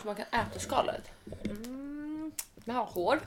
Så 0.00 0.06
man 0.06 0.16
kan 0.16 0.26
äta 0.26 0.58
skalet. 0.58 1.10
Mm. 1.44 2.32
Den 2.54 2.74
har 2.74 2.84
hår. 2.84 3.20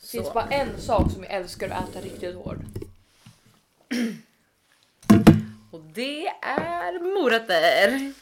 Det 0.00 0.08
finns 0.08 0.26
Så. 0.26 0.32
bara 0.32 0.48
en 0.48 0.80
sak 0.80 1.12
som 1.12 1.22
jag 1.22 1.32
älskar 1.32 1.68
att 1.68 1.88
äta 1.88 2.00
riktigt 2.00 2.34
hård. 2.34 2.58
Och 5.70 5.80
det 5.80 6.26
är 6.42 7.14
morötter. 7.22 8.12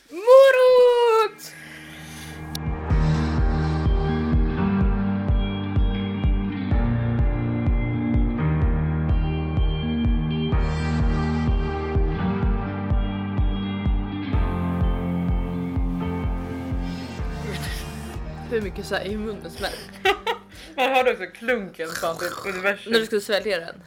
Mycket 18.71 18.87
så 18.87 18.95
här 18.95 19.05
i 19.05 19.17
munnen 19.17 19.51
smäll 19.51 19.73
Man 20.77 20.91
hörde 20.91 21.13
också 21.13 21.27
klunken 21.27 21.89
från 21.89 22.19
typ 22.19 22.55
universum. 22.55 22.93
när 22.93 23.01
du 23.01 23.07
skulle 23.07 23.21
svälja 23.21 23.59
den. 23.61 23.83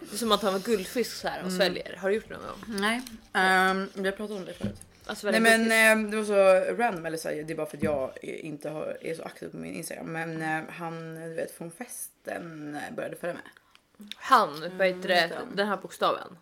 Det 0.00 0.12
är 0.12 0.16
som 0.16 0.32
att 0.32 0.40
ta 0.40 0.54
en 0.54 0.60
guldfisk 0.60 1.12
så 1.16 1.28
här 1.28 1.44
och 1.44 1.52
sväljer. 1.52 1.96
Har 1.96 2.08
du 2.08 2.14
gjort 2.14 2.28
det 2.28 2.34
någon 2.34 2.46
gång? 2.46 2.80
Nej, 2.80 3.02
um, 3.70 3.90
vi 3.94 4.08
har 4.08 4.16
pratat 4.16 4.36
om 4.36 4.44
det 4.44 4.52
förut. 4.52 4.80
Att 5.06 5.18
svälja 5.18 5.40
Nej 5.40 5.50
men 5.58 5.60
guldfisk? 5.60 6.06
eh, 6.06 6.10
det 6.10 6.16
var 6.16 6.66
så 6.74 6.82
random 6.82 7.06
eller 7.06 7.18
så 7.18 7.28
här, 7.28 7.42
det 7.42 7.52
är 7.52 7.56
bara 7.56 7.66
för 7.66 7.76
att 7.76 7.82
jag 7.82 8.18
inte 8.22 8.68
har, 8.68 8.98
är 9.00 9.14
så 9.14 9.22
aktiv 9.22 9.48
på 9.48 9.56
min 9.56 9.74
Instagram. 9.74 10.06
Men 10.06 10.42
eh, 10.42 10.62
han 10.68 11.14
du 11.14 11.34
vet 11.34 11.56
från 11.56 11.70
festen 11.70 12.74
eh, 12.74 12.94
började 12.96 13.16
följa 13.16 13.34
med. 13.34 13.42
Han, 14.16 14.70
vad 14.78 14.86
heter 14.86 15.08
det? 15.08 15.14
heter 15.14 15.36
han? 15.36 15.56
Den 15.56 15.68
här 15.68 15.76
bokstaven. 15.76 16.38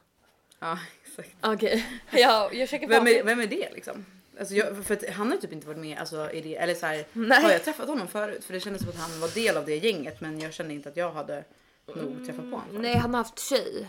Ja 0.59 0.79
exakt. 1.07 1.37
Okej, 1.41 1.87
ja, 2.11 2.51
jag 2.53 2.69
checkar 2.69 2.87
på 2.87 2.93
Vem 2.93 3.07
är, 3.07 3.23
vem 3.23 3.41
är 3.41 3.47
det 3.47 3.73
liksom? 3.73 4.05
Alltså 4.39 4.55
jag, 4.55 4.85
för 4.85 5.13
han 5.13 5.31
har 5.31 5.39
typ 5.39 5.53
inte 5.53 5.67
varit 5.67 5.79
med 5.79 5.99
alltså, 5.99 6.31
i 6.31 6.41
det, 6.41 6.57
eller 6.57 6.75
så 6.75 6.87
här, 6.87 7.05
Nej. 7.13 7.43
har 7.43 7.51
jag 7.51 7.65
träffat 7.65 7.89
honom 7.89 8.09
förut? 8.09 8.45
För 8.45 8.53
det 8.53 8.61
kändes 8.61 8.83
som 8.83 8.91
att 8.91 8.99
han 8.99 9.21
var 9.21 9.29
del 9.29 9.57
av 9.57 9.67
det 9.67 9.77
gänget 9.77 10.21
men 10.21 10.41
jag 10.41 10.53
kände 10.53 10.75
inte 10.75 10.89
att 10.89 10.97
jag 10.97 11.13
hade 11.13 11.45
nog 11.87 12.27
träffat 12.27 12.51
på 12.51 12.57
honom. 12.57 12.83
Nej, 12.83 12.97
han 12.97 13.15
har 13.15 13.19
haft 13.19 13.39
tjej 13.39 13.89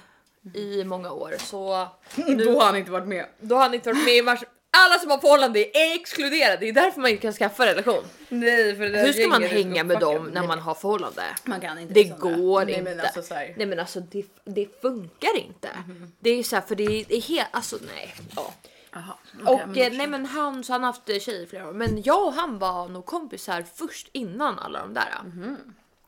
i 0.54 0.84
många 0.84 1.12
år 1.12 1.34
så 1.40 1.88
Då 2.46 2.60
har 2.60 2.66
han 2.66 2.76
inte 2.76 2.92
varit 2.92 3.08
med. 3.08 3.26
då 3.40 3.56
har 3.56 3.62
han 3.62 3.74
inte 3.74 3.90
varit 3.90 4.06
med 4.06 4.16
i 4.16 4.22
match. 4.22 4.44
Alla 4.78 5.00
som 5.00 5.12
har 5.12 5.18
förhållande 5.18 5.60
är 5.78 5.96
exkluderade. 5.96 6.58
Det 6.58 6.70
är 6.70 6.74
därför 6.74 7.02
man 7.02 7.12
inte 7.12 7.22
kan 7.22 7.34
skaffa 7.34 7.66
relation. 7.66 8.04
Nej, 8.30 8.76
för 8.76 8.90
det 8.90 9.00
Hur 9.00 9.14
ska 9.14 9.28
man 9.28 9.44
hänga 9.44 9.84
med 9.84 10.00
dem 10.00 10.30
när 10.34 10.48
man 10.48 10.60
har 10.60 10.74
förhållande? 10.74 11.22
Man 11.44 11.62
kan 11.62 11.80
inte 11.80 11.94
Det 11.94 12.00
liksom 12.04 12.20
går 12.20 12.66
nej, 12.66 12.74
inte. 12.74 12.96
Men 12.96 13.00
alltså, 13.00 13.36
Nej 13.36 13.66
men 13.66 13.80
alltså 13.80 14.00
det, 14.00 14.26
det 14.46 14.82
funkar 14.82 15.38
inte. 15.38 15.70
Det 16.20 16.30
är 16.30 16.44
så 16.44 16.56
här 16.56 16.64
för 16.64 16.76
det 16.76 16.84
är, 16.84 17.06
det 17.08 17.16
är 17.16 17.22
helt, 17.22 17.48
alltså 17.52 17.78
nej. 17.96 18.16
Ja. 18.36 18.54
Aha, 18.96 19.18
Och 19.48 19.54
okej, 19.54 19.66
men 19.68 19.92
eh, 19.92 19.98
nej 19.98 20.08
men 20.08 20.26
han, 20.26 20.64
så 20.64 20.74
han 20.74 20.84
har 20.84 20.88
haft 20.88 21.10
eh, 21.10 21.20
tjej 21.20 21.44
i 21.44 21.48
flera 21.48 21.68
år. 21.70 21.74
Men 21.74 22.02
jag 22.04 22.26
och 22.28 22.34
han 22.34 22.60
var 22.60 22.88
nog 22.90 23.06
kompisar 23.06 23.64
först 23.76 24.10
innan 24.12 24.60
alla 24.60 24.80
de 24.80 24.94
där. 24.94 25.10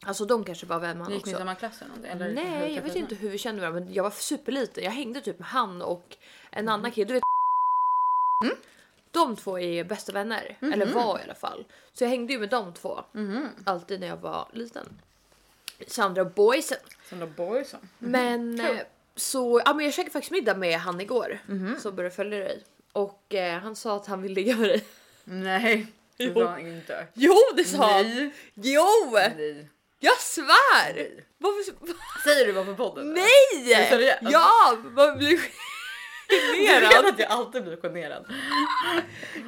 Alltså 0.05 0.25
de 0.25 0.43
kanske 0.43 0.65
var 0.65 0.79
vänner 0.79 1.09
Gick 1.11 1.25
ni 1.25 1.31
i 1.31 1.33
också. 1.35 1.39
samma 1.41 1.55
klass 1.55 1.81
eller 1.81 1.87
någonting? 1.89 2.11
Eller 2.11 2.25
hur 2.25 2.33
Nej, 2.33 2.75
jag 2.75 2.81
vet 2.83 2.95
inte 2.95 3.15
hur 3.15 3.29
vi 3.29 3.37
kände 3.37 3.61
varandra, 3.61 3.79
men 3.79 3.93
jag 3.93 4.03
var 4.03 4.11
superliten. 4.11 4.83
Jag 4.83 4.91
hängde 4.91 5.21
typ 5.21 5.39
med 5.39 5.47
han 5.47 5.81
och 5.81 6.17
en 6.51 6.69
annan 6.69 6.91
kille. 6.91 7.05
Du 7.07 7.13
vet, 7.13 7.23
De 9.11 9.35
två 9.35 9.59
är 9.59 9.83
bästa 9.83 10.11
vänner, 10.11 10.57
eller 10.61 10.85
var 10.93 11.19
i 11.19 11.23
alla 11.23 11.35
fall. 11.35 11.65
Så 11.93 12.03
jag 12.03 12.09
hängde 12.09 12.33
ju 12.33 12.39
med 12.39 12.49
de 12.49 12.73
två 12.73 13.03
alltid 13.65 13.99
när 13.99 14.07
jag 14.07 14.17
var 14.17 14.47
liten. 14.53 15.01
Sandra 15.87 16.21
och 16.21 16.31
boysen. 16.31 16.77
ni? 17.11 17.17
De 17.19 17.33
boysen? 17.33 17.89
Men 17.99 18.59
eh, 18.59 18.77
så 19.15 19.61
ja, 19.65 19.73
men 19.73 19.85
jag 19.85 19.93
käkade 19.93 20.11
faktiskt 20.11 20.31
middag 20.31 20.55
med 20.55 20.79
han 20.79 21.01
igår 21.01 21.39
Mhm. 21.47 21.75
som 21.79 21.95
började 21.95 22.15
följa 22.15 22.39
dig 22.39 22.63
och 22.97 23.33
eh, 23.35 23.59
han 23.59 23.75
sa 23.75 23.95
att 23.95 24.07
han 24.07 24.21
vill 24.21 24.33
ligga 24.33 24.55
med 24.55 24.69
dig. 24.69 24.83
Nej, 25.23 25.87
det 26.17 26.23
Jo. 26.23 26.33
sa 26.33 26.47
han 26.47 26.67
inte. 26.67 27.07
Jo, 27.13 27.35
det 27.55 27.63
sa 27.63 27.91
han! 27.91 28.03
Nej. 28.15 28.31
Jo! 28.55 28.87
Nej. 29.11 29.69
Jag 29.99 30.17
svär! 30.17 30.93
Nej. 30.95 31.25
Varför? 31.37 31.73
Säger 32.23 32.45
du 32.47 32.53
bara 32.53 32.65
på 32.65 32.75
podden? 32.75 33.13
Nej! 33.13 33.73
Är 33.73 33.83
du 33.83 33.89
seriös? 33.89 34.17
Ja! 34.21 34.77
Man 34.95 35.17
blir 35.17 35.39
Du 36.29 36.35
vet 36.61 36.69
generad. 36.69 37.05
att 37.05 37.19
jag 37.19 37.29
alltid 37.31 37.63
blir 37.63 37.77
generad. 37.77 38.25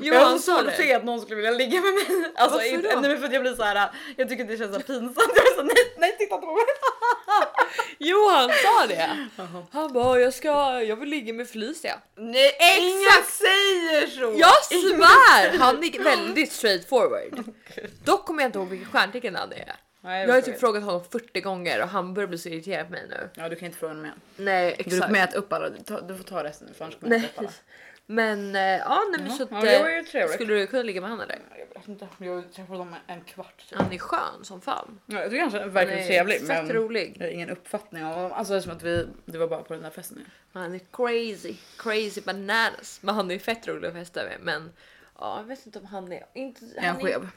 Jo, 0.02 0.14
jag 0.14 0.20
har 0.20 0.26
han 0.26 0.40
så 0.40 0.46
sa 0.52 0.58
svårt 0.58 0.68
att 0.68 0.78
det. 0.78 0.84
se 0.84 0.94
att 0.94 1.04
någon 1.04 1.22
skulle 1.22 1.36
vilja 1.36 1.52
ligga 1.52 1.82
med 1.82 1.94
mig. 1.94 2.32
Alltså, 2.36 2.58
Varför 2.58 2.74
inte, 2.74 2.96
då? 2.96 3.00
nej, 3.02 3.18
för 3.18 3.26
att 3.26 3.34
jag 3.34 3.42
blir 3.42 3.56
så 3.56 3.64
här. 3.64 3.90
jag 4.18 4.30
tycker 4.30 4.44
det 4.44 4.58
känns 4.58 4.76
så 4.76 4.82
pinsamt. 4.82 5.32
Jag 5.36 5.56
så, 5.56 5.64
nej, 5.64 5.76
nej 5.98 6.16
titta 6.20 6.36
inte 6.36 6.48
på 6.48 6.54
mig. 6.54 6.64
Jo, 7.98 8.30
han 8.30 8.50
sa 8.50 8.86
det. 8.88 9.28
Han 9.72 9.94
bara, 9.94 10.20
jag 10.20 10.34
ska, 10.34 10.82
jag 10.82 10.96
vill 10.96 11.10
ligga 11.10 11.34
med 11.34 11.50
Felicia. 11.50 12.00
Nej, 12.18 12.52
ingen 12.80 13.24
säger 13.28 14.08
så! 14.08 14.34
Jag 14.40 14.64
svär! 14.66 15.58
Han 15.58 15.84
är 15.84 16.04
väldigt 16.04 16.52
straight 16.52 16.90
forward. 16.90 17.44
Dock 18.06 18.26
kommer 18.26 18.42
jag 18.44 18.48
inte 18.50 18.60
ihåg 18.60 18.68
vilket 18.70 18.88
stjärntecken 18.88 19.36
han 19.36 19.52
är. 19.52 19.76
Nej, 20.02 20.28
Jag 20.28 20.34
har 20.34 20.42
typ 20.42 20.60
frågat 20.60 20.84
honom 20.84 21.04
40 21.12 21.42
gånger 21.42 21.82
och 21.82 21.88
han 21.90 22.14
börjar 22.14 22.28
bli 22.28 22.38
så 22.38 22.50
irriterad 22.50 22.86
på 22.86 22.92
mig 22.92 23.04
nu. 23.10 23.30
Ja, 23.36 23.50
du 23.50 23.56
kan 23.56 23.66
inte 23.66 23.78
fråga 23.78 23.90
honom 23.94 24.06
igen. 24.06 24.20
Nej, 24.38 24.76
Du 24.78 24.84
får 24.84 24.92
exakt. 24.94 25.12
mäta 25.12 25.38
upp 25.38 25.54
alla. 25.54 25.70
Du, 25.70 25.78
ta, 25.84 26.02
du 26.02 26.16
får 26.16 26.24
ta 26.24 26.44
resten 26.44 26.68
nu 26.68 26.74
för 26.74 26.86
annars 26.86 27.00
kommer 27.00 27.12
jag 27.16 27.20
inte 27.24 27.30
upp 27.34 27.40
alla. 27.40 27.50
Men 28.12 28.56
eh, 28.56 28.62
ja, 28.62 29.02
nej, 29.12 29.22
men 29.22 29.32
så 29.38 29.44
att, 29.44 29.50
Ja, 29.52 29.90
ju 29.90 30.04
eh, 30.22 30.28
skulle 30.28 30.54
du 30.54 30.68
kunna 30.68 30.84
ligga 30.84 31.02
med 31.02 31.10
honom 31.10 31.24
eller? 31.26 31.40
Jag 31.74 31.80
vet 31.80 31.88
inte. 31.88 32.08
Jag 32.18 32.36
har 32.36 32.42
träffat 32.42 32.68
honom 32.70 32.96
en 33.08 33.22
kvart. 33.22 33.58
Typ. 33.70 33.78
Han 33.80 33.94
är 33.94 33.98
skön 33.98 34.44
som 34.44 34.62
fan. 34.62 35.00
Ja, 35.06 35.20
jag 35.22 35.30
tycker 35.30 35.44
han 35.44 35.54
Han 35.54 35.72
verkar 35.72 35.92
är 35.92 36.08
trevlig 36.08 36.42
men 36.44 36.70
rolig. 36.72 37.16
jag 37.20 37.26
har 37.26 37.32
ingen 37.32 37.50
uppfattning 37.50 38.06
om 38.06 38.12
honom. 38.14 38.32
Alltså 38.32 38.54
det 38.54 38.60
är 38.60 38.62
som 38.62 38.72
att 38.72 38.84
vi, 38.84 39.08
det 39.26 39.38
var 39.38 39.48
bara 39.48 39.64
på 39.64 39.74
den 39.74 39.84
där 39.84 39.90
festen 39.90 40.18
nu. 40.18 40.26
Han 40.60 40.76
är 40.76 40.80
crazy, 40.94 41.56
crazy 41.78 42.22
bananas. 42.22 43.00
Men 43.02 43.16
han 43.16 43.32
är 43.32 43.40
fett 43.40 43.68
rolig 43.68 43.88
att 43.88 43.94
festa 43.94 44.24
med. 44.24 44.38
Men 44.42 44.72
ja, 45.20 45.38
jag 45.40 45.44
vet 45.48 45.66
inte 45.66 45.80
om 45.80 45.86
han 45.86 46.12
är... 46.12 46.26
Inte, 46.34 46.62
Är 46.78 46.88
han 46.88 47.00
skev? 47.02 47.28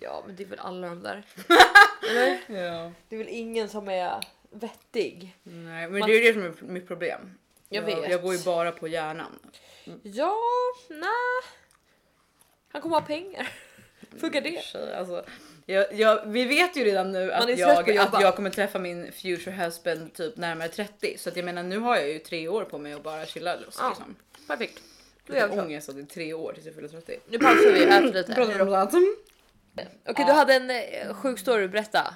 Ja, 0.00 0.22
men 0.26 0.36
det 0.36 0.42
är 0.42 0.46
väl 0.48 0.58
alla 0.58 0.88
de 0.88 1.02
där. 1.02 1.22
Eller? 2.10 2.38
Ja. 2.62 2.92
Det 3.08 3.16
är 3.16 3.18
väl 3.18 3.28
ingen 3.30 3.68
som 3.68 3.88
är 3.88 4.20
vettig. 4.50 5.36
Nej, 5.42 5.88
men 5.88 5.98
Man- 5.98 6.08
det 6.08 6.16
är 6.16 6.22
ju 6.24 6.32
det 6.32 6.52
som 6.56 6.68
är 6.68 6.72
mitt 6.72 6.86
problem. 6.88 7.34
Jag 7.68 7.82
vet. 7.82 8.10
jag 8.10 8.22
går 8.22 8.34
ju 8.34 8.44
bara 8.44 8.72
på 8.72 8.88
hjärnan. 8.88 9.38
Ja, 10.02 10.36
nej. 10.90 11.50
Han 12.72 12.82
kommer 12.82 13.00
ha 13.00 13.06
pengar. 13.06 13.48
Funkar 14.20 14.40
det? 14.40 14.62
Tjej, 14.64 14.94
Alltså, 14.94 15.24
jag, 15.66 15.94
jag, 15.94 16.26
vi 16.26 16.44
vet 16.44 16.76
ju 16.76 16.84
redan 16.84 17.12
nu 17.12 17.18
Man 17.26 17.30
är 17.30 17.38
att 17.38 17.46
trött 17.46 17.58
jag, 17.58 17.78
att 17.80 17.88
jobba. 17.88 18.16
att 18.16 18.22
jag 18.22 18.36
kommer 18.36 18.50
träffa 18.50 18.78
min 18.78 19.12
future 19.12 19.50
husband 19.50 20.14
typ 20.14 20.36
närmare 20.36 20.68
30. 20.68 21.18
Så 21.18 21.28
att 21.28 21.36
jag 21.36 21.44
menar 21.44 21.62
nu 21.62 21.78
har 21.78 21.96
jag 21.96 22.08
ju 22.08 22.18
tre 22.18 22.48
år 22.48 22.64
på 22.64 22.78
mig 22.78 22.92
att 22.92 23.02
bara 23.02 23.26
chilla 23.26 23.56
loss. 23.56 23.76
Ja, 23.80 23.88
Liksom. 23.88 24.16
Perfekt. 24.46 24.82
Då 25.26 25.34
gör 25.36 25.48
vi 25.48 25.54
så. 25.56 25.62
ångest 25.62 25.88
att 25.88 25.94
det 25.94 26.00
är 26.02 26.06
tre 26.06 26.32
år 26.34 26.52
tills 26.52 26.66
jag 26.66 26.74
fyller 26.74 26.88
30. 26.88 27.18
Nu 27.28 27.38
pausar 27.38 27.72
vi, 27.72 27.84
äter 27.84 28.02
lite. 28.02 28.34
Pratar 28.34 28.60
om 28.60 28.66
något 28.70 28.76
annat. 28.94 28.94
Okej, 30.08 30.24
du 30.24 30.32
hade 30.32 30.54
en 30.54 30.70
eh, 30.70 31.14
sjuk 31.14 31.38
story 31.38 31.68
berätta. 31.68 32.14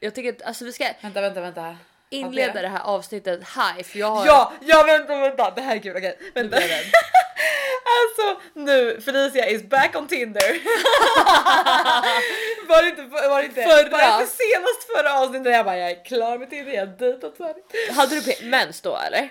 Jag 0.00 0.14
tycker 0.14 0.32
att 0.32 0.42
alltså, 0.42 0.64
vi 0.64 0.72
ska 0.72 0.88
Vänta, 1.00 1.20
vänta, 1.20 1.40
vänta. 1.40 1.76
inleda 2.10 2.50
Okej. 2.50 2.62
det 2.62 2.68
här 2.68 2.80
avsnittet 2.80 3.40
high 3.40 3.82
för 3.84 3.98
jag 3.98 4.10
har... 4.10 4.26
Ja, 4.26 4.52
ja 4.60 4.82
vänta, 4.86 5.16
vänta. 5.20 5.50
Det 5.50 5.60
här 5.60 5.76
är 5.76 5.80
kul. 5.80 5.96
Okej, 5.96 6.18
Nu 6.20 6.30
vänta. 6.42 6.56
rädd. 6.60 6.68
Alltså 8.00 8.40
nu 8.54 9.00
Felicia 9.00 9.46
is 9.48 9.62
back 9.62 9.96
on 9.96 10.08
Tinder. 10.08 10.42
var 12.68 12.82
det 12.82 12.88
inte, 12.88 13.02
var 13.28 13.40
det 13.40 13.46
inte, 13.46 13.62
Förra. 13.62 13.90
var 13.90 14.20
det 14.20 14.26
senast 14.26 14.84
förra 14.96 15.20
avsnittet 15.20 15.52
jag 15.52 15.64
bara 15.64 15.76
jag 15.76 15.90
är 15.90 16.04
klar 16.04 16.38
med 16.38 16.50
Tinder, 16.50 16.72
jag 16.72 16.86
har 16.86 16.96
dejtat 16.96 17.36
färdigt. 17.36 17.72
Hade 17.96 18.20
du 18.20 18.46
mens 18.48 18.80
då 18.80 18.96
eller? 18.96 19.30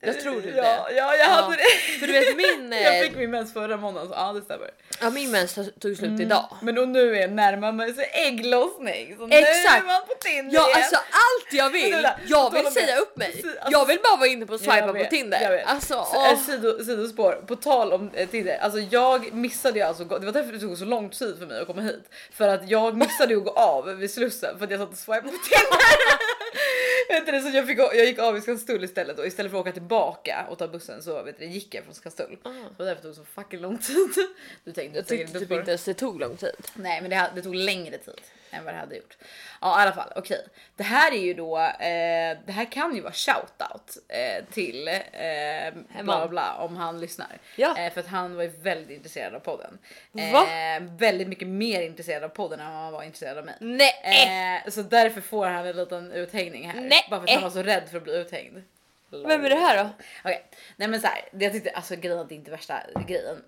Jag 0.00 0.20
tror 0.20 0.40
du 0.40 0.48
ja, 0.50 0.62
det. 0.88 0.94
Ja, 0.94 1.16
jag 1.16 1.26
hade 1.26 1.56
det. 1.56 1.98
För 2.00 2.06
du 2.06 2.12
vet 2.12 2.36
min, 2.36 2.72
Jag 2.82 2.96
eh, 2.98 3.02
fick 3.02 3.16
min 3.16 3.30
mens 3.30 3.52
förra 3.52 3.76
måndagen 3.76 4.08
så 4.08 4.14
ja 4.14 4.32
det 4.32 4.42
stämmer. 4.42 4.70
ja, 5.00 5.10
min 5.10 5.30
mens 5.30 5.54
tog 5.54 5.96
slut 5.96 6.20
idag. 6.20 6.56
Men 6.62 6.78
och 6.78 6.88
nu 6.88 7.16
är 7.16 7.28
närmar 7.28 7.72
mig 7.72 7.94
så 7.94 8.00
ägglossning 8.12 9.16
så 9.18 9.26
nu 9.26 9.36
Exakt. 9.36 9.82
är 9.82 9.86
man 9.86 10.00
på 10.06 10.14
Tinder 10.20 10.54
Ja 10.54 10.72
alltså 10.76 10.96
allt 10.96 11.52
jag 11.52 11.70
vill, 11.70 11.92
vänta, 11.92 12.10
jag 12.26 12.52
vill 12.52 12.72
säga 12.72 12.96
upp 12.98 13.16
mig. 13.16 13.26
Alltså- 13.44 13.70
Jag 13.70 13.86
vill 13.86 13.98
bara 14.02 14.16
vara 14.16 14.28
inne 14.28 14.46
på 14.46 14.52
Jag 14.52 14.60
swipa 14.60 14.92
på 14.92 15.04
Tinder. 15.10 15.40
jag 15.42 15.50
vet. 15.50 15.66
Alltså, 15.66 16.04
Så, 16.12 16.16
åh. 16.18 16.32
eh, 16.32 16.38
sido, 16.38 16.84
sidospår, 16.84 17.32
på 17.46 17.56
tal 17.56 17.92
om 17.92 18.10
eh, 18.14 18.28
Tinder, 18.28 18.58
alltså 18.58 18.78
jag 18.80 19.32
missade 19.32 19.78
ju 19.78 19.84
alltså, 19.84 20.04
det 20.04 20.26
var 20.26 20.32
därför 20.32 20.52
det 20.52 20.60
tog 20.60 20.78
så 20.78 20.84
lång 20.84 21.10
tid 21.10 21.38
för 21.38 21.46
mig 21.46 21.60
att 21.60 21.66
komma 21.66 21.82
hit. 21.82 22.04
För 22.32 22.48
att 22.48 22.70
jag 22.70 22.96
missade 22.96 23.32
ju 23.32 23.38
att 23.38 23.44
gå 23.44 23.50
av 23.50 23.84
vid 23.86 24.10
Slussen 24.10 24.58
för 24.58 24.64
att 24.64 24.70
jag 24.70 24.80
satt 24.80 24.90
och 24.90 24.96
swipade 24.98 25.22
på 25.22 25.28
Tinder. 25.28 25.78
vet 27.08 27.26
du, 27.26 27.32
det, 27.32 27.40
så 27.40 27.56
jag, 27.56 27.66
fick, 27.66 27.78
jag 27.78 28.04
gick 28.06 28.18
av 28.18 28.36
i 28.36 28.40
Skanstull 28.40 28.84
istället 28.84 29.18
och 29.18 29.26
istället 29.26 29.52
för 29.52 29.58
att 29.58 29.62
åka 29.62 29.72
tillbaka 29.72 30.46
och 30.50 30.58
ta 30.58 30.68
bussen 30.68 31.02
så 31.02 31.22
vet 31.22 31.38
du, 31.38 31.44
gick 31.44 31.74
jag 31.74 31.84
från 31.84 31.94
Skanstull. 31.94 32.38
Ah. 32.42 32.50
Det 32.50 32.78
var 32.78 32.86
därför 32.86 33.02
det 33.02 33.08
tog 33.08 33.14
så 33.14 33.24
fucking 33.24 33.60
lång 33.60 33.78
tid. 33.78 33.96
Du 34.64 34.72
tänkte 34.72 34.98
jag 34.98 35.06
tyckte 35.06 35.38
typ 35.38 35.48
det. 35.48 35.54
inte 35.54 35.70
ens 35.70 35.84
det 35.84 35.94
tog 35.94 36.20
lång 36.20 36.36
tid. 36.36 36.56
Nej 36.74 37.00
men 37.00 37.10
det, 37.10 37.30
det 37.34 37.42
tog 37.42 37.54
längre 37.54 37.98
tid 37.98 38.20
än 38.50 38.64
vad 38.64 38.74
det 38.74 38.78
hade 38.78 38.96
gjort. 38.96 39.16
Ja 39.60 39.80
i 39.80 39.82
alla 39.82 39.92
fall 39.92 40.12
okej. 40.16 40.46
Det 40.76 40.82
här 40.82 41.12
är 41.12 41.20
ju 41.20 41.34
då, 41.34 41.58
eh, 41.58 42.38
det 42.46 42.52
här 42.52 42.72
kan 42.72 42.94
ju 42.94 43.00
vara 43.00 43.12
shoutout 43.12 43.96
eh, 44.08 44.44
till 44.52 44.88
eh, 44.88 46.02
bla 46.02 46.28
bla 46.28 46.54
om 46.54 46.76
han 46.76 47.00
lyssnar. 47.00 47.38
Ja. 47.56 47.78
Eh, 47.78 47.92
för 47.92 48.00
att 48.00 48.06
han 48.06 48.36
var 48.36 48.42
ju 48.42 48.48
väldigt 48.48 48.90
intresserad 48.90 49.34
av 49.34 49.40
podden. 49.40 49.78
Eh, 50.18 50.32
Va? 50.32 50.46
väldigt 50.80 51.28
mycket 51.28 51.48
mer 51.48 51.82
intresserad 51.82 52.24
av 52.24 52.28
podden 52.28 52.60
än 52.60 52.72
vad 52.72 52.82
han 52.82 52.92
var 52.92 53.02
intresserad 53.02 53.38
av 53.38 53.44
mig. 53.44 53.54
Nej! 53.60 54.62
Eh, 54.64 54.70
så 54.70 54.82
därför 54.82 55.20
får 55.20 55.46
han 55.46 55.66
en 55.66 55.76
liten 55.76 56.12
uthängning 56.12 56.70
här. 56.70 56.80
Nej. 56.80 57.06
Bara 57.10 57.20
för 57.20 57.28
att 57.28 57.34
han 57.34 57.42
var 57.42 57.50
så 57.50 57.62
rädd 57.62 57.88
för 57.90 57.96
att 57.96 58.04
bli 58.04 58.16
uthängd. 58.16 58.62
Vem 59.10 59.44
är 59.44 59.50
det 59.50 59.56
här 59.56 59.84
då? 59.84 59.90
Okej, 60.24 60.44
nej 60.76 60.88
men 60.88 61.00
så 61.00 61.06
här, 61.06 61.28
jag 61.32 61.52
tyckte 61.52 61.70
alltså 61.70 61.96
grejen 61.96 62.18
att 62.18 62.28
det 62.28 62.34
inte 62.34 62.50
värsta 62.50 62.80
grejen. 63.06 63.42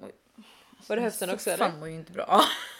Var 0.87 0.97
det 0.97 1.03
höften 1.03 1.31
också 1.31 1.51
eller? 1.51 1.65
Fan 1.65 1.81
var 1.81 1.87
ju 1.87 1.95
inte 1.95 2.13
bra. 2.13 2.41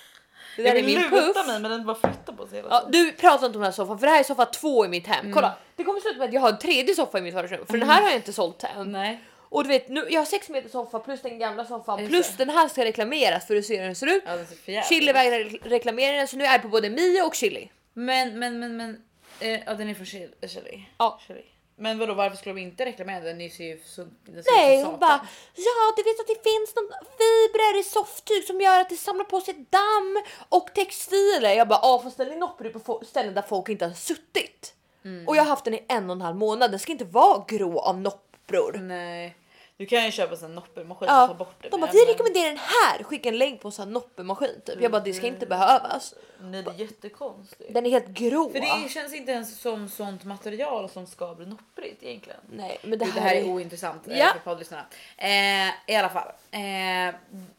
Det 0.57 0.63
där 0.63 0.69
jag 0.71 0.79
är 0.79 0.83
vill 0.83 0.97
min 0.99 1.11
luta 1.11 1.33
puff. 1.33 1.47
mig 1.47 1.61
men 1.61 1.71
den 1.71 1.87
bara 1.87 1.97
flyttar 1.97 2.33
på 2.33 2.47
sig 2.47 2.57
hela 2.57 2.69
Ja, 2.71 2.79
tiden. 2.81 2.93
du 2.93 3.13
pratar 3.13 3.47
inte 3.47 3.59
om 3.59 3.63
den 3.63 3.63
här 3.63 3.73
soffan 3.73 3.99
för 3.99 4.07
det 4.07 4.13
här 4.13 4.21
är 4.21 4.25
soffa 4.25 4.45
två 4.47 4.85
i 4.85 4.89
mitt 4.89 5.07
hem. 5.07 5.21
Mm. 5.21 5.33
Kolla, 5.35 5.55
det 5.77 5.85
kommer 5.85 6.01
sluta 6.01 6.19
med 6.19 6.29
att 6.29 6.35
jag 6.35 6.41
har 6.41 6.49
en 6.49 6.59
tredje 6.59 6.95
soffa 6.95 7.19
i 7.19 7.23
mitt 7.23 7.35
vardagsrum 7.35 7.67
för 7.67 7.79
den 7.79 7.89
här 7.89 8.03
har 8.03 8.09
jag 8.09 8.17
inte 8.17 8.33
sålt 8.33 8.65
än. 8.77 8.93
Nej. 8.93 9.21
Och 9.53 9.63
du 9.63 9.69
vet, 9.69 9.89
nu, 9.89 10.07
jag 10.11 10.21
har 10.21 10.27
sex 10.27 10.49
meter 10.49 10.69
soffa 10.69 10.99
plus 10.99 11.23
den 11.23 11.39
gamla 11.39 11.65
soffan 11.65 11.99
Just 11.99 12.11
plus 12.11 12.29
det. 12.29 12.45
den 12.45 12.55
här 12.57 12.69
ska 12.69 12.85
reklameras 12.85 13.47
för 13.47 13.57
att 13.57 13.65
se 13.65 13.77
hur 13.77 13.85
den 13.85 13.95
ser 13.95 14.07
ut. 14.07 14.23
Ja, 14.27 14.33
för 14.65 14.73
jävligt. 14.73 14.89
Chili 14.89 15.13
vägrar 15.13 15.39
re- 15.39 15.69
reklamera 15.69 16.17
den 16.17 16.29
så 16.29 16.37
nu 16.37 16.45
är 16.45 16.53
jag 16.53 16.63
på 16.63 16.69
både 16.69 16.91
Mio 16.91 17.23
och 17.23 17.35
Chili. 17.35 17.71
Men 17.93 18.39
men 18.39 18.59
men 18.59 18.77
men. 18.77 19.03
Eh, 19.41 19.61
ja 19.67 19.75
den 19.75 19.89
är 19.89 19.95
från 19.95 20.07
Chili. 20.07 20.29
Chili. 20.49 20.85
Ja. 20.99 21.21
Chili. 21.27 21.43
Men 21.81 21.99
vadå 21.99 22.15
varför 22.15 22.37
skulle 22.37 22.55
de 22.55 22.61
inte 22.61 22.85
reklamera 22.85 23.21
den? 23.21 23.39
Den 23.39 23.51
ser 23.51 23.65
ju 23.65 23.79
sunk- 23.85 24.19
den 24.27 24.45
ser 24.45 24.53
Nej, 24.57 24.81
som 24.83 24.91
hon 24.91 25.01
bara 25.01 25.27
ja, 25.55 25.93
du 25.97 26.03
vet 26.03 26.21
att 26.21 26.27
det 26.27 26.43
finns 26.51 26.75
någon 26.77 26.91
fibrer 27.19 27.81
i 27.81 27.83
sofftyg 27.83 28.45
som 28.45 28.61
gör 28.61 28.81
att 28.81 28.89
det 28.89 28.97
samlar 28.97 29.25
på 29.25 29.41
sig 29.41 29.55
damm 29.71 30.23
och 30.49 30.75
textiler. 30.75 31.53
Jag 31.55 31.69
bara 31.69 31.81
ja, 31.83 32.01
fast 32.05 32.17
den 32.17 32.31
är 32.33 32.37
nopprig 32.37 32.85
på 32.85 33.03
ställen 33.07 33.35
där 33.35 33.43
folk 33.43 33.69
inte 33.69 33.85
har 33.87 33.93
suttit 33.93 34.75
Mm. 35.05 35.29
och 35.29 35.37
jag 35.37 35.43
har 35.43 35.49
haft 35.49 35.65
den 35.65 35.75
i 35.75 35.85
en 35.89 36.11
och 36.11 36.17
en 36.17 36.23
halv 36.23 36.37
månad. 36.37 36.71
Den 36.71 36.81
ska 36.81 36.93
inte 36.93 37.05
vara 37.05 37.45
grå 37.49 37.79
av 37.81 37.99
noppror. 38.01 38.73
Nej. 38.83 39.37
Du 39.81 39.87
kan 39.87 40.05
ju 40.05 40.11
köpa 40.11 40.45
en 40.47 40.55
noppermaskin 40.55 41.09
och 41.09 41.15
ta 41.15 41.27
Ja, 41.29 41.35
bort 41.35 41.55
det. 41.63 41.69
de 41.69 41.81
bara 41.81 41.91
vi 41.91 41.99
men- 41.99 42.07
rekommenderar 42.07 42.49
den 42.49 42.59
här. 42.59 43.03
Skicka 43.05 43.29
en 43.29 43.39
länk 43.39 43.61
på 43.61 43.69
en 43.69 43.73
sån 43.73 43.85
här 43.89 43.93
noppemaskin 43.93 44.61
typ. 44.67 44.83
Jag 44.83 44.93
bara 44.93 45.03
det 45.03 45.13
ska 45.13 45.27
inte 45.27 45.47
behövas. 45.47 46.15
Nej 46.41 46.63
det 46.63 46.71
är 46.71 46.75
jättekonstigt. 46.75 47.75
Den 47.75 47.87
är 47.87 47.91
helt 47.91 48.07
grå. 48.07 48.51
För 48.51 48.61
det 48.61 48.91
känns 48.91 49.15
inte 49.15 49.33
ens 49.33 49.61
som 49.61 49.89
sånt 49.89 50.25
material 50.25 50.89
som 50.91 51.07
ska 51.07 51.35
bli 51.35 51.47
nopprigt 51.47 52.03
egentligen. 52.03 52.41
Nej, 52.51 52.79
men 52.83 52.91
det 52.99 53.05
Det, 53.05 53.11
här, 53.11 53.21
här 53.21 53.35
är 53.37 53.41
är 53.41 53.45
ointressant 53.49 54.09
eh, 54.09 54.19
Ja. 54.19 54.33
för 54.33 54.39
poddlyssnarna. 54.41 54.87
Eh, 55.17 55.69
I 55.87 55.97
alla 55.97 56.09
fall. 56.09 56.29
Eh, 56.51 57.15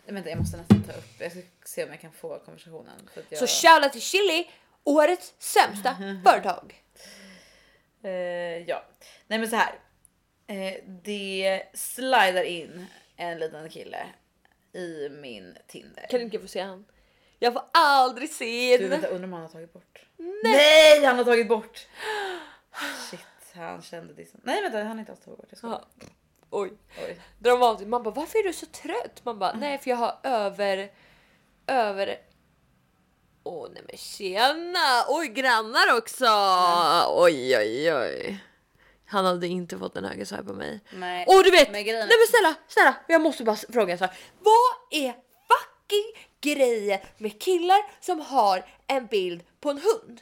vänta 0.05 0.29
jag 0.29 0.39
måste 0.39 0.57
nästan 0.57 0.83
ta 0.83 0.91
upp, 0.93 1.05
jag 1.19 1.31
ska 1.31 1.41
se 1.65 1.83
om 1.83 1.89
jag 1.89 2.01
kan 2.01 2.11
få 2.11 2.39
konversationen. 2.45 3.09
För 3.13 3.21
att 3.21 3.27
jag, 3.29 3.49
Så 3.49 3.67
shoutout 3.67 3.91
till 3.91 4.01
Chili, 4.01 4.49
årets 4.83 5.33
sämsta 5.39 5.95
företag. 6.25 6.83
eh, 8.03 8.09
ja, 8.67 8.83
nej 9.27 9.39
men 9.39 9.49
så 9.49 9.55
här. 9.55 9.73
Eh, 10.51 10.73
det 11.03 11.63
slidar 11.73 12.43
in 12.43 12.85
en 13.15 13.39
liten 13.39 13.69
kille 13.69 14.05
i 14.73 15.09
min 15.09 15.57
Tinder. 15.67 16.07
Kan 16.09 16.21
inte 16.21 16.39
få 16.39 16.47
se 16.47 16.59
han? 16.61 16.85
Jag 17.39 17.53
får 17.53 17.63
aldrig 17.73 18.29
se 18.29 18.77
Du 18.77 18.83
den. 18.83 18.89
vänta, 18.89 19.07
undrar 19.07 19.23
om 19.27 19.33
han 19.33 19.41
har 19.41 19.49
tagit 19.49 19.73
bort? 19.73 20.05
Nej, 20.43 21.05
han 21.05 21.17
har 21.17 21.25
tagit 21.25 21.47
bort! 21.47 21.87
Shit, 23.09 23.19
han 23.53 23.81
kände 23.81 24.13
dissen. 24.13 24.41
Nej 24.43 24.61
vänta, 24.61 24.77
han 24.77 24.87
har 24.87 24.99
inte 24.99 25.11
alls 25.11 25.21
tagit 25.21 25.37
bort. 25.37 25.47
Jag 25.49 25.57
skojar. 25.57 25.81
Ja. 25.99 26.05
Oj, 26.49 26.71
Oj. 27.07 27.19
dramatiskt. 27.39 27.87
Man 27.89 28.03
bara 28.03 28.13
varför 28.13 28.39
är 28.39 28.43
du 28.43 28.53
så 28.53 28.65
trött? 28.65 29.21
Man 29.25 29.39
bara 29.39 29.53
nej 29.53 29.77
för 29.77 29.89
jag 29.89 29.97
har 29.97 30.19
över 30.23 30.91
över 31.67 32.17
Åh 33.43 33.67
nej 33.73 33.83
men 33.87 33.97
tjena! 33.97 35.05
Oj 35.07 35.27
grannar 35.27 35.97
också! 35.97 36.25
Oj 37.23 37.57
oj 37.57 37.93
oj. 37.93 38.39
Han 39.11 39.25
hade 39.25 39.47
inte 39.47 39.77
fått 39.77 39.95
en 39.97 40.05
höger 40.05 40.25
swipe 40.25 40.43
på 40.43 40.53
mig. 40.53 40.79
Nej. 40.93 41.25
Och 41.27 41.43
du 41.43 41.51
vet, 41.51 41.67
Men 41.67 41.71
nej 41.71 41.83
grejen 41.83 42.07
men 42.07 42.27
snälla, 42.29 42.55
snälla, 42.67 42.95
jag 43.07 43.21
måste 43.21 43.43
bara 43.43 43.55
fråga 43.55 43.93
en 43.93 43.99
sak. 43.99 44.11
Vad 44.39 45.01
är 45.01 45.13
fucking 45.51 46.25
grejen 46.41 46.99
med 47.17 47.41
killar 47.41 47.81
som 48.01 48.19
har 48.19 48.65
en 48.87 49.05
bild 49.07 49.43
på 49.59 49.69
en 49.69 49.77
hund? 49.77 50.21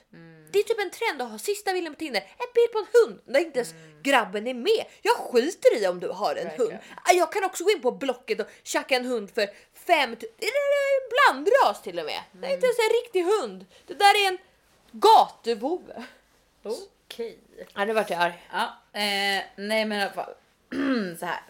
Det 0.52 0.60
är 0.60 0.64
typ 0.64 0.80
en 0.80 0.90
trend 0.90 1.22
att 1.22 1.32
ha 1.32 1.40
sista 1.40 1.74
bilden 1.74 1.94
på 1.94 2.00
Tinder, 2.00 2.22
en 2.22 2.48
bild 2.56 2.72
på 2.72 2.80
en 2.80 2.86
hund 2.94 3.22
där 3.26 3.40
inte 3.40 3.60
ens 3.60 3.74
grabben 4.04 4.48
är 4.48 4.54
med. 4.54 4.86
Jag 5.02 5.16
skiter 5.16 5.82
i 5.84 5.88
om 5.88 6.00
du 6.00 6.08
har 6.08 6.36
en 6.36 6.48
Verkligen. 6.48 6.72
hund. 6.72 6.84
Jag 7.14 7.32
kan 7.32 7.44
också 7.44 7.64
gå 7.64 7.72
in 7.72 7.82
på 7.82 7.92
Blocket 7.92 8.40
och 8.40 8.48
tjacka 8.64 8.96
en 8.96 9.06
hund 9.06 9.32
för 9.36 9.48
fem, 9.88 10.16
blandras 11.10 11.82
till 11.84 12.00
och 12.00 12.06
med. 12.06 12.22
Det 12.32 12.48
är 12.48 12.54
inte 12.54 12.66
ens 12.66 12.80
en 12.80 12.94
riktig 13.04 13.24
hund. 13.24 13.66
Det 13.88 13.94
där 13.94 14.26
är 14.26 14.28
en 14.28 14.38
gatuvovve. 14.92 16.04
Okej. 17.14 17.40
Ja, 17.76 17.86
nu 17.86 17.94
vart 17.94 18.10
jag 18.10 18.22
arg. 18.22 18.48
Ja, 18.52 18.64
eh, 18.94 19.44
nej 19.56 19.86
men 19.86 19.92
i 19.92 20.02
alla 20.02 20.12
fall. 20.12 20.34
så 21.20 21.26
här. 21.26 21.42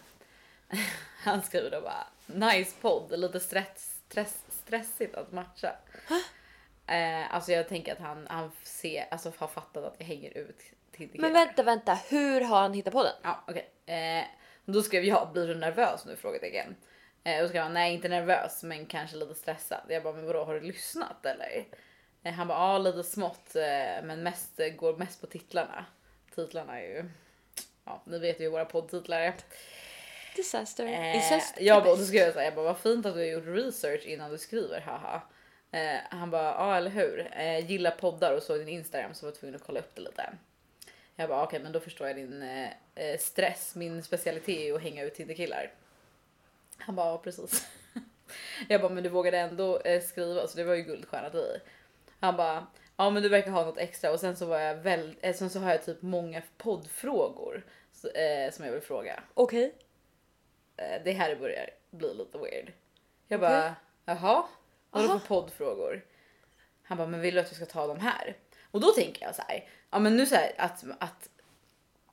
Han 1.22 1.42
skriver 1.42 1.70
då 1.70 1.80
bara 1.80 2.06
nice 2.26 2.76
podd, 2.80 3.20
lite 3.20 3.40
stress, 3.40 4.00
stress, 4.08 4.44
stressigt 4.48 5.14
att 5.14 5.32
matcha. 5.32 5.72
Eh, 6.86 7.34
alltså 7.34 7.52
jag 7.52 7.68
tänker 7.68 7.92
att 7.92 7.98
han, 7.98 8.26
han 8.30 8.50
ser, 8.62 9.06
alltså 9.10 9.32
har 9.36 9.48
fattat 9.48 9.84
att 9.84 9.94
jag 9.98 10.06
hänger 10.06 10.38
ut 10.38 10.58
till 10.92 11.10
Men 11.12 11.32
vänta, 11.32 11.62
vänta, 11.62 11.94
hur 12.08 12.40
har 12.40 12.60
han 12.60 12.72
hittat 12.72 12.92
på 12.92 13.02
den? 13.02 13.12
Ja 13.22 13.44
okej. 13.48 13.70
Eh, 13.86 14.24
då 14.64 14.82
skrev 14.82 15.04
jag 15.04 15.32
blir 15.32 15.46
du 15.46 15.54
nervös 15.54 16.04
nu? 16.06 16.16
Frågetecken. 16.16 16.76
Eh, 17.24 17.36
och 17.36 17.42
då 17.42 17.48
skrev 17.48 17.62
han 17.62 17.74
nej 17.74 17.94
inte 17.94 18.08
nervös 18.08 18.62
men 18.62 18.86
kanske 18.86 19.16
lite 19.16 19.34
stressad. 19.34 19.80
Jag 19.88 20.02
bara 20.02 20.14
men 20.14 20.26
vadå 20.26 20.44
har 20.44 20.54
du 20.54 20.60
lyssnat 20.60 21.26
eller? 21.26 21.64
Eh, 22.22 22.32
han 22.32 22.48
bara 22.48 22.58
ja 22.58 22.78
lite 22.78 23.02
smått 23.02 23.56
eh, 23.56 24.04
men 24.04 24.22
mest 24.22 24.60
eh, 24.60 24.68
går 24.68 24.96
mest 24.96 25.20
på 25.20 25.26
titlarna. 25.26 25.84
Titlarna 26.34 26.80
är 26.80 26.88
ju 26.88 27.04
ja 27.84 28.02
ni 28.04 28.18
vet 28.18 28.40
ju 28.40 28.44
hur 28.44 28.50
våra 28.50 28.64
poddtitlar 28.64 29.20
är. 29.20 29.34
Disaster. 30.36 30.86
Eh, 30.86 31.64
jag 31.66 31.84
bara, 31.84 31.96
då 31.96 32.04
skrev 32.04 32.26
jag 32.26 32.34
här, 32.34 32.42
jag 32.42 32.54
bara 32.54 32.64
vad 32.64 32.78
fint 32.78 33.06
att 33.06 33.14
du 33.14 33.20
har 33.20 33.26
gjort 33.26 33.46
research 33.46 34.06
innan 34.06 34.30
du 34.30 34.38
skriver 34.38 34.80
haha. 34.80 35.22
Eh, 35.70 36.00
han 36.10 36.30
bara 36.30 36.42
ja 36.42 36.76
eller 36.76 36.90
hur. 36.90 37.32
Eh, 37.36 37.70
gillar 37.70 37.90
poddar 37.90 38.36
och 38.36 38.42
såg 38.42 38.58
din 38.58 38.68
Instagram 38.68 39.14
så 39.14 39.26
var 39.26 39.32
jag 39.32 39.40
tvungen 39.40 39.56
att 39.56 39.66
kolla 39.66 39.80
upp 39.80 39.94
det 39.94 40.00
lite. 40.00 40.32
Jag 41.16 41.28
bara 41.28 41.44
okej 41.44 41.60
men 41.60 41.72
då 41.72 41.80
förstår 41.80 42.06
jag 42.06 42.16
din 42.16 42.42
eh, 42.42 43.18
stress. 43.18 43.74
Min 43.74 44.02
specialitet 44.02 44.58
är 44.58 44.64
ju 44.64 44.76
att 44.76 44.82
hänga 44.82 45.04
ut 45.04 45.14
Tinderkillar. 45.14 45.72
Han 46.76 46.94
bara 46.96 47.06
ja 47.06 47.18
precis. 47.18 47.66
jag 48.68 48.80
bara 48.80 48.92
men 48.92 49.02
du 49.02 49.08
vågade 49.08 49.38
ändå 49.38 49.82
skriva 50.02 50.46
så 50.46 50.56
det 50.56 50.64
var 50.64 50.74
ju 50.74 50.82
guldstjärna 50.82 51.30
till 51.30 51.40
dig. 51.40 51.60
Han 52.20 52.36
bara 52.36 52.66
ja 53.00 53.10
men 53.10 53.22
du 53.22 53.28
verkar 53.28 53.50
ha 53.50 53.64
något 53.64 53.78
extra 53.78 54.12
och 54.12 54.20
sen 54.20 54.36
så 54.36 54.46
var 54.46 54.58
jag 54.58 54.74
väl, 54.74 55.16
eh, 55.20 55.34
sen 55.34 55.50
så 55.50 55.58
har 55.60 55.70
jag 55.70 55.84
typ 55.84 56.02
många 56.02 56.42
poddfrågor 56.56 57.66
eh, 58.14 58.52
som 58.52 58.64
jag 58.64 58.72
vill 58.72 58.80
fråga. 58.80 59.22
Okej. 59.34 59.74
Eh, 60.76 61.02
det 61.04 61.12
här 61.12 61.36
börjar 61.36 61.70
bli 61.90 62.14
lite 62.14 62.38
weird. 62.38 62.72
Jag 63.28 63.38
Okej. 63.38 63.50
bara 63.50 63.74
jaha, 64.04 64.44
vad 64.90 65.02
är 65.02 65.06
det 65.06 65.12
Aha. 65.12 65.20
för 65.20 65.28
poddfrågor? 65.28 66.04
Han 66.82 66.98
bara 66.98 67.08
men 67.08 67.20
vill 67.20 67.34
du 67.34 67.40
att 67.40 67.52
vi 67.52 67.56
ska 67.56 67.66
ta 67.66 67.86
dem 67.86 68.00
här? 68.00 68.36
Och 68.70 68.80
då 68.80 68.92
tänker 68.92 69.26
jag 69.26 69.34
så 69.34 69.42
här, 69.48 69.68
ja 69.90 69.98
men 69.98 70.16
nu 70.16 70.26
så 70.26 70.34
här 70.34 70.52
att, 70.58 70.84
att 70.98 71.28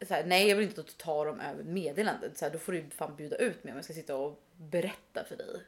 så 0.08 0.14
här, 0.14 0.24
nej 0.24 0.50
jag 0.50 0.56
vill 0.56 0.68
inte 0.68 0.82
att 0.82 0.88
du 0.88 0.94
tar 0.94 1.26
dem 1.26 1.40
över 1.40 1.64
meddelandet. 1.64 2.38
Så 2.38 2.46
här, 2.46 2.52
då 2.52 2.60
får 2.60 2.72
du 2.72 2.90
fan 2.90 3.16
bjuda 3.16 3.36
ut 3.36 3.64
mig 3.64 3.72
om 3.72 3.78
jag 3.78 3.86
ska 3.86 3.94
sitta 3.94 4.16
och 4.16 4.44
berätta 4.58 5.24
för 5.24 5.38
dig. 5.38 5.62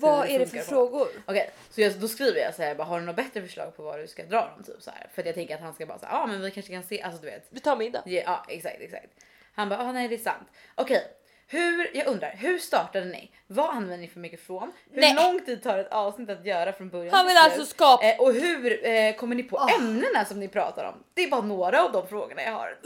Vad 0.00 0.28
är 0.28 0.38
det 0.38 0.46
för 0.46 0.58
på. 0.58 0.64
frågor? 0.64 1.08
Okej, 1.26 1.50
så 1.70 1.80
jag, 1.80 1.92
då 2.00 2.08
skriver 2.08 2.40
jag 2.40 2.54
så 2.54 2.62
här, 2.62 2.74
bara, 2.74 2.84
har 2.84 3.00
du 3.00 3.06
något 3.06 3.16
bättre 3.16 3.42
förslag 3.42 3.76
på 3.76 3.82
vad 3.82 4.00
du 4.00 4.06
ska 4.06 4.24
dra 4.24 4.40
dem? 4.40 4.64
Typ 4.64 4.82
så 4.82 4.90
här. 4.90 5.06
För 5.14 5.22
att 5.22 5.26
jag 5.26 5.34
tänker 5.34 5.54
att 5.54 5.60
han 5.60 5.74
ska 5.74 5.86
bara 5.86 5.98
säga, 5.98 6.10
ja 6.12 6.18
ah, 6.18 6.26
men 6.26 6.40
vi 6.40 6.50
kanske 6.50 6.72
kan 6.72 6.82
se, 6.82 7.02
alltså 7.02 7.20
du 7.20 7.26
vet. 7.26 7.46
Vi 7.50 7.60
tar 7.60 7.76
middag. 7.76 8.02
Ja, 8.04 8.20
ja 8.24 8.44
exakt, 8.48 8.80
exakt. 8.80 9.08
Han 9.52 9.68
bara, 9.68 9.78
ah, 9.78 9.92
nej 9.92 10.08
det 10.08 10.14
är 10.14 10.18
sant. 10.18 10.48
Okej, 10.74 11.04
hur, 11.50 11.96
jag 11.96 12.06
undrar, 12.06 12.30
hur 12.36 12.58
startade 12.58 13.04
ni? 13.04 13.30
Vad 13.46 13.70
använder 13.70 13.96
ni 13.96 14.08
för 14.08 14.20
mikrofon? 14.20 14.72
Hur 14.90 15.00
Nej. 15.00 15.14
lång 15.14 15.40
tid 15.44 15.62
tar 15.62 15.78
ett 15.78 15.92
avsnitt 15.92 16.30
att 16.30 16.46
göra 16.46 16.72
från 16.72 16.88
början 16.88 17.14
Han 17.14 17.26
till 17.26 17.34
vill 17.34 17.42
slut? 17.42 17.52
alltså 17.60 17.74
skapa... 17.74 18.04
Eh, 18.04 18.20
och 18.20 18.32
hur 18.32 18.86
eh, 18.86 19.14
kommer 19.14 19.36
ni 19.36 19.42
på 19.42 19.56
Ah. 19.58 19.68
ämnena 19.78 20.24
som 20.24 20.40
ni 20.40 20.48
pratar 20.48 20.84
om? 20.84 21.04
Det 21.14 21.22
är 21.22 21.30
bara 21.30 21.40
några 21.40 21.84
av 21.84 21.92
de 21.92 22.06
frågorna 22.08 22.42
jag 22.42 22.52
har. 22.52 22.78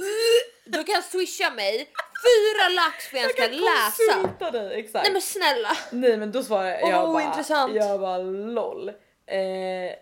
Du 0.64 0.84
kan 0.84 1.02
swisha 1.02 1.50
mig 1.50 1.78
fyra 2.24 2.68
lax 2.68 3.06
för 3.06 3.16
jag 3.16 3.30
ska 3.30 3.42
läsa. 3.46 4.12
konsulta 4.20 4.50
dig, 4.50 4.80
exakt. 4.80 5.04
Nej 5.04 5.12
men 5.12 5.22
snälla. 5.22 5.68
Nej 5.90 6.16
men 6.16 6.32
då 6.32 6.42
svarar 6.42 6.78
Åh, 6.82 6.90
jag 6.90 7.08
bara, 7.08 7.24
ointressant. 7.24 7.74
jag 7.74 8.00
bara 8.00 8.18
lol. 8.18 8.88
Eh, 9.26 9.92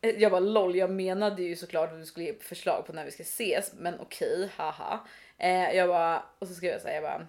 jag 0.00 0.30
bara 0.30 0.40
lol, 0.40 0.76
jag 0.76 0.90
menade 0.90 1.42
ju 1.42 1.56
såklart 1.56 1.92
att 1.92 1.98
du 2.00 2.06
skulle 2.06 2.26
ge 2.26 2.34
förslag 2.34 2.86
på 2.86 2.92
när 2.92 3.04
vi 3.04 3.10
ska 3.10 3.22
ses, 3.22 3.72
men 3.72 4.00
okej, 4.00 4.48
haha. 4.56 5.00
Eh, 5.38 5.70
jag 5.76 5.88
bara, 5.88 6.22
och 6.38 6.48
så 6.48 6.54
skrev 6.54 6.72
jag 6.72 6.80
så 6.82 6.88
här, 6.88 6.94
jag 6.94 7.02
bara. 7.04 7.26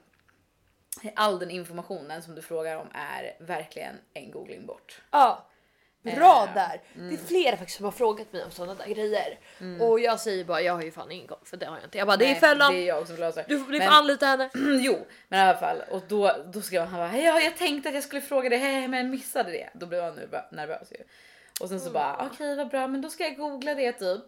All 1.15 1.39
den 1.39 1.51
informationen 1.51 2.21
som 2.23 2.35
du 2.35 2.41
frågar 2.41 2.75
om 2.77 2.87
är 2.93 3.35
verkligen 3.39 3.95
en 4.13 4.31
googling 4.31 4.65
bort. 4.65 5.01
Ja. 5.11 5.45
Bra 6.01 6.45
Eh, 6.47 6.53
där. 6.53 6.81
Det 6.93 7.13
är 7.15 7.17
flera 7.27 7.57
faktiskt 7.57 7.77
som 7.77 7.85
har 7.85 7.91
frågat 7.91 8.33
mig 8.33 8.43
om 8.43 8.51
sådana 8.51 8.73
där 8.75 8.85
grejer. 8.93 9.39
Och 9.79 9.99
jag 9.99 10.19
säger 10.19 10.43
bara 10.45 10.61
jag 10.61 10.73
har 10.73 10.81
ju 10.81 10.91
fan 10.91 11.11
ingen 11.11 11.27
koll 11.27 11.37
för 11.43 11.57
det 11.57 11.65
har 11.65 11.75
jag 11.75 11.83
inte. 11.83 11.97
Jag 11.97 12.07
bara 12.07 12.17
det 12.17 12.31
är 12.31 12.35
fällan. 12.35 12.73
Det 12.73 12.79
är 12.79 12.87
jag 12.87 13.07
som 13.07 13.15
löser. 13.15 13.45
Du, 13.47 13.57
du 13.57 13.63
får 13.63 13.71
Men- 13.71 13.87
anlita 13.89 14.25
henne. 14.25 14.49
jo, 14.81 15.05
men 15.27 15.39
i 15.39 15.43
alla 15.43 15.59
fall 15.59 15.81
och 15.89 16.01
då 16.07 16.35
då 16.53 16.61
skrev 16.61 16.81
han, 16.85 16.99
bara, 16.99 17.07
"Hej, 17.07 17.23
ja, 17.23 17.39
jag 17.39 17.57
tänkte 17.57 17.89
att 17.89 17.95
jag 17.95 18.03
skulle 18.03 18.21
fråga 18.21 18.49
dig, 18.49 18.59
hej, 18.59 18.87
men 18.87 19.09
missade 19.09 19.51
det. 19.51 19.69
Då 19.73 19.85
blev 19.85 20.03
han 20.03 20.13
nervö- 20.19 20.51
nervös 20.55 20.91
ju. 20.91 20.97
Och 21.61 21.69
sen 21.69 21.79
så 21.79 21.89
bara 21.91 22.29
okej, 22.31 22.55
vad 22.55 22.69
bra, 22.69 22.87
men 22.87 23.01
då 23.01 23.09
ska 23.09 23.23
jag 23.23 23.35
googla 23.35 23.73
det 23.75 23.91
typ. 23.91 24.23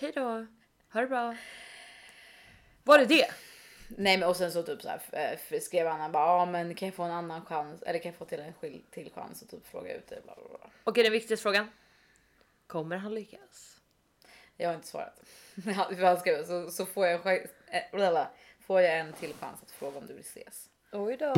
Hej 0.00 0.12
då. 0.14 0.46
Ha 0.92 1.00
det 1.00 1.06
bra. 1.06 1.36
Var 2.84 2.98
det 2.98 3.04
det? 3.04 3.26
Nej 3.98 4.18
men 4.18 4.28
och 4.28 4.36
sen 4.36 4.52
så 4.52 4.62
typ 4.62 4.82
så 4.82 4.88
här 4.88 5.38
eh, 5.50 5.60
skrev 5.60 5.86
han 5.86 6.12
bara 6.12 6.26
ja 6.26 6.44
men 6.46 6.74
kan 6.74 6.88
jag 6.88 6.94
få 6.94 7.02
en 7.02 7.10
annan 7.10 7.44
chans 7.44 7.82
eller 7.82 7.98
kan 7.98 8.10
jag 8.10 8.18
få 8.18 8.24
till 8.24 8.40
en 8.40 8.52
skil- 8.54 8.82
till 8.90 9.10
chans 9.14 9.42
och 9.42 9.48
typ 9.48 9.66
fråga 9.66 9.94
ut 9.96 10.06
det 10.08 10.22
bla 10.24 10.34
bla 10.34 10.44
bla. 10.58 10.70
Okej 10.84 11.02
den 11.02 11.12
viktigaste 11.12 11.42
frågan. 11.42 11.70
Kommer 12.66 12.96
han 12.96 13.14
lyckas? 13.14 13.76
Jag 14.56 14.68
har 14.68 14.74
inte 14.74 14.86
svarat. 14.88 15.20
Han- 15.76 15.94
skrev 16.20 16.44
så, 16.46 16.70
så 16.70 16.86
får 16.86 17.06
jag 17.06 17.22
bla. 17.92 18.30
får 18.66 18.80
jag 18.80 18.98
en 18.98 19.12
till 19.12 19.34
chans 19.40 19.62
att 19.62 19.70
fråga 19.70 19.98
om 19.98 20.06
du 20.06 20.12
vill 20.14 20.22
ses. 20.24 20.68
Oj 20.92 21.16
då. 21.16 21.34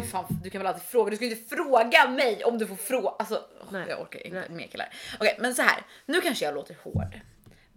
Du, 0.00 0.06
fan, 0.06 0.24
du 0.44 0.50
kan 0.50 0.58
väl 0.60 0.66
alltid 0.66 0.82
fråga, 0.82 1.10
du 1.10 1.16
ska 1.16 1.24
ju 1.24 1.30
inte 1.30 1.56
fråga 1.56 2.08
mig 2.10 2.44
om 2.44 2.58
du 2.58 2.66
får 2.66 2.76
fråga. 2.76 3.08
Alltså, 3.18 3.44
jag 3.88 4.00
orkar 4.00 4.26
inte 4.26 4.48
mer 4.48 4.66
killar. 4.66 4.94
Okej, 5.20 5.36
men 5.40 5.54
så 5.54 5.62
här. 5.62 5.82
Nu 6.06 6.20
kanske 6.20 6.44
jag 6.44 6.54
låter 6.54 6.76
hård, 6.82 7.20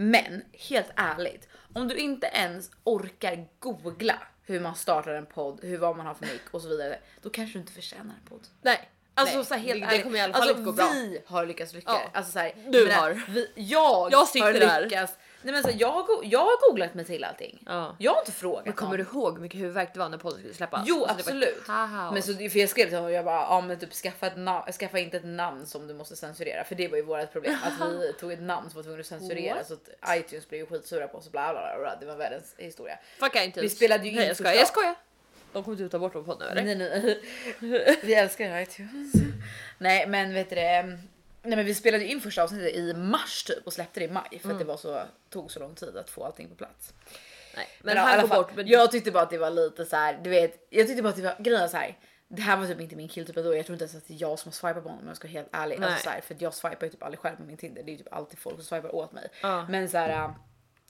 men 0.10 0.44
helt 0.54 0.92
ärligt, 0.96 1.48
om 1.74 1.88
du 1.88 1.96
inte 1.96 2.28
ens 2.28 2.72
orkar 2.84 3.48
googla 3.60 4.16
hur 4.44 4.60
man 4.60 4.76
startar 4.76 5.14
en 5.14 5.26
podd, 5.26 5.60
hur 5.64 5.78
vad 5.78 5.98
man 5.98 6.06
har 6.06 6.14
för 6.14 6.26
mick 6.26 6.42
och 6.52 6.62
så 6.62 6.68
vidare, 6.68 7.00
då 7.22 7.30
kanske 7.30 7.58
du 7.58 7.60
inte 7.62 7.74
förtjänar 7.74 8.16
en 8.24 8.30
podd. 8.30 8.48
Nej. 8.62 8.90
Alltså 9.14 9.36
Nej, 9.36 9.46
så 9.46 9.54
här, 9.54 9.62
helt 9.62 9.82
det, 9.82 9.86
ärligt. 9.86 10.00
det 10.00 10.04
kommer 10.04 10.18
i 10.18 10.22
alla 10.22 10.34
fall 10.34 10.42
alltså, 10.42 10.58
inte 10.58 10.66
gå 10.66 10.72
bra. 10.72 10.92
Vi 10.94 11.22
har 11.26 11.46
lyckats 11.46 11.74
lyckas. 11.74 12.00
Ja. 12.04 12.10
Alltså, 12.14 12.32
så 12.32 12.40
här, 12.40 12.54
Du 12.70 12.88
menar, 12.88 13.02
har. 13.02 13.24
Vi, 13.30 13.52
jag, 13.56 14.12
Jag 14.12 14.28
sitter 14.28 14.46
har 14.46 14.54
där. 14.54 15.08
Nej, 15.44 15.54
men 15.54 15.64
så 15.64 15.70
jag, 15.78 16.06
jag 16.24 16.40
har 16.40 16.70
googlat 16.70 16.94
mig 16.94 17.06
till 17.06 17.24
allting. 17.24 17.64
Ja. 17.66 17.96
Jag 18.00 18.12
har 18.12 18.20
inte 18.20 18.32
frågat 18.32 18.66
Men 18.66 18.74
kommer 18.74 18.98
någon. 18.98 19.06
du 19.14 19.20
ihåg 19.20 19.34
hur 19.34 19.42
mycket 19.42 19.60
huvudvärk 19.60 19.94
det 19.94 20.00
var 20.00 20.10
när 20.10 20.18
podden 20.18 20.40
skulle 20.40 20.54
släppas? 20.54 20.84
Jo 20.86 21.06
Alltså, 21.06 21.30
absolut. 21.30 21.66
kaos. 21.66 22.14
Men 22.14 22.24
så, 22.24 22.34
för 22.34 22.58
jag 22.60 22.70
skrev 22.70 22.86
till 22.86 22.96
honom 22.96 23.12
jag 23.12 23.26
bara, 23.26 23.42
ja 23.42 23.62
men 23.62 23.80
typ 23.80 23.94
skaffa, 23.94 24.28
ett 24.28 24.38
namn, 24.38 24.72
skaffa 24.74 25.00
inte 25.00 25.18
ett 25.18 25.26
namn 25.26 25.66
som 25.66 25.88
du 25.88 25.94
måste 25.94 26.16
censurera. 26.16 26.64
För 26.64 26.76
det 26.76 26.88
var 26.88 26.98
ju 26.98 27.04
vårt 27.04 27.32
problem. 27.32 27.58
Att 27.64 27.90
vi 27.92 28.14
tog 28.20 28.32
ett 28.32 28.42
namn 28.42 28.70
som 28.70 28.76
var 28.78 28.84
tvungna 28.84 29.00
att 29.00 29.06
censurera 29.06 29.56
What? 29.56 29.68
så 29.68 29.74
att 29.74 30.18
iTunes 30.18 30.50
blev 30.50 30.60
ju 30.62 30.66
skitsura 30.66 31.08
på 31.08 31.18
oss 31.18 31.32
bla 31.32 31.52
bla 31.54 31.62
bla. 31.62 31.80
bla. 31.80 31.96
Det 32.00 32.06
var 32.06 32.16
världens 32.16 32.56
historia. 32.58 32.98
Fucka 33.20 33.44
inte 33.44 33.62
Vi 33.62 33.70
spelade 33.70 34.04
ju 34.08 34.12
Nej, 34.16 34.22
in 34.22 34.28
jag 34.28 34.38
skojar. 34.38 34.54
Jag 34.54 34.68
skojar. 34.68 34.96
De 35.54 35.64
kommer 35.64 35.78
inte 35.82 35.92
ta 35.92 36.00
bort 36.00 36.16
vår 36.16 36.24
podd 36.24 36.40
nu 36.40 36.46
eller? 36.46 36.64
Nej, 36.76 36.76
nej. 37.60 37.96
Vi 38.04 38.14
älskar 38.14 38.60
iTunes. 38.62 39.12
Nej 39.78 40.08
men 40.08 40.34
vet 40.34 40.50
du 40.50 40.56
det. 40.56 40.98
Nej 41.44 41.56
men 41.56 41.66
vi 41.66 41.76
spelade 41.76 42.06
in 42.06 42.22
första 42.22 42.44
avsnittet 42.44 42.76
i 42.76 42.94
mars 42.94 43.44
typ 43.44 43.68
och 43.68 43.74
släppte 43.74 44.00
det 44.00 44.06
i 44.06 44.10
maj 44.10 44.30
för 44.30 44.38
Mm. 44.46 44.52
att 44.52 44.60
det 44.60 44.66
var 44.66 44.78
så, 44.78 45.02
tog 45.30 45.52
så 45.52 45.60
lång 45.60 45.76
tid 45.76 45.98
att 45.98 46.10
få 46.10 46.26
allting 46.26 46.50
på 46.50 46.56
plats. 46.56 46.94
Nej. 47.56 47.68
Men, 47.82 47.96
Men, 47.96 48.04
ja, 48.04 48.10
han 48.10 48.22
går 48.22 48.28
fall, 48.28 48.44
bort. 48.44 48.56
Men 48.56 48.68
Jag 48.68 48.92
tyckte 48.92 49.12
bara 49.12 49.24
att 49.24 49.30
det 49.30 49.38
var 49.38 49.50
lite 49.50 49.86
så 49.86 49.96
här, 49.96 50.20
du 50.24 50.30
vet, 50.30 50.68
jag 50.70 50.88
tyckte 50.88 51.04
bara 51.04 51.10
att 51.10 51.16
det 51.16 51.22
var 51.22 51.36
grejen 51.40 51.70
så 51.70 51.78
här. 51.78 51.98
Det 52.28 52.42
här 52.42 52.58
var 52.58 52.68
typ 52.68 52.80
inte 52.82 52.96
min 52.96 53.08
killtyp 53.08 53.36
då. 53.36 53.56
Jag 53.56 53.66
tror 53.66 53.74
inte 53.76 53.84
ens 53.86 53.96
att 53.96 54.08
det 54.08 54.14
är 54.14 54.22
jag 54.22 54.40
som 54.40 54.50
har 54.50 54.54
swipat 54.54 54.84
på 54.84 54.90
honom 54.90 55.02
om 55.02 55.08
jag 55.08 55.16
ska 55.18 55.28
vara 55.28 55.32
helt 55.34 55.50
ärlig. 55.52 55.80
Nej. 55.80 55.90
Alltså 55.90 56.04
så 56.04 56.10
här, 56.10 56.22
för 56.22 56.36
jag 56.40 56.54
swipar 56.54 56.86
ju 56.86 56.90
typ 56.92 57.04
aldrig 57.04 57.20
själv 57.20 57.36
på 57.36 57.44
min 57.44 57.58
Tinder. 57.58 57.84
Det 57.84 57.90
är 57.90 57.94
ju 57.94 57.98
typ 57.98 58.14
alltid 58.14 58.40
folk 58.40 58.56
som 58.56 58.64
swipar 58.66 58.96
åt 58.96 59.12
mig. 59.12 59.28
Ja. 59.42 59.66
Men 59.70 59.90
så 59.90 59.98
här. 59.98 60.10
äh, 60.10 60.32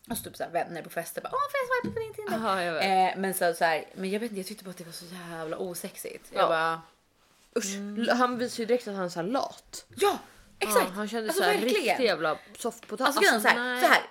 Alltså 0.10 0.24
typ 0.24 0.36
så 0.38 0.44
här, 0.44 0.52
vänner 0.52 0.82
på 0.82 0.90
fester 0.90 1.22
bara 1.22 1.30
åh 1.34 1.40
får 1.52 1.60
jag 1.60 1.84
swipa 1.84 1.94
på 1.94 2.00
din 2.00 2.14
Tinder? 2.14 2.48
Aha. 2.48 2.62
Eh, 2.62 3.18
men 3.18 3.34
så, 3.34 3.54
så 3.54 3.66
här, 3.66 3.86
men 3.94 4.10
jag 4.10 4.20
vet 4.20 4.32
inte, 4.32 4.40
jag 4.40 4.48
tyckte 4.48 4.64
bara 4.64 4.70
att 4.72 4.78
det 4.78 4.84
var 4.84 4.92
så 4.92 5.06
jävla 5.32 5.58
osexigt. 5.58 6.30
Ja. 6.34 6.40
Jag 6.40 6.50
bara 6.50 6.82
Usch, 7.58 8.12
Han 8.18 8.38
visar 8.38 8.60
ju 8.62 8.66
direkt 8.66 8.88
att 8.88 8.96
han 8.96 9.06
är 9.06 9.10
så 9.10 9.20
här 9.22 9.28
lat. 9.28 9.86
ja 9.96 10.20
exakt. 10.62 10.86
Ja, 10.88 10.92
han 10.96 11.08
kände 11.08 11.30
Alltså, 11.30 11.44
verkligen. 11.44 11.70
riktig 11.88 12.06
jävla 12.06 12.38
soffpotatis. 12.58 13.18
Alltså, 13.18 13.48
är 13.48 13.80
så 13.82 13.88
här, 13.88 14.02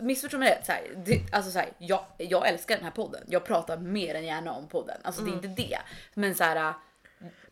missförstå 0.00 0.38
mig 0.38 0.50
rätt. 0.50 0.66
Så 0.66 0.72
här, 0.72 0.82
det, 1.06 1.20
alltså 1.32 1.50
så 1.50 1.58
här, 1.58 1.68
jag, 1.78 2.04
jag 2.18 2.48
älskar 2.48 2.74
den 2.76 2.84
här 2.84 2.90
podden. 2.90 3.22
Jag 3.28 3.44
pratar 3.44 3.76
mer 3.76 4.14
än 4.14 4.24
gärna 4.24 4.52
om 4.52 4.68
podden. 4.68 4.96
Alltså 5.02 5.22
det 5.22 5.30
är 5.30 5.34
inte 5.34 5.48
det. 5.48 5.78
Men 6.14 6.34
så 6.34 6.44
här. 6.44 6.74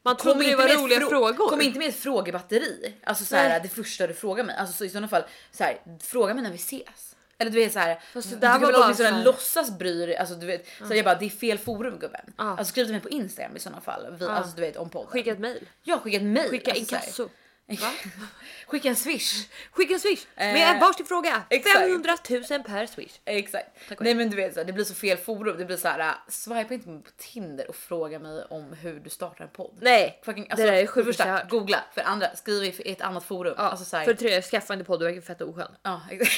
Man 0.02 0.16
trodde 0.16 0.44
det 0.44 0.56
var 0.56 0.68
roliga 0.82 0.98
frå- 1.00 1.08
frågor. 1.08 1.48
Kom 1.48 1.60
inte 1.60 1.78
med 1.78 1.88
ett 1.88 1.96
frågebatteri. 1.96 2.94
Alltså 3.04 3.24
så 3.24 3.36
här, 3.36 3.48
Nej. 3.48 3.60
det 3.62 3.68
första 3.68 4.06
du 4.06 4.14
frågar 4.14 4.44
mig. 4.44 4.56
Alltså 4.56 4.76
så 4.76 4.84
i 4.84 4.88
sådana 4.88 5.08
fall, 5.08 5.22
så 5.52 5.64
här, 5.64 5.78
fråga 6.02 6.34
mig 6.34 6.42
när 6.42 6.50
vi 6.50 6.56
ses. 6.56 7.14
Eller 7.38 7.50
du 7.50 7.58
vet 7.58 7.72
så 7.72 7.78
här, 7.78 8.00
Fast 8.12 8.30
det 8.30 8.36
du 8.36 8.40
där 8.40 8.52
kan 8.52 8.60
var 8.60 8.72
väl 8.72 8.82
åtminstone 8.82 9.08
så 9.08 9.14
här- 9.14 9.24
låtsas 9.24 9.78
bry 9.78 10.06
dig. 10.06 10.16
Alltså 10.16 10.34
du 10.34 10.46
vet, 10.46 10.66
så 10.78 10.84
här, 10.84 10.94
jag 10.94 11.04
bara 11.04 11.14
det 11.14 11.24
är 11.24 11.30
fel 11.30 11.58
forum 11.58 11.98
gubben. 11.98 12.20
Ja. 12.38 12.44
Alltså 12.44 12.64
skriv 12.64 12.84
till 12.84 12.92
mig 12.92 13.00
på 13.02 13.08
Instagram 13.08 13.56
i 13.56 13.60
sådana 13.60 13.80
fall. 13.80 14.16
Vi, 14.18 14.24
Alltså 14.26 14.56
du 14.56 14.60
vet 14.60 14.76
om 14.76 14.90
podden. 14.90 15.10
Skicka 15.10 15.30
ett 15.32 15.38
mail. 15.38 15.68
Ja 15.82 15.98
skicka 15.98 16.16
ett 16.16 16.22
mail. 16.22 16.50
Skicka 16.50 16.70
alltså, 16.70 16.94
inkasso. 16.94 17.28
Skicka 18.66 18.88
en 18.88 18.96
swish. 18.96 19.48
Skicka 19.70 19.94
en 19.94 20.00
swish 20.00 20.26
Eh, 20.36 20.52
med 20.52 20.80
varsin 20.80 21.06
fråga. 21.06 21.42
exakt. 21.50 21.78
500 21.78 22.16
000 22.30 22.62
per 22.62 22.86
swish. 22.86 23.12
Exakt. 23.24 23.66
Tack 23.88 23.98
och 23.98 24.04
Nej 24.04 24.14
men 24.14 24.30
du 24.30 24.36
vet 24.36 24.54
så 24.54 24.60
här, 24.60 24.64
det 24.64 24.72
blir 24.72 24.84
så 24.84 24.94
fel 24.94 25.16
forum. 25.18 25.58
Det 25.58 25.64
blir 25.64 25.76
så 25.76 25.88
här, 25.88 26.14
swipa 26.28 26.74
inte 26.74 26.86
på 26.88 27.10
Tinder 27.16 27.68
och 27.68 27.76
fråga 27.76 28.18
mig 28.18 28.44
om 28.50 28.72
hur 28.72 29.00
du 29.00 29.10
startar 29.10 29.44
en 29.44 29.50
podd. 29.50 29.78
Nej, 29.80 30.20
Fucking, 30.24 30.48
det 30.56 30.62
där 30.62 30.72
är 30.72 30.86
för 30.86 30.92
sjukt 30.92 31.06
första, 31.06 31.24
jag 31.26 31.32
har 31.32 31.38
hört. 31.40 31.50
googla. 31.50 31.84
För 31.94 32.02
andra, 32.02 32.36
skriv 32.36 32.80
i 32.84 32.92
ett 32.92 33.00
annat 33.00 33.24
forum. 33.24 33.54
Ja, 33.56 33.62
Alltså 33.62 33.84
så 33.84 33.96
här, 33.96 34.04
för 34.04 34.12
det 34.12 34.18
tredje, 34.18 34.42
skaffa 34.42 34.72
inte 34.74 34.84
podd, 34.84 35.00
du 35.00 35.04
verkar 35.06 35.20
fett 35.20 35.40
oskön. 35.42 35.72
ja, 35.82 36.00
exakt. 36.10 36.34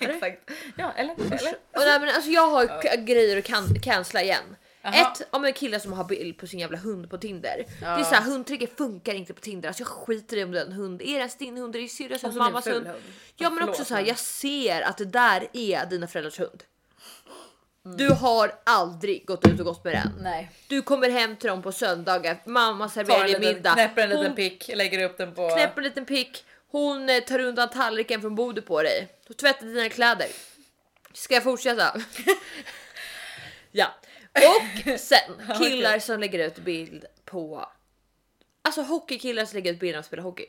exakt. 0.00 0.50
Ja, 0.76 0.92
eller? 0.96 1.14
eller? 1.14 1.52
Och 1.54 1.80
nej, 1.80 2.00
men 2.00 2.08
alltså 2.08 2.30
jag 2.30 2.46
har 2.50 2.66
k- 2.82 2.88
grejer 2.98 3.38
att 3.38 3.44
can- 3.44 3.80
cancella 3.82 4.22
igen. 4.22 4.56
Jaha. 4.84 5.12
Ett 5.12 5.28
om 5.30 5.44
en 5.44 5.52
kille 5.52 5.80
som 5.80 5.92
har 5.92 6.04
bild 6.04 6.38
på 6.38 6.46
sin 6.46 6.60
jävla 6.60 6.78
hund 6.78 7.10
på 7.10 7.18
Tinder. 7.18 7.64
Ja. 7.82 7.88
Det 7.96 8.00
är 8.00 8.04
såhär 8.04 8.22
hundtriggor 8.22 8.66
funkar 8.66 9.14
inte 9.14 9.34
på 9.34 9.40
Tinder. 9.40 9.68
Alltså 9.68 9.82
jag 9.82 9.88
skiter 9.88 10.36
i 10.36 10.44
om 10.44 10.52
den 10.52 10.72
hund 10.72 11.02
är 11.02 11.18
det 11.18 11.38
din 11.38 11.56
hund, 11.56 11.76
är 11.76 11.80
det 11.80 11.88
syrras 11.88 12.24
Och 12.24 12.28
hund, 12.28 12.40
det 12.40 12.44
mammas 12.44 12.66
en 12.66 12.72
hund. 12.72 12.86
hund. 12.86 13.02
Ja 13.36 13.50
men 13.50 13.68
också 13.68 13.84
såhär 13.84 14.02
jag 14.06 14.18
ser 14.18 14.82
att 14.82 14.98
det 14.98 15.04
där 15.04 15.48
är 15.52 15.86
dina 15.86 16.06
föräldrars 16.06 16.40
hund. 16.40 16.62
Mm. 17.84 17.96
Du 17.96 18.08
har 18.08 18.54
aldrig 18.64 19.26
gått 19.26 19.46
ut 19.46 19.58
och 19.60 19.66
gått 19.66 19.84
med 19.84 19.92
den. 19.92 20.22
Nej. 20.22 20.50
Du 20.68 20.82
kommer 20.82 21.10
hem 21.10 21.36
till 21.36 21.48
dem 21.48 21.62
på 21.62 21.72
söndagar, 21.72 22.42
mamma 22.44 22.88
serverar 22.88 23.24
en 23.24 23.40
dig 23.40 23.54
middag. 23.54 23.72
knäpper 23.72 24.02
en 24.02 24.08
liten 24.08 24.26
Hon 24.26 24.34
pick, 24.34 24.70
lägger 24.74 25.04
upp 25.04 25.18
den 25.18 25.34
på... 25.34 25.48
knäpper 25.48 25.82
en 25.82 25.84
liten 25.84 26.04
pick, 26.04 26.44
hon 26.70 27.08
eh, 27.10 27.20
tar 27.20 27.38
undan 27.38 27.70
tallriken 27.70 28.20
från 28.20 28.34
bordet 28.34 28.66
på 28.66 28.82
dig. 28.82 29.08
Du 29.28 29.34
tvättar 29.34 29.66
dina 29.66 29.88
kläder. 29.88 30.26
Ska 31.12 31.34
jag 31.34 31.42
fortsätta? 31.42 32.00
ja. 33.72 33.94
Och 34.34 34.98
sen 35.00 35.58
killar 35.58 35.98
som 35.98 36.20
lägger 36.20 36.46
ut 36.46 36.58
bild 36.58 37.04
på... 37.24 37.68
Alltså 38.62 38.82
hockeykillar 38.82 39.44
som 39.44 39.54
lägger 39.56 39.72
ut 39.72 39.80
bilder 39.80 39.92
när 39.96 40.02
de 40.02 40.06
spelar 40.06 40.22
hockey. 40.22 40.46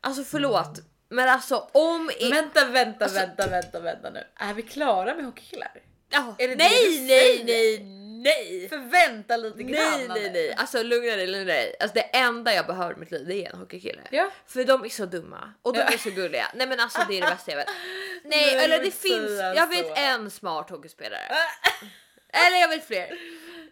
Alltså 0.00 0.24
förlåt, 0.24 0.78
men 1.08 1.28
alltså 1.28 1.68
om... 1.72 2.10
i- 2.18 2.30
Vänta, 2.30 2.64
vänta, 2.64 3.04
Alltså- 3.04 3.20
vänta, 3.20 3.46
vänta, 3.46 3.80
vänta 3.80 4.10
nu. 4.10 4.24
Är 4.36 4.54
vi 4.54 4.62
klara 4.62 5.14
med 5.14 5.24
hockeykillar? 5.24 5.72
Ja, 6.10 6.34
är 6.38 6.48
det 6.48 6.54
det 6.54 6.64
nej, 6.64 6.98
du 6.98 7.00
nej, 7.06 7.36
säger? 7.36 7.44
nej, 7.44 7.78
nej. 8.24 8.68
Förvänta 8.68 9.36
lite 9.36 9.62
grann. 9.62 9.82
Nej, 9.92 10.08
nej, 10.08 10.30
nej. 10.32 10.54
Alltså 10.56 10.82
lugna 10.82 11.16
dig, 11.16 11.26
lugna 11.26 11.44
dig. 11.52 11.76
Alltså 11.80 11.94
det 11.94 12.00
enda 12.16 12.54
jag 12.54 12.66
behöver 12.66 12.94
i 12.94 12.96
mitt 12.96 13.10
liv 13.10 13.26
det 13.26 13.44
är 13.46 13.52
en 13.52 13.58
hockeykille. 13.58 14.02
Ja. 14.10 14.30
För 14.46 14.64
de 14.64 14.84
är 14.84 14.88
så 14.88 15.06
dumma 15.06 15.54
och 15.62 15.72
de 15.72 15.78
Ja. 15.78 15.86
är 15.86 15.98
så 15.98 16.10
gulliga. 16.10 16.46
Nej 16.54 16.66
men 16.66 16.80
alltså 16.80 17.00
det 17.08 17.18
är 17.18 17.22
det 17.22 17.30
bästa 17.30 17.50
jag 17.50 17.56
vet. 17.58 17.68
Nej, 18.24 18.54
Nej, 18.54 18.64
eller 18.64 18.76
men 18.76 18.84
det 18.86 18.90
finns, 18.94 19.26
säga 19.38 19.54
jag 19.54 19.66
vet 19.66 19.86
så. 19.86 19.94
en 19.96 20.30
smart 20.30 20.70
hockeyspelare. 20.70 21.22
Eller 22.32 22.56
jag 22.60 22.68
vet 22.68 22.86
fler. 22.86 23.18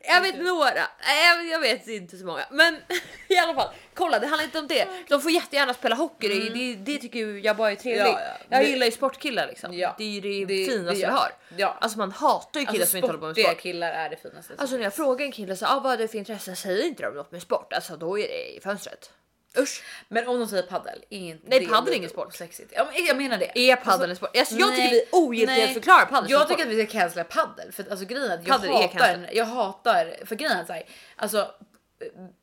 Jag 0.03 0.21
vet 0.21 0.39
några, 0.39 0.87
jag, 1.27 1.47
jag 1.47 1.61
vet 1.61 1.87
inte 1.89 2.17
så 2.17 2.25
många. 2.27 2.45
Men 2.51 2.77
i 3.29 3.37
alla 3.39 3.55
fall, 3.55 3.69
kolla 3.95 4.19
det 4.19 4.27
handlar 4.27 4.45
inte 4.45 4.59
om 4.59 4.67
det. 4.67 4.89
De 5.09 5.21
får 5.23 5.31
jättegärna 5.31 5.75
spela 5.75 5.95
hockey, 5.95 6.29
det, 6.29 6.51
det, 6.51 6.75
det 6.75 6.99
tycker 6.99 7.45
jag 7.47 7.57
bara 7.57 7.71
är 7.71 7.77
trevligt. 7.77 8.01
Mm. 8.07 8.13
Ja, 8.15 8.21
ja. 8.41 8.47
Jag 8.57 8.65
Det- 8.65 8.69
gillar 8.71 8.87
ju 8.87 8.93
sportkillar 8.93 9.47
liksom. 9.47 9.75
Ja. 9.79 9.95
Det 9.99 10.05
är 10.05 10.09
ju 10.09 10.21
det, 10.21 10.45
Det- 10.45 10.67
finaste 10.73 10.95
vi 10.99 11.05
har. 11.05 11.31
Ja. 11.57 11.79
Alltså 11.81 11.99
man 11.99 12.13
hatar 12.13 12.61
ju 12.61 12.67
killar 12.67 12.81
Alltså 12.81 12.91
som 12.91 12.97
inte 12.99 13.07
håller 13.07 13.19
på 13.21 13.27
med 13.27 13.37
sport. 13.47 13.61
killar 13.61 13.93
är 13.93 14.11
det 14.11 14.17
finaste. 14.17 14.55
Alltså 14.59 14.77
när 14.77 14.83
jag 14.83 14.95
frågar 14.95 15.25
en 15.27 15.33
kille 15.33 15.57
så 15.57 15.67
ah, 15.67 15.81
vad 15.81 15.93
är 15.93 15.97
det 15.97 16.09
för 16.09 16.19
intresse, 16.19 16.57
säger 16.57 16.85
inte 16.85 17.03
de 17.03 17.15
något 17.15 17.33
med 17.33 17.43
sport? 17.43 17.73
Alltså 17.73 17.97
då 17.97 18.19
är 18.19 18.29
det 18.29 18.57
i 18.57 18.61
fönstret. 18.61 19.11
Usch. 19.57 19.83
Men 20.09 20.29
om 20.29 20.41
de 20.41 20.49
säger 20.49 20.63
paddel, 20.63 21.05
är 21.11 21.19
inte 21.19 21.49
Nej, 21.49 21.67
paddel 21.67 21.93
är 21.93 21.97
ingen 21.97 22.11
sport. 22.11 22.35
Sexigt? 22.35 22.73
Ja, 22.77 22.89
men 22.95 23.05
jag 23.05 23.17
menar 23.17 23.39
det. 23.39 23.59
Är 23.59 23.77
padel 23.77 24.11
en 24.11 24.17
sport? 24.17 24.37
Alltså, 24.37 24.55
jag 24.55 24.77
tycker 24.77 24.91
vi 24.91 25.05
ogiltigt 25.13 25.73
förklarar 25.73 26.07
padel 26.07 26.31
Jag 26.31 26.49
tycker 26.49 26.63
att 26.63 26.69
vi 26.69 26.87
ska 26.87 26.99
cancella 26.99 27.25
paddel 27.25 27.73
för 27.73 27.83
att 27.83 27.91
alltså 27.91 28.07
grejen 28.07 28.31
är 28.31 28.35
att 28.35 28.47
jag 28.47 28.57
Padel 28.57 28.71
är 28.71 28.89
hatar, 28.89 29.29
jag 29.33 29.45
hatar, 29.45 30.17
för 30.25 30.37
grejen 30.37 30.57
är 30.57 30.61
att 30.61 30.67
så 30.67 30.73
här, 30.73 30.83
alltså 31.17 31.51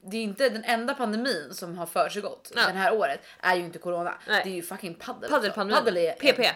det 0.04 0.18
är 0.18 0.22
inte 0.22 0.50
den 0.50 0.64
enda 0.64 0.94
pandemin 0.94 1.54
som 1.54 1.78
har 1.78 1.86
försiggått 1.86 2.52
Ja. 2.56 2.68
den 2.68 2.78
här 2.78 2.94
året 2.94 3.20
är 3.42 3.56
ju 3.56 3.62
inte 3.62 3.80
corona. 3.80 4.18
Nej. 4.28 4.42
Det 4.44 4.50
är 4.50 4.54
ju 4.56 4.62
fucking 4.62 4.96
paddel. 4.96 5.30
Padelpandemin. 5.30 5.80
Paddel 5.80 5.98
är 5.98 6.14
PP. 6.14 6.56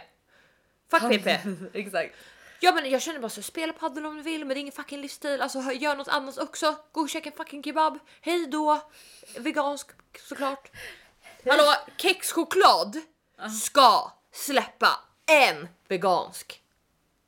Fuck 0.92 1.02
PP. 1.02 1.28
Exakt. 1.74 2.16
Ja 2.60 2.72
men 2.72 2.90
jag 2.90 3.02
känner 3.02 3.20
bara 3.20 3.30
så 3.30 3.42
spela 3.42 3.74
padel 3.74 4.06
om 4.06 4.16
du 4.16 4.22
vill 4.22 4.40
men 4.40 4.48
det 4.48 4.56
är 4.56 4.62
ingen 4.62 4.72
fucking 4.72 5.02
livsstil. 5.02 5.42
Alltså 5.42 5.60
gör 5.72 5.96
något 5.96 6.08
annat 6.08 6.38
också. 6.38 6.76
Gå 6.92 7.02
och 7.02 7.10
käka 7.10 7.30
en 7.30 7.36
fucking 7.36 7.64
kebab. 7.64 8.00
Hej 8.22 8.48
då. 8.48 8.82
Vegansk 9.38 9.88
såklart. 10.28 10.72
Hallå 11.46 11.76
kexchoklad 11.98 12.98
ska 13.62 14.12
släppa 14.32 15.00
en 15.26 15.68
vegansk 15.88 16.62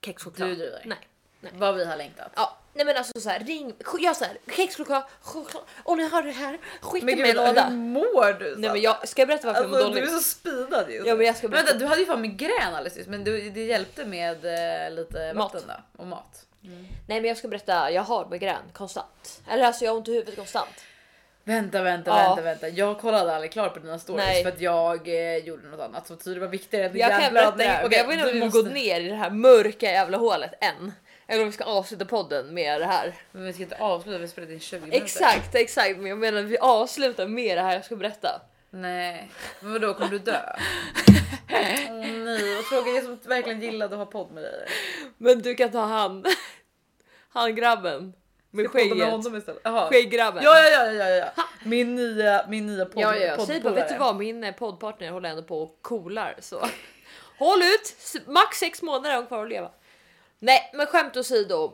kexchoklad. 0.06 0.50
Du 0.50 0.56
driver. 0.56 0.82
Nej. 0.86 1.08
Nej. 1.40 1.52
Vad 1.56 1.76
vi 1.76 1.86
har 1.86 1.98
längtat. 1.98 2.32
Ja, 2.36 2.58
nej 2.74 2.86
men 2.86 2.98
alltså 2.98 3.20
så 3.20 3.30
här, 3.30 3.40
ring, 3.40 3.74
gör 4.00 4.14
så 4.14 4.26
här, 4.26 4.38
kexchoklad, 4.56 5.04
choklad, 5.22 5.64
och 5.84 5.98
ni 5.98 6.10
har 6.10 6.24
det 6.24 6.32
här, 6.32 6.58
skicka 6.82 7.06
mig 7.06 7.30
en 7.30 7.36
låda. 7.36 7.66
hur 7.66 7.76
mår 7.78 8.40
du? 8.40 8.56
Nej 8.58 8.70
men 8.70 8.82
jag 8.82 9.08
ska 9.08 9.22
jag 9.22 9.28
berätta 9.28 9.48
varför 9.48 9.62
jag 9.64 9.72
Alltså, 9.74 9.88
mår 9.88 9.96
du 9.96 10.02
är 10.02 10.06
dåligt. 10.06 10.24
så 10.24 10.30
speedad 10.30 10.92
just 10.92 11.08
Ja, 11.08 11.16
men 11.16 11.26
jag 11.26 11.36
ska 11.36 11.48
Men 11.48 11.52
Vänta, 11.56 11.66
berätta. 11.66 11.80
du 11.80 11.86
hade 11.86 12.02
ju 12.02 12.08
fan 12.08 12.22
migrän 12.22 12.74
alldeles 12.76 12.96
nyss 12.96 13.08
men 13.08 13.24
du, 13.24 13.50
det 13.50 13.64
hjälpte 13.66 14.06
med 14.06 14.46
eh, 14.46 14.92
lite 14.96 15.34
Mat. 15.34 15.54
vatten 15.54 15.68
då 15.68 16.02
och 16.02 16.08
mat. 16.08 16.46
Nej 17.08 17.22
men 17.22 17.26
jag 17.26 17.38
ska 17.38 17.48
berätta, 17.48 17.92
jag 17.92 18.02
har 18.02 18.26
migrän 18.30 18.62
konstant. 18.74 19.42
Eller 19.50 19.64
alltså 19.64 19.86
jag 19.86 19.92
har 19.92 19.98
ont 19.98 20.08
i 20.08 20.12
huvudet 20.14 20.36
konstant. 20.36 20.70
Vänta, 21.44 21.82
vänta, 21.82 22.12
Ja. 22.12 22.28
vänta, 22.28 22.42
vänta. 22.42 22.68
Jag 22.70 23.00
kollade 23.00 23.36
aldrig 23.36 23.52
klart 23.52 23.74
på 23.74 23.80
dina 23.80 24.00
stories 24.00 24.26
Nej. 24.28 24.44
för 24.44 24.50
att 24.52 24.62
jag 24.62 25.08
eh, 25.08 25.38
gjorde 25.38 25.68
något 25.68 25.80
annat 25.80 26.08
som 26.08 26.18
tydligen 26.18 26.42
var 26.42 26.48
viktigare 26.48 26.86
än 26.86 26.92
din 26.92 27.02
Jag 27.02 27.10
kan 27.22 27.34
berätta, 27.34 27.52
blödning. 27.52 27.68
jag, 27.76 27.86
Okej, 27.86 27.98
jag 27.98 28.08
vet 28.08 28.14
inte 28.14 28.26
om 28.26 28.34
du 28.34 28.40
vi 28.40 28.46
måste- 28.46 28.62
går 28.62 28.70
ner 28.70 29.00
i 29.02 29.08
det 29.10 29.16
här 29.16 29.30
mörka 29.30 29.86
jävla 29.92 30.18
hålet 30.18 30.52
än. 30.62 30.92
Eller 31.32 31.42
om 31.44 31.50
vi 31.50 31.54
ska 31.54 31.64
avsluta 31.64 32.06
podden 32.06 32.54
med 32.54 32.82
det 32.82 32.86
här. 32.86 33.16
Men 33.32 33.44
vi 33.44 33.54
ska 33.54 33.64
inte 33.64 33.76
avsluta, 33.76 34.18
vi 34.18 34.28
spelat 34.28 34.50
in 34.50 34.60
20 34.60 34.80
minuter. 34.80 35.04
Exakt, 35.04 35.56
exakt. 35.56 35.98
Men 35.98 36.06
jag 36.06 36.18
menar 36.18 36.40
att 36.40 36.46
vi 36.46 36.58
avslutar 36.58 37.28
med 37.28 37.58
det 37.58 37.62
här 37.62 37.74
jag 37.74 37.86
ska 37.86 37.96
berätta. 37.96 38.42
Nej, 38.70 39.32
men 39.60 39.74
vadå 39.74 39.94
kommer 39.94 40.12
du 40.12 40.20
dö? 40.20 40.40
Åh 41.50 41.98
nej, 42.02 42.56
vad 42.56 42.66
tråkigt. 42.66 42.96
Jag 42.96 43.04
som 43.04 43.20
verkligen 43.26 43.62
gillade 43.62 43.96
att 43.96 44.00
ha 44.00 44.06
podd 44.06 44.32
med 44.32 44.44
dig. 44.44 44.68
Men 45.18 45.42
du 45.42 45.56
kan 45.56 45.72
ta 45.72 45.80
hand. 45.80 46.28
Han 47.30 47.56
grabben 47.56 48.14
med 48.50 48.66
Ska 48.70 48.78
med 48.78 48.90
skägget. 48.90 49.10
honom 49.12 49.36
istället. 49.36 49.62
Jaha. 49.64 49.90
Skägggrabben. 49.90 50.44
Ja, 50.44 50.60
ja, 50.60 50.86
ja, 50.86 50.92
ja, 50.92 51.10
ja. 51.10 51.44
Min 51.66 51.96
nya, 51.96 52.46
min 52.50 52.66
nya 52.66 52.86
podd, 52.86 53.04
Ja, 53.04 53.16
ja, 53.16 53.46
säg 53.46 53.62
bara, 53.62 53.74
vet 53.74 53.90
du 53.90 53.98
vad? 53.98 54.16
Min 54.16 54.44
eh, 54.44 54.54
poddpartner 54.56 55.12
håller 55.12 55.30
ändå 55.30 55.44
på 55.44 55.62
och 55.62 55.80
coolar 55.82 56.36
så 56.40 56.66
håll 57.38 57.60
ut! 57.62 57.96
Max 58.28 58.58
sex 58.58 58.82
månader 58.82 59.10
har 59.10 59.18
hon 59.18 59.28
kvar 59.28 59.44
att 59.44 59.50
leva. 59.50 59.72
Nej, 60.44 60.72
men 60.74 60.88
skämt 60.88 61.18
åsido. 61.18 61.74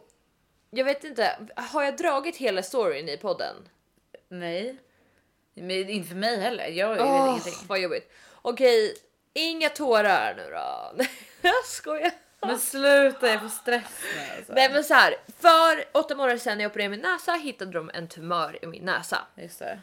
Jag 0.70 0.86
vet 0.86 1.04
inte, 1.04 1.38
har 1.56 1.84
jag 1.84 1.98
dragit 1.98 2.36
hela 2.36 2.64
storyn 2.64 3.10
i 3.10 3.18
podden? 3.18 3.56
Nej. 4.30 4.78
Men 5.54 5.90
inte 5.90 6.10
för 6.10 6.16
mig 6.16 6.40
heller. 6.40 6.68
Jag 6.68 6.90
vet 6.90 7.02
Åh, 7.02 7.30
ingenting. 7.30 7.54
Vad 7.68 7.80
jobbigt. 7.80 8.12
Okej, 8.42 8.96
inga 9.34 9.70
tårar 9.70 10.34
nu 10.38 10.50
då. 10.52 11.04
jag 11.42 11.66
skojar. 11.66 12.12
Men 12.42 12.60
sluta, 12.60 13.28
jag 13.28 13.42
får 13.42 13.50
stress 13.50 14.04
nu 14.16 14.36
alltså. 14.38 14.54
Nej 14.54 14.70
men 14.72 14.84
så 14.84 14.94
här, 14.94 15.16
för 15.40 16.00
åtta 16.00 16.16
månader 16.16 16.38
sedan 16.38 16.58
när 16.58 16.64
jag 16.64 16.72
opererade 16.72 16.90
min 16.90 17.00
näsa 17.00 17.34
hittade 17.34 17.72
de 17.72 17.92
en 17.94 18.08
tumör 18.08 18.64
i 18.64 18.68
min 18.68 18.84
näsa. 18.84 19.18
Just 19.36 19.60
det. 19.60 19.80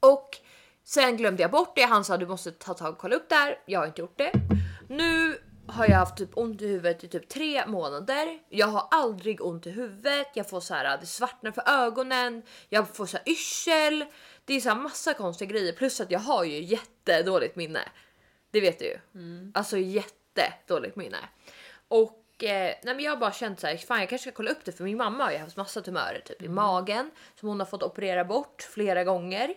Och 0.00 0.38
sen 0.84 1.16
glömde 1.16 1.42
jag 1.42 1.50
bort 1.50 1.76
det. 1.76 1.82
Han 1.82 2.04
sa 2.04 2.16
du 2.16 2.26
måste 2.26 2.52
ta 2.52 2.74
tag 2.74 2.92
och 2.92 2.98
kolla 2.98 3.16
upp 3.16 3.28
det 3.28 3.34
här. 3.34 3.58
Jag 3.66 3.80
har 3.80 3.86
inte 3.86 4.00
gjort 4.00 4.18
det. 4.18 4.32
Nu 4.88 5.38
har 5.70 5.86
jag 5.86 5.96
haft 5.96 6.16
typ 6.16 6.36
ont 6.36 6.62
i 6.62 6.66
huvudet 6.66 7.04
i 7.04 7.08
typ 7.08 7.28
tre 7.28 7.66
månader. 7.66 8.38
Jag 8.48 8.66
har 8.66 8.88
aldrig 8.90 9.44
ont 9.44 9.66
i 9.66 9.70
huvudet. 9.70 10.26
Jag 10.34 10.48
får 10.48 10.60
så 10.60 10.74
här, 10.74 10.98
det 10.98 11.06
svartnar 11.06 11.50
för 11.50 11.68
ögonen. 11.68 12.42
Jag 12.68 12.96
får 12.96 13.06
så 13.06 13.16
här 13.16 13.28
yrsel. 13.28 14.04
Det 14.44 14.54
är 14.54 14.60
så 14.60 14.68
här 14.68 14.76
massa 14.76 15.14
konstiga 15.14 15.50
grejer 15.50 15.72
plus 15.72 16.00
att 16.00 16.10
jag 16.10 16.20
har 16.20 16.44
ju 16.44 16.62
jättedåligt 16.62 17.56
minne. 17.56 17.80
Det 18.50 18.60
vet 18.60 18.78
du 18.78 18.84
ju. 18.84 18.98
Alltså 19.54 19.78
jättedåligt 19.78 20.96
minne. 20.96 21.18
Och 21.88 22.44
eh, 22.44 22.74
nej 22.82 22.94
men 22.94 23.00
jag 23.00 23.12
har 23.12 23.16
bara 23.16 23.32
känt 23.32 23.60
så 23.60 23.66
här, 23.66 23.76
fan 23.76 24.00
jag 24.00 24.08
kanske 24.08 24.30
ska 24.30 24.36
kolla 24.36 24.50
upp 24.50 24.64
det 24.64 24.72
för 24.72 24.84
min 24.84 24.96
mamma 24.96 25.24
har 25.24 25.32
ju 25.32 25.38
haft 25.38 25.56
massa 25.56 25.80
tumörer 25.80 26.22
typ 26.24 26.42
i 26.42 26.48
magen 26.48 27.10
som 27.40 27.48
hon 27.48 27.60
har 27.60 27.66
fått 27.66 27.82
operera 27.82 28.24
bort 28.24 28.62
flera 28.62 29.04
gånger. 29.04 29.54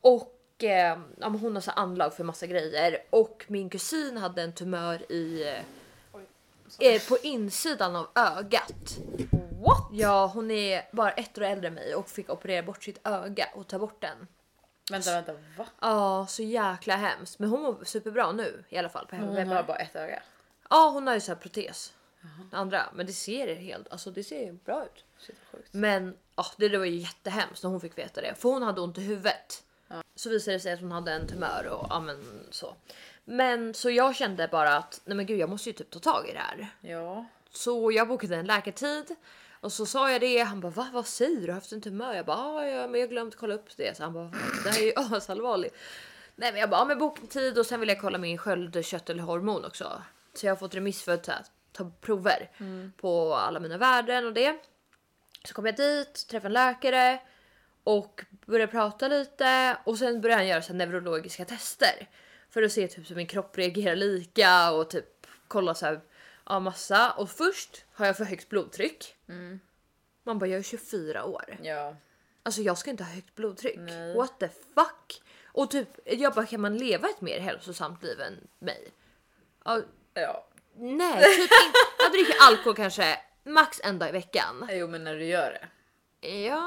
Och 0.00 0.35
eh, 0.64 0.70
ja, 0.70 1.28
men 1.28 1.34
hon 1.38 1.54
har 1.54 1.60
så 1.60 1.70
anlag 1.70 2.14
för 2.14 2.24
massa 2.24 2.46
grejer 2.46 2.98
och 3.10 3.44
min 3.48 3.70
kusin 3.70 4.16
hade 4.16 4.42
en 4.42 4.52
tumör 4.52 5.12
i 5.12 5.54
eh, 6.78 7.02
på 7.08 7.18
insidan 7.22 7.96
av 7.96 8.08
ögat. 8.14 8.98
What? 9.60 9.88
Ja, 9.92 10.26
hon 10.34 10.50
är 10.50 10.88
bara 10.92 11.10
ett 11.10 11.38
år 11.38 11.42
äldre 11.42 11.68
än 11.68 11.74
mig 11.74 11.94
och 11.94 12.08
fick 12.08 12.30
operera 12.30 12.62
bort 12.62 12.82
sitt 12.84 13.06
öga 13.06 13.48
och 13.54 13.66
ta 13.66 13.78
bort 13.78 14.00
den. 14.00 14.26
Vänta, 14.90 15.12
vänta, 15.12 15.32
va? 15.56 15.66
Ja, 15.80 16.26
så 16.28 16.42
jäkla 16.42 16.96
hemskt. 16.96 17.38
Men 17.38 17.48
hon 17.48 17.62
mår 17.62 17.84
superbra 17.84 18.32
nu 18.32 18.64
i 18.68 18.78
alla 18.78 18.88
fall 18.88 19.06
på 19.06 19.16
Hon 19.16 19.36
hemma. 19.36 19.54
har 19.54 19.62
bara 19.62 19.76
ett 19.78 19.96
öga. 19.96 20.22
Ja, 20.70 20.90
hon 20.94 21.06
har 21.06 21.14
ju 21.14 21.20
så 21.20 21.32
här 21.32 21.38
protes. 21.38 21.92
Det 22.50 22.56
andra, 22.56 22.82
men 22.94 23.06
det 23.06 23.12
ser 23.12 23.54
helt, 23.56 23.88
alltså 23.92 24.10
det 24.10 24.24
ser 24.24 24.52
bra 24.52 24.84
ut. 24.84 25.04
Shit. 25.18 25.36
Men 25.70 26.16
ja, 26.36 26.46
det, 26.56 26.68
det 26.68 26.78
var 26.78 26.84
ju 26.84 26.96
jättehemskt 26.96 27.62
när 27.62 27.70
hon 27.70 27.80
fick 27.80 27.98
veta 27.98 28.20
det, 28.20 28.34
för 28.34 28.48
hon 28.48 28.62
hade 28.62 28.80
ont 28.80 28.98
i 28.98 29.00
huvudet. 29.00 29.62
Så 30.14 30.30
visade 30.30 30.56
det 30.56 30.60
sig 30.60 30.72
att 30.72 30.80
hon 30.80 30.92
hade 30.92 31.12
en 31.12 31.28
tumör 31.28 31.66
och 31.70 31.86
ja, 31.90 32.00
men 32.00 32.44
så. 32.50 32.76
Men 33.24 33.74
så 33.74 33.90
jag 33.90 34.16
kände 34.16 34.48
bara 34.48 34.76
att 34.76 35.00
nej 35.04 35.16
men 35.16 35.26
gud, 35.26 35.38
jag 35.38 35.48
måste 35.50 35.68
ju 35.68 35.72
typ 35.72 35.90
ta 35.90 35.98
tag 35.98 36.28
i 36.28 36.32
det 36.32 36.38
här. 36.38 36.68
Ja. 36.80 37.26
Så 37.50 37.92
jag 37.92 38.08
bokade 38.08 38.36
en 38.36 38.46
läkartid 38.46 39.14
och 39.60 39.72
så 39.72 39.86
sa 39.86 40.10
jag 40.10 40.20
det. 40.20 40.38
Han 40.38 40.60
bara 40.60 40.72
va, 40.72 40.88
vad 40.92 41.06
säger 41.06 41.34
du? 41.34 41.40
Har 41.40 41.46
du 41.46 41.52
haft 41.52 41.72
en 41.72 41.80
tumör? 41.80 42.14
Jag 42.14 42.26
bara 42.26 42.36
"Ja, 42.38 42.66
ja, 42.66 42.88
men 42.88 43.00
jag 43.00 43.10
glömt 43.10 43.36
kolla 43.36 43.54
upp 43.54 43.76
det. 43.76 43.96
Så 43.96 44.02
han 44.02 44.12
bara 44.12 44.32
det 44.64 44.70
här 44.70 44.78
är 44.80 44.84
ju 44.84 44.92
asallvarligt. 45.16 45.76
Nej, 46.36 46.52
men 46.52 46.60
jag 46.60 46.70
bara 46.70 46.80
ja, 46.80 46.84
men 46.84 46.98
boka 46.98 47.26
tid 47.26 47.58
och 47.58 47.66
sen 47.66 47.80
vill 47.80 47.88
jag 47.88 48.00
kolla 48.00 48.18
min 48.18 48.38
sköldkörtelhormon 48.38 49.64
också. 49.64 50.02
Så 50.34 50.46
jag 50.46 50.50
har 50.50 50.56
fått 50.56 50.74
remiss 50.74 51.02
för 51.02 51.12
att 51.14 51.28
ta 51.72 51.90
prover 52.00 52.50
på 52.96 53.34
alla 53.34 53.60
mina 53.60 53.78
värden 53.78 54.26
och 54.26 54.32
det. 54.32 54.56
Så 55.44 55.54
kom 55.54 55.66
jag 55.66 55.76
dit, 55.76 56.26
träffade 56.28 56.48
en 56.48 56.52
läkare 56.52 57.20
och 57.86 58.24
började 58.46 58.72
prata 58.72 59.08
lite 59.08 59.78
och 59.84 59.98
sen 59.98 60.20
började 60.20 60.40
han 60.40 60.48
göra 60.48 60.62
så 60.62 60.72
neurologiska 60.72 61.44
tester 61.44 62.08
för 62.50 62.62
att 62.62 62.72
se 62.72 62.88
typ 62.88 63.10
hur 63.10 63.16
min 63.16 63.26
kropp 63.26 63.58
reagerar 63.58 63.96
lika 63.96 64.70
och 64.70 64.90
typ 64.90 65.26
kolla 65.48 65.74
så 65.74 65.86
här 65.86 66.00
ja, 66.46 66.60
massa. 66.60 67.10
Och 67.12 67.30
först 67.30 67.84
har 67.92 68.06
jag 68.06 68.16
för 68.16 68.24
högt 68.24 68.48
blodtryck. 68.48 69.16
Man 70.22 70.38
bara 70.38 70.46
jag 70.46 70.58
är 70.58 70.62
24 70.62 71.24
år. 71.24 71.58
Ja. 71.62 71.96
Alltså 72.42 72.60
jag 72.62 72.78
ska 72.78 72.90
inte 72.90 73.04
ha 73.04 73.10
högt 73.10 73.34
blodtryck. 73.34 73.76
Nej. 73.78 74.14
What 74.14 74.40
the 74.40 74.48
fuck? 74.48 75.22
Och 75.44 75.70
typ 75.70 75.88
jag 76.04 76.34
bara 76.34 76.46
kan 76.46 76.60
man 76.60 76.76
leva 76.76 77.08
ett 77.08 77.20
mer 77.20 77.40
hälsosamt 77.40 78.02
liv 78.02 78.20
än 78.20 78.48
mig? 78.58 78.88
Ja, 79.64 79.80
Ja. 80.14 80.46
nej, 80.76 81.24
typ 81.24 81.40
inte. 81.40 81.78
Jag 81.98 82.12
dricker 82.12 82.34
alkohol 82.40 82.76
kanske 82.76 83.18
max 83.44 83.80
en 83.84 83.98
dag 83.98 84.08
i 84.08 84.12
veckan. 84.12 84.68
Jo, 84.70 84.86
men 84.88 85.04
när 85.04 85.14
du 85.14 85.24
gör 85.24 85.50
det. 85.50 85.68
Ja, 86.20 86.60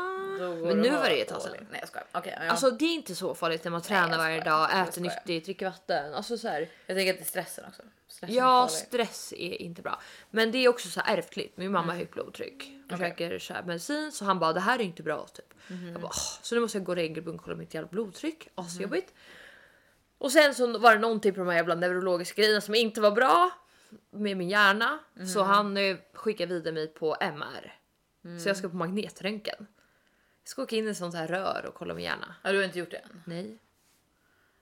men 0.63 0.77
nu 0.81 0.89
var 0.89 0.95
det 0.95 0.99
bara 0.99 1.09
ett 1.09 1.27
tag 1.27 1.41
sedan. 1.41 1.67
Nej, 1.71 1.79
jag 1.79 1.89
skojar. 1.89 2.07
Okej, 2.11 2.37
ja. 2.41 2.49
Alltså 2.49 2.71
det 2.71 2.85
är 2.85 2.93
inte 2.93 3.15
så 3.15 3.35
farligt 3.35 3.63
när 3.63 3.71
man 3.71 3.81
tränar 3.81 4.11
jag 4.11 4.17
varje 4.17 4.43
dag, 4.43 4.69
äter 4.87 5.01
nyttigt, 5.01 5.45
dricker 5.45 5.65
vatten. 5.65 6.13
Alltså 6.13 6.37
så 6.37 6.47
här. 6.47 6.69
jag 6.85 6.97
tänker 6.97 7.13
att 7.13 7.19
det 7.19 7.23
är 7.23 7.25
stressen 7.25 7.65
också. 7.67 7.81
Stressen 8.07 8.35
Ja, 8.35 8.63
är 8.63 8.67
stress 8.67 9.33
är 9.37 9.61
inte 9.61 9.81
bra. 9.81 10.01
Men 10.29 10.51
det 10.51 10.57
är 10.57 10.69
också 10.69 10.89
så 10.89 10.99
här 10.99 11.17
ärftligt. 11.17 11.57
Min 11.57 11.71
mamma 11.71 11.91
har 11.91 11.99
högt 11.99 12.13
blodtryck 12.13 12.71
och 12.87 12.93
Okej. 12.93 13.09
käkar 13.17 13.39
så 13.39 13.53
här 13.53 13.63
medicin 13.63 14.11
så 14.11 14.25
han 14.25 14.39
bara 14.39 14.53
det 14.53 14.59
här 14.59 14.79
är 14.79 14.83
inte 14.83 15.03
bra 15.03 15.27
typ. 15.33 15.53
Jag 15.93 16.01
bara, 16.01 16.07
"Åh." 16.07 16.37
så 16.41 16.55
nu 16.55 16.61
måste 16.61 16.77
jag 16.77 16.85
gå 16.85 16.95
regelbundet 16.95 17.39
och 17.39 17.45
kolla 17.45 17.57
mitt 17.57 17.73
jävla 17.73 17.89
blodtryck. 17.89 18.47
Asjobbigt. 18.55 19.13
Och 20.17 20.31
sen 20.31 20.55
så 20.55 20.77
var 20.77 20.93
det 20.93 20.99
någonting 20.99 21.33
på 21.33 21.39
de 21.39 21.47
här 21.47 21.55
jävla 21.55 21.75
neurologiska 21.75 22.41
grejerna 22.41 22.61
som 22.61 22.75
inte 22.75 23.01
var 23.01 23.11
bra 23.11 23.49
med 24.11 24.37
min 24.37 24.49
hjärna 24.49 24.99
så 25.33 25.43
han 25.43 25.77
eh, 25.77 25.97
skickade 26.13 26.53
vidare 26.53 26.73
mig 26.73 26.87
på 26.87 27.17
MR. 27.21 27.78
Så 28.43 28.49
jag 28.49 28.57
ska 28.57 28.69
på 28.69 28.75
magnetröntgen. 28.75 29.67
Jag 30.43 30.49
ska 30.49 30.61
åka 30.61 30.75
in 30.75 30.87
i 30.87 30.95
sånt 30.95 31.15
här 31.15 31.27
rör 31.27 31.65
och 31.67 31.73
kolla 31.75 31.93
min 31.93 32.03
hjärna. 32.03 32.35
Ja, 32.43 32.51
du 32.51 32.57
har 32.57 32.65
inte 32.65 32.79
gjort 32.79 32.91
det 32.91 32.97
än? 32.97 33.23
Nej. 33.25 33.57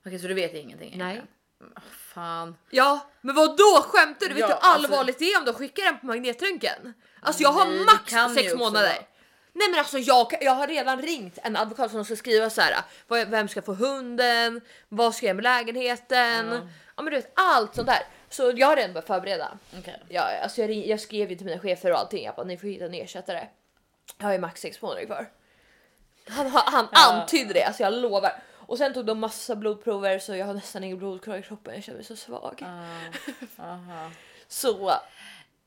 Okej, 0.06 0.20
så 0.20 0.28
du 0.28 0.34
vet 0.34 0.54
ingenting? 0.54 0.98
Nej. 0.98 1.12
egentligen? 1.12 1.28
Mm, 1.62 1.74
Fan. 1.92 2.56
Ja, 2.70 3.10
men 3.22 3.36
vad 3.36 3.58
då 3.58 3.82
skämtar 3.86 4.28
du? 4.28 4.34
Vet 4.34 4.40
Ja, 4.42 4.48
du 4.48 4.54
hur 4.54 4.60
alltså- 4.62 4.88
allvarligt 4.92 5.20
det 5.20 5.26
är 5.34 5.40
om 5.40 5.46
de 5.46 5.54
skickar 5.54 5.84
den 5.84 6.00
på 6.00 6.06
magnetröntgen? 6.06 6.94
Alltså 7.22 7.44
jag 7.44 7.50
har 7.52 7.66
Nej, 7.66 7.86
max 7.86 8.34
sex 8.36 8.56
månader. 8.56 8.88
vara. 8.88 9.04
Nej 9.60 9.70
men 9.72 9.80
alltså 9.80 9.98
jag, 10.00 10.34
jag 10.42 10.52
har 10.52 10.68
redan 10.68 11.02
ringt 11.02 11.38
en 11.44 11.56
advokat 11.58 11.92
som 11.92 12.06
ska 12.06 12.16
skriva 12.16 12.50
så 12.50 12.62
här. 12.62 12.76
vad- 13.08 13.28
Vem 13.28 13.48
ska 13.48 13.62
få 13.62 13.74
hunden? 13.74 14.62
Vad 14.90 15.16
ska 15.16 15.26
jag 15.26 15.28
göra 15.28 15.36
med 15.36 15.44
lägenheten? 15.44 16.48
Ja. 16.52 16.60
Ja. 16.96 17.04
men 17.04 17.06
du 17.06 17.12
vet 17.12 17.32
allt 17.36 17.76
sånt 17.76 17.88
där. 17.88 18.00
Så 18.30 18.52
jag 18.56 18.68
har 18.68 18.76
redan 18.76 18.94
börjat 18.94 19.08
förbereda. 19.08 19.58
Okej. 19.80 20.02
Ja, 20.10 20.22
alltså 20.44 20.62
jag, 20.62 20.70
ring- 20.70 20.88
jag 20.90 21.00
skrev 21.00 21.30
ju 21.30 21.36
till 21.36 21.46
mina 21.46 21.60
chefer 21.62 21.92
och 21.92 22.00
allting. 22.00 22.26
Jag 22.26 22.36
bara, 22.36 22.46
ni 22.46 22.58
får 22.58 22.68
hitta 22.68 22.86
en 22.86 22.94
ersättare. 22.94 23.48
Jag 24.18 24.26
har 24.26 24.34
ju 24.34 24.40
max 24.40 24.62
sex 24.62 24.82
månader 24.82 25.06
kvar. 25.06 25.30
Han, 26.30 26.52
han 26.52 26.88
Ja. 26.92 27.14
antydde 27.14 27.54
det, 27.54 27.64
alltså 27.64 27.84
jag 27.84 27.94
lovar. 27.94 28.32
Och 28.56 28.78
sen 28.78 28.94
tog 28.94 29.06
de 29.06 29.20
massa 29.20 29.56
blodprover 29.56 30.20
så 30.20 30.36
jag 30.36 30.46
har 30.46 30.54
nästan 30.54 30.84
ingen 30.84 30.98
blod 30.98 31.24
kvar 31.24 31.36
i 31.38 31.42
kroppen. 31.42 31.74
Jag 31.76 31.84
känner 31.84 31.98
mig 31.98 32.06
så 32.06 32.16
svag. 32.16 32.64
Ah, 33.58 33.64
aha. 33.64 34.12
Så 34.48 34.94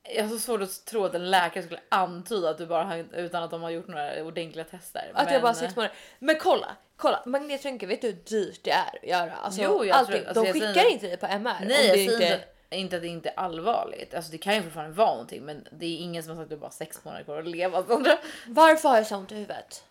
Jag 0.02 0.22
har 0.24 0.30
så 0.30 0.38
svårt 0.38 0.60
att 0.62 0.84
tro 0.84 1.04
att 1.04 1.14
en 1.14 1.30
läkare 1.30 1.64
skulle 1.64 1.80
antyda 1.88 2.50
att 2.50 2.58
du 2.58 2.66
bara 2.66 2.84
har, 2.84 3.04
utan 3.12 3.42
att 3.42 3.50
de 3.50 3.62
har 3.62 3.70
gjort 3.70 3.88
några 3.88 4.22
ordentliga 4.24 4.64
tester. 4.64 5.10
att 5.14 5.32
jag 5.32 5.42
bara 5.42 5.48
Men- 5.52 5.54
sex 5.60 5.76
månader. 5.76 5.96
Men 6.18 6.36
kolla, 6.40 6.76
kolla 6.96 7.22
magnetröntgen, 7.26 7.88
vet 7.88 8.00
du 8.00 8.06
hur 8.06 8.14
dyrt 8.14 8.60
det 8.64 8.70
är 8.70 8.98
att 9.02 9.08
göra? 9.08 9.32
Alltså, 9.32 9.60
Jo, 9.62 9.84
jag 9.84 9.96
allting. 9.96 10.14
tror- 10.14 10.26
alltså, 10.28 10.42
de 10.42 10.46
jag 10.46 10.54
skickar 10.54 10.72
säger- 10.74 10.90
inte 10.90 11.06
det 11.08 11.16
på 11.16 11.26
MR. 11.26 11.64
Nej, 11.64 11.86
jag 11.86 11.94
säger 11.96 12.12
inte... 12.12 12.24
inte, 12.24 12.44
inte 12.76 12.96
att 12.96 13.02
det 13.02 13.08
inte 13.08 13.28
är 13.28 13.38
allvarligt. 13.38 14.14
Alltså, 14.14 14.30
det 14.32 14.38
kan 14.38 14.54
ju 14.54 14.62
fortfarande 14.62 14.96
vara 14.96 15.10
någonting, 15.10 15.42
men 15.44 15.68
det 15.72 15.86
är 15.86 15.96
ingen 15.98 16.22
som 16.22 16.30
har 16.30 16.36
sagt 16.36 16.44
att 16.44 16.50
du 16.50 16.60
bara 16.60 16.70
sex 16.70 17.04
månader 17.04 17.24
kvar 17.24 17.38
att 17.38 17.46
leva. 17.48 17.86
Sandra. 17.86 18.18
Varför 18.46 18.88
har 18.88 18.96
jag 18.96 19.06
så 19.06 19.16
ont 19.16 19.32
i 19.32 19.34
huvudet? 19.34 19.84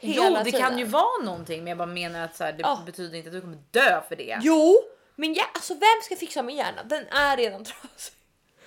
Jo, 0.00 0.22
Hela 0.22 0.38
det 0.38 0.44
tiden. 0.44 0.60
kan 0.60 0.78
ju 0.78 0.84
vara 0.84 1.24
någonting, 1.24 1.58
men 1.64 1.68
jag 1.68 1.78
bara 1.78 1.86
menar 1.86 2.24
att 2.24 2.36
så 2.36 2.44
här, 2.44 2.52
det 2.52 2.60
Ja. 2.62 2.82
betyder 2.86 3.18
inte 3.18 3.28
att 3.28 3.32
du 3.34 3.40
kommer 3.40 3.58
dö 3.70 4.00
för 4.08 4.16
det. 4.16 4.38
Jo, 4.42 4.76
men 5.16 5.34
ja, 5.34 5.44
alltså 5.54 5.74
vem 5.74 6.00
ska 6.02 6.16
fixa 6.16 6.42
min 6.42 6.56
hjärna? 6.56 6.82
Den 6.84 7.06
är 7.08 7.36
redan 7.36 7.64
trasig. 7.64 8.14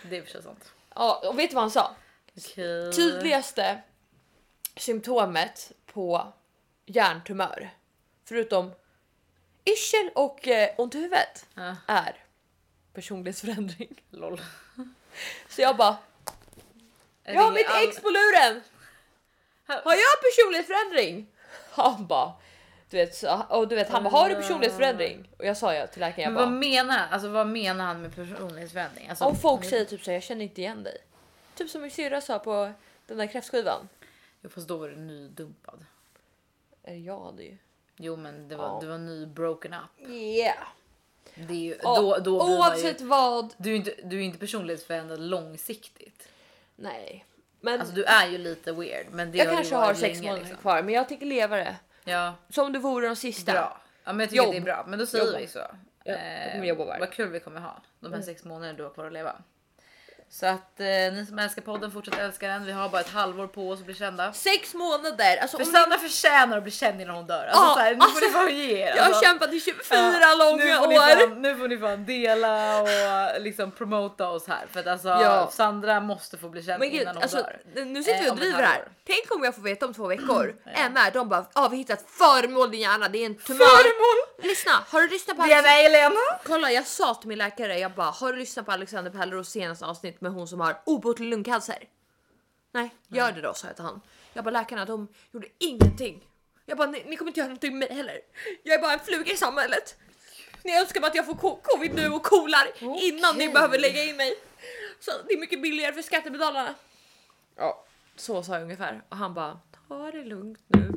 Det 0.09 0.17
är 0.17 0.21
för 0.21 0.41
sant. 0.41 0.72
Ja, 0.95 1.21
och 1.27 1.39
vet 1.39 1.49
du 1.49 1.55
vad 1.55 1.63
han 1.63 1.71
sa? 1.71 1.95
Okej. 2.37 2.93
Tydligaste 2.93 3.81
symptomet 4.75 5.71
på 5.85 6.33
hjärntumör, 6.85 7.69
förutom 8.25 8.71
yrsel 9.65 10.09
och 10.15 10.47
eh, 10.47 10.69
ont 10.77 10.95
i 10.95 10.97
huvudet, 10.97 11.45
Ja, 11.53 11.75
är 11.87 12.23
personlighetsförändring. 12.93 14.01
lol. 14.09 14.41
Så 15.49 15.61
jag 15.61 15.77
bara, 15.77 15.97
Jag 17.23 17.41
har 17.41 17.51
mitt 17.51 17.67
ex 17.83 18.01
på 18.01 18.09
luren! 18.09 18.61
Har 19.67 19.93
jag 19.95 20.21
personlighetsförändring? 20.21 21.27
Han 21.71 22.07
bara, 22.07 22.33
du 22.93 22.97
vet, 22.99 23.15
så, 23.15 23.41
och 23.49 23.67
du 23.67 23.75
vet 23.75 23.89
han 23.89 24.03
bara, 24.03 24.09
har 24.09 24.29
du 24.29 24.35
personlighetsförändring? 24.35 25.29
Och 25.39 25.45
jag 25.45 25.57
sa 25.57 25.73
jag 25.73 25.91
till 25.91 25.99
läkaren, 26.01 26.23
jag 26.23 26.33
Men 26.33 26.41
vad 26.43 26.49
bara, 26.51 26.59
menar, 26.59 27.07
alltså, 27.11 27.27
vad 27.29 27.47
menar 27.47 27.85
han 27.85 28.01
med 28.01 28.15
personlighetsförändring? 28.15 29.09
Alltså, 29.09 29.25
om 29.25 29.35
folk 29.35 29.63
säger 29.65 29.85
typ 29.85 30.03
så 30.03 30.11
här, 30.11 30.15
jag 30.15 30.23
känner 30.23 30.43
inte 30.43 30.61
igen 30.61 30.83
dig. 30.83 30.97
Typ 31.55 31.69
som 31.69 31.81
min 31.81 31.91
syrra 31.91 32.21
sa 32.21 32.39
på 32.39 32.71
den 33.07 33.17
där 33.17 33.27
kräftskivan. 33.27 33.89
Jo, 34.41 34.49
fast 34.49 34.67
då 34.67 34.77
var 34.77 34.87
du 34.89 34.95
nydumpad. 34.95 35.85
Eh, 36.83 36.97
Jag 37.05 37.19
hade 37.19 37.43
ju. 37.43 37.57
Jo, 37.97 38.15
men 38.15 38.47
det 38.47 38.55
var, 38.55 38.65
Ja. 38.65 38.77
det 38.81 38.87
var 38.87 38.97
ny 38.97 39.25
broken 39.25 39.73
up. 39.73 40.09
Yeah. 40.09 40.57
Det 41.35 41.53
är 41.53 41.57
ju, 41.57 41.77
Ja, 41.83 41.95
då, 42.01 42.17
då 42.17 42.21
blir 42.21 42.31
man 42.39 42.49
ju, 42.51 42.57
Oavsett 42.57 43.01
vad. 43.01 43.53
du, 43.57 43.71
är 43.71 43.75
inte, 43.75 43.93
du 44.03 44.17
är 44.17 44.21
inte 44.23 44.37
personlighetsförändrad 44.39 45.19
långsiktigt. 45.19 46.27
Nej. 46.75 47.25
Men 47.61 47.79
Alltså 47.79 47.95
du 47.95 48.03
är 48.03 48.27
ju 48.27 48.37
lite 48.37 48.71
weird 48.71 49.05
men 49.11 49.31
det 49.31 49.37
jag 49.37 49.45
har 49.45 49.51
du 49.51 49.55
kanske 49.57 49.75
har 49.75 49.93
sex 49.93 50.21
månader 50.21 50.39
liksom. 50.39 50.57
kvar, 50.57 50.83
men 50.83 50.93
jag 50.93 51.07
tänker 51.09 51.25
leva 51.25 51.57
det. 51.57 51.75
Ja, 52.03 52.33
Som 52.49 52.73
det 52.73 52.79
vore 52.79 53.07
de 53.07 53.15
sista. 53.15 53.51
bra. 53.51 53.77
Ja 54.03 54.13
men 54.13 54.19
jag 54.19 54.29
tycker 54.29 54.43
Jobb. 54.43 54.51
det 54.53 54.57
är 54.57 54.61
bra. 54.61 54.83
Men 54.87 54.99
då 54.99 55.05
säger 55.05 55.25
Jobba. 55.25 55.37
vi 55.37 55.47
så. 55.47 55.59
Ja, 56.03 56.13
jag 56.13 56.51
kommer 56.51 56.65
jobba 56.65 56.85
varje 56.85 56.99
vad 56.99 57.11
kul 57.11 57.29
vi 57.31 57.39
kommer 57.39 57.61
ha 57.61 57.81
de 57.99 58.13
här 58.13 58.21
sex 58.21 58.43
månaderna 58.43 58.77
du 58.77 58.83
har 58.83 58.89
kvar 58.89 59.05
att 59.05 59.13
leva. 59.13 59.35
Så 60.39 60.45
att 60.45 60.79
eh, 60.79 60.85
ni 60.85 61.25
som 61.29 61.39
älskar 61.39 61.61
podden 61.61 61.91
fortsätt 61.91 62.19
älska 62.19 62.47
den. 62.47 62.65
Vi 62.65 62.71
har 62.71 62.89
bara 62.89 63.01
ett 63.01 63.09
halvår 63.09 63.47
på 63.47 63.69
oss 63.69 63.79
att 63.79 63.85
bli 63.85 63.95
kända. 63.95 64.33
Sex 64.33 64.73
månader! 64.73 65.37
Alltså, 65.41 65.57
För 65.57 65.65
om 65.65 65.71
Sandra 65.71 65.97
förtjänar 65.97 66.57
att 66.57 66.63
bli 66.63 66.71
känd 66.71 67.01
innan 67.01 67.15
hon 67.15 67.25
dör. 67.27 67.45
Alltså, 67.45 67.63
Ja, 67.63 67.73
så 67.73 67.79
här, 67.79 67.91
nu 67.95 67.99
alltså, 68.01 68.19
får 68.19 68.27
ni 68.27 68.33
fan 68.33 68.57
ge 68.57 68.81
er. 68.81 68.87
jag 68.95 69.03
har 69.03 69.07
alltså. 69.09 69.25
kämpat 69.25 69.53
i 69.53 69.59
24 69.59 69.97
Ja, 70.21 70.35
långa 70.39 70.55
nu 70.63 70.77
år. 70.77 71.19
Fan, 71.27 71.41
nu 71.41 71.55
får 71.57 71.67
ni 71.67 71.77
fan 71.77 72.05
dela 72.05 72.81
och 72.81 73.41
liksom 73.41 73.71
promota 73.71 74.29
oss 74.29 74.47
här 74.47 74.65
för 74.71 74.79
att 74.79 74.87
alltså 74.87 75.07
Ja. 75.07 75.49
Sandra 75.53 75.99
måste 75.99 76.37
få 76.37 76.49
bli 76.49 76.63
känd 76.63 76.79
Men 76.79 76.89
innan 76.91 77.15
hon 77.15 77.23
alltså, 77.23 77.37
dör. 77.37 77.85
nu 77.85 78.03
sitter 78.03 78.19
vi 78.21 78.25
Eh, 78.27 78.31
och 78.31 78.37
ett 78.37 78.41
driver 78.43 78.63
här. 78.63 78.71
halvår. 78.73 78.91
Tänk 79.07 79.35
om 79.35 79.43
jag 79.43 79.55
får 79.55 79.61
veta 79.61 79.85
om 79.85 79.93
två 79.93 80.07
veckor. 80.07 80.55
MR, 80.65 81.11
de 81.13 81.29
bara 81.29 81.45
ah, 81.53 81.67
vi 81.67 81.77
hittat 81.77 82.05
föremål 82.07 82.67
i 82.67 82.71
din 82.71 82.81
hjärna, 82.81 83.07
det 83.07 83.17
är 83.17 83.25
en 83.25 83.35
tumör. 83.35 83.59
Föremål! 83.65 84.49
Lyssna, 84.49 84.71
har 84.87 85.01
du 85.01 85.07
lyssnat 85.07 85.37
på 85.37 85.43
Det 85.43 85.53
är 85.53 85.59
en 85.59 85.85
alien! 85.85 86.11
Kolla 86.45 86.71
jag 86.71 86.85
sa 86.87 87.13
till 87.15 87.27
min 87.27 87.37
läkare, 87.37 87.79
jag 87.79 87.91
bara 87.91 88.07
har 88.11 88.33
du 88.33 88.39
lyssnat 88.39 88.65
på 88.65 88.71
Alexander 88.71 89.11
Pärleros 89.11 89.49
senaste 89.49 89.85
avsnitt 89.85 90.21
med 90.23 90.31
hon 90.31 90.47
som 90.47 90.59
har 90.59 90.81
obotlig 90.85 91.27
lungcancer? 91.29 91.89
Nej, 92.71 92.93
gör 93.07 93.31
det 93.31 93.41
då 93.41 93.53
sa 93.53 93.67
jag 93.67 93.75
till 93.75 93.85
han. 93.85 94.01
Jag 94.33 94.43
bara 94.43 94.51
läkarna 94.51 94.85
de 94.85 95.07
gjorde 95.31 95.47
ingenting. 95.59 96.27
Jag 96.65 96.77
bara 96.77 96.89
ni, 96.91 97.03
ni 97.07 97.17
kommer 97.17 97.29
inte 97.31 97.39
göra 97.39 97.47
någonting 97.47 97.79
med 97.79 97.89
mig 97.89 97.97
heller. 97.97 98.19
Jag 98.63 98.75
är 98.75 98.81
bara 98.81 98.93
en 98.93 98.99
fluga 98.99 99.31
i 99.31 99.37
samhället. 99.37 99.95
Ni 100.63 100.79
önskar 100.79 101.01
bara 101.01 101.07
att 101.07 101.15
jag 101.15 101.25
får 101.25 101.33
co- 101.35 101.59
covid 101.63 101.95
nu 101.95 102.09
och 102.09 102.23
coolar 102.23 102.67
innan 102.81 103.35
ni 103.37 103.43
Okej. 103.47 103.53
behöver 103.53 103.79
lägga 103.79 104.03
in 104.03 104.17
mig. 104.17 104.35
Så 104.99 105.11
det 105.27 105.33
är 105.33 105.39
mycket 105.39 105.61
billigare 105.61 105.93
för 105.93 106.01
skattebetalarna. 106.01 106.75
Ja, 107.55 107.85
så 108.15 108.43
sa 108.43 108.53
jag 108.53 108.63
ungefär 108.63 109.01
och 109.09 109.17
han 109.17 109.33
bara 109.33 109.59
ta 109.87 110.11
det 110.11 110.23
lugnt 110.23 110.59
nu. 110.67 110.91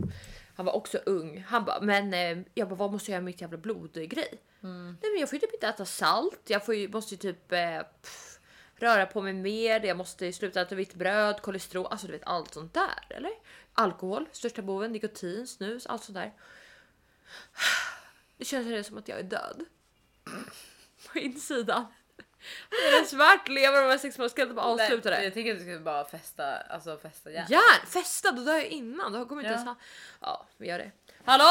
Han 0.57 0.67
var 0.67 0.73
också 0.77 0.99
ung. 1.07 1.45
Han 1.49 1.65
bara 1.65 1.81
men 1.81 2.15
eh, 2.15 2.39
jag 2.55 2.69
bara 2.69 2.75
vad 2.77 2.93
måste 2.93 3.11
jag 3.11 3.15
göra 3.15 3.21
med 3.23 3.33
mitt 3.33 3.41
jävla 3.41 3.59
blodgrej? 3.59 4.41
Nej 4.61 5.11
men 5.13 5.21
jag 5.21 5.29
får 5.29 5.37
ju 5.37 5.41
typ 5.41 5.55
inte 5.55 5.67
äta 5.69 5.85
salt. 5.85 6.41
Jag 6.47 6.65
får 6.67 6.75
ju, 6.75 6.89
måste 6.89 7.15
ju 7.15 7.19
typ 7.19 7.53
eh, 7.53 7.79
pff, 8.03 8.26
röra 8.77 9.07
på 9.07 9.23
mig 9.23 9.33
mer. 9.33 9.81
Jag 9.85 9.97
måste 9.97 10.33
sluta 10.33 10.61
äta 10.61 10.75
vitt 10.75 10.95
bröd, 10.95 11.43
kolesterol, 11.43 11.87
alltså 11.87 12.07
du 12.07 12.13
vet 12.13 12.27
allt 12.27 12.55
sånt 12.55 12.75
där 12.75 13.07
eller? 13.11 13.33
Alkohol, 13.75 14.29
största 14.33 14.63
boven, 14.63 14.93
nikotin, 14.93 15.47
snus, 15.47 15.87
allt 15.87 16.05
sånt 16.05 16.17
där. 16.19 16.33
Det 18.37 18.45
känns 18.45 18.67
redan 18.67 18.85
som 18.85 18.99
att 18.99 19.09
jag 19.09 19.19
är 19.19 19.23
död. 19.23 19.65
På 21.13 21.19
insidan. 21.19 21.87
Det 22.71 23.17
är 23.17 23.35
att 23.35 23.49
leva 23.49 23.81
de 23.81 23.87
här 23.87 23.99
sex 23.99 24.19
månaderna, 24.19 24.29
ska 24.31 24.41
jag 24.41 24.47
inte 24.47 24.55
bara 24.55 24.67
avsluta 24.67 25.11
det? 25.11 25.25
Jag 25.25 25.35
tänker 25.35 25.53
att 25.53 25.59
du 25.59 25.65
ska 25.65 25.79
bara 25.85 26.05
festa, 26.05 26.57
alltså 26.57 26.99
festa 26.99 27.31
järn. 27.31 27.47
Järn! 27.49 27.87
Festa, 27.87 28.33
då 28.33 28.43
dör 28.43 28.55
jag 28.55 28.67
innan. 28.67 29.13
Då 29.13 29.27
kommer 29.27 29.43
inte 29.43 29.53
Ja. 29.53 29.59
ens 29.59 29.69
ha... 29.69 29.77
Ja, 30.21 30.47
vi 30.57 30.69
gör 30.69 30.79
det. 30.79 30.91
Hallå? 31.25 31.51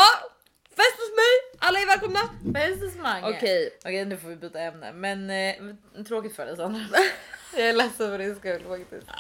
Fest 0.76 0.98
hos 0.98 1.12
mig! 1.22 1.60
Alla 1.60 1.80
är 1.80 1.86
välkomna! 1.86 2.20
Fest 2.54 2.84
hos 2.84 2.96
Mange. 3.04 3.30
Okej. 3.30 3.78
Okej 3.80 4.06
nu 4.06 4.18
får 4.18 4.30
vi 4.30 4.36
byta 4.36 4.60
ämne 4.60 4.92
men 4.92 5.30
eh, 5.30 6.04
tråkigt 6.08 6.36
för 6.36 6.46
dig 6.46 6.56
Sandra. 6.56 6.80
jag 7.58 7.70
är 7.70 7.74
ledsen 7.74 8.12
för 8.12 8.18
din 8.18 8.36
skull 8.36 8.64
faktiskt. 8.70 9.12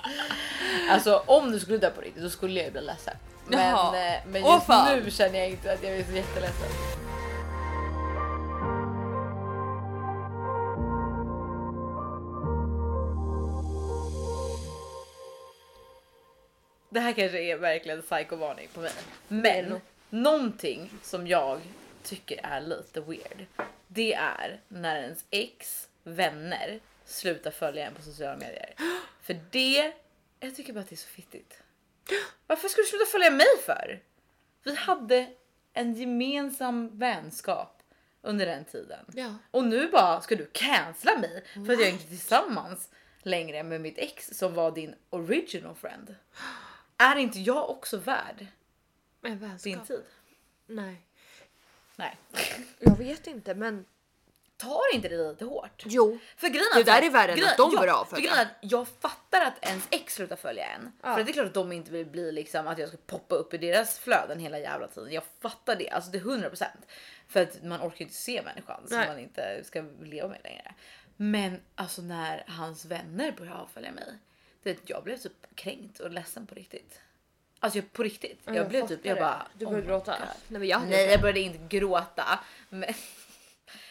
Alltså 0.89 1.23
om 1.25 1.51
du 1.51 1.59
skulle 1.59 1.77
dö 1.77 1.89
på 1.89 2.01
riktigt 2.01 2.23
då 2.23 2.29
skulle 2.29 2.53
jag 2.59 2.65
ju 2.65 2.71
bli 2.71 2.81
ledsen. 2.81 3.17
Men, 3.47 3.73
eh, 3.73 4.21
men 4.27 4.45
just 4.45 4.67
nu 4.67 5.11
känner 5.11 5.39
jag 5.39 5.49
inte 5.49 5.73
att 5.73 5.83
jag 5.83 5.91
är 5.91 6.03
så 6.03 6.11
jätteledsen. 6.11 6.67
Det 16.89 16.99
här 16.99 17.13
kanske 17.13 17.39
är 17.39 17.57
verkligen 17.57 18.01
psykovarning 18.01 18.67
på 18.73 18.79
mig. 18.79 18.91
Men. 19.27 19.81
Någonting 20.15 20.89
som 21.01 21.27
jag 21.27 21.61
tycker 22.03 22.39
är 22.43 22.61
lite 22.61 23.01
weird. 23.01 23.45
Det 23.87 24.13
är 24.13 24.61
när 24.67 25.01
ens 25.01 25.25
ex 25.29 25.87
vänner 26.03 26.79
slutar 27.05 27.51
följa 27.51 27.87
en 27.87 27.93
på 27.93 28.01
sociala 28.01 28.37
medier. 28.37 28.75
För 29.21 29.39
det, 29.51 29.93
jag 30.39 30.55
tycker 30.55 30.73
bara 30.73 30.79
att 30.79 30.89
det 30.89 30.95
är 30.95 30.97
så 30.97 31.07
fittigt. 31.07 31.61
Varför 32.47 32.67
skulle 32.67 32.83
du 32.83 32.87
sluta 32.87 33.05
följa 33.05 33.31
mig 33.31 33.57
för? 33.65 34.03
Vi 34.63 34.75
hade 34.75 35.27
en 35.73 35.93
gemensam 35.93 36.99
vänskap 36.99 37.83
under 38.21 38.45
den 38.45 38.65
tiden. 38.65 39.05
Ja. 39.13 39.35
Och 39.51 39.63
nu 39.63 39.89
bara 39.91 40.21
ska 40.21 40.35
du 40.35 40.49
cancella 40.51 41.17
mig 41.17 41.43
för 41.53 41.73
att 41.73 41.79
jag 41.79 41.89
inte 41.89 42.05
är 42.05 42.09
tillsammans 42.09 42.89
längre 43.21 43.63
med 43.63 43.81
mitt 43.81 43.97
ex 43.97 44.37
som 44.37 44.53
var 44.53 44.71
din 44.71 44.95
original 45.09 45.75
friend. 45.75 46.15
Är 46.97 47.15
inte 47.15 47.39
jag 47.39 47.69
också 47.69 47.97
värd 47.97 48.47
Din 49.25 49.39
vänskap? 49.39 49.87
tid? 49.87 50.03
Nej. 50.67 51.01
Nej. 51.95 52.17
Jag 52.79 52.97
vet 52.97 53.27
inte 53.27 53.55
men 53.55 53.85
Tar 54.57 54.95
inte 54.95 55.07
det 55.09 55.17
lite 55.31 55.45
hårt? 55.45 55.83
jo. 55.85 56.19
För 56.37 56.47
grejen 56.47 56.65
Det 56.75 56.83
där 56.83 57.01
är 57.01 57.09
värre 57.09 57.31
än 57.31 57.37
grejen- 57.37 57.51
att 57.51 57.57
de 57.57 57.71
ja, 57.73 57.79
börjar 57.79 57.93
för 57.93 57.99
avfölja. 58.01 58.21
grejen 58.29 58.37
är 58.47 58.51
att 58.51 58.57
Jag 58.71 58.87
fattar 58.87 59.41
att 59.41 59.65
ens 59.65 59.87
ex 59.91 60.13
slutar 60.15 60.35
följa 60.35 60.65
en. 60.65 60.91
Ja. 61.03 61.15
För 61.15 61.23
det 61.23 61.31
är 61.31 61.33
klart 61.33 61.45
att 61.45 61.53
de 61.53 61.71
inte 61.71 61.91
vill 61.91 62.05
bli 62.05 62.31
liksom 62.31 62.67
att 62.67 62.77
jag 62.77 62.89
ska 62.89 62.97
poppa 63.05 63.35
upp 63.35 63.53
i 63.53 63.57
deras 63.57 63.99
flöden 63.99 64.39
hela 64.39 64.59
jävla 64.59 64.87
tiden. 64.87 65.11
Jag 65.13 65.23
fattar 65.39 65.75
det, 65.75 65.89
alltså 65.89 66.11
det 66.11 66.17
är 66.17 66.21
100%. 66.21 66.65
För 67.27 67.41
att 67.43 67.63
man 67.63 67.81
orkar 67.81 68.01
inte 68.01 68.13
se 68.15 68.41
människan 68.41 68.87
som 68.87 68.97
Nej. 68.97 69.07
man 69.07 69.19
inte 69.19 69.63
ska 69.63 69.83
leva 70.01 70.27
med 70.27 70.39
längre. 70.43 70.73
Men 71.17 71.61
alltså 71.75 72.01
när 72.01 72.43
hans 72.47 72.85
vänner 72.85 73.31
började 73.31 73.57
avfölja 73.57 73.91
mig. 73.91 74.17
Det, 74.63 74.77
jag 74.89 75.03
blev 75.03 75.17
typ 75.17 75.55
kränkt 75.55 75.99
och 75.99 76.11
ledsen 76.11 76.47
på 76.47 76.55
riktigt. 76.55 76.99
Alltså 77.59 77.79
jag, 77.79 77.93
på 77.93 78.03
riktigt. 78.03 78.41
Jag, 78.45 78.69
blev 78.69 78.87
typ, 78.87 78.99
jag 79.05 79.17
bara. 79.17 79.47
Du 79.53 79.65
oh 79.65 79.69
började 79.69 79.87
my 79.87 79.93
gråta? 79.93 80.15
Nej 80.47 80.59
men 80.59 80.67
jag 80.67 80.81
Nej 80.87 81.11
jag 81.11 81.21
började 81.21 81.39
inte 81.39 81.77
gråta. 81.77 82.39
Men... 82.69 82.93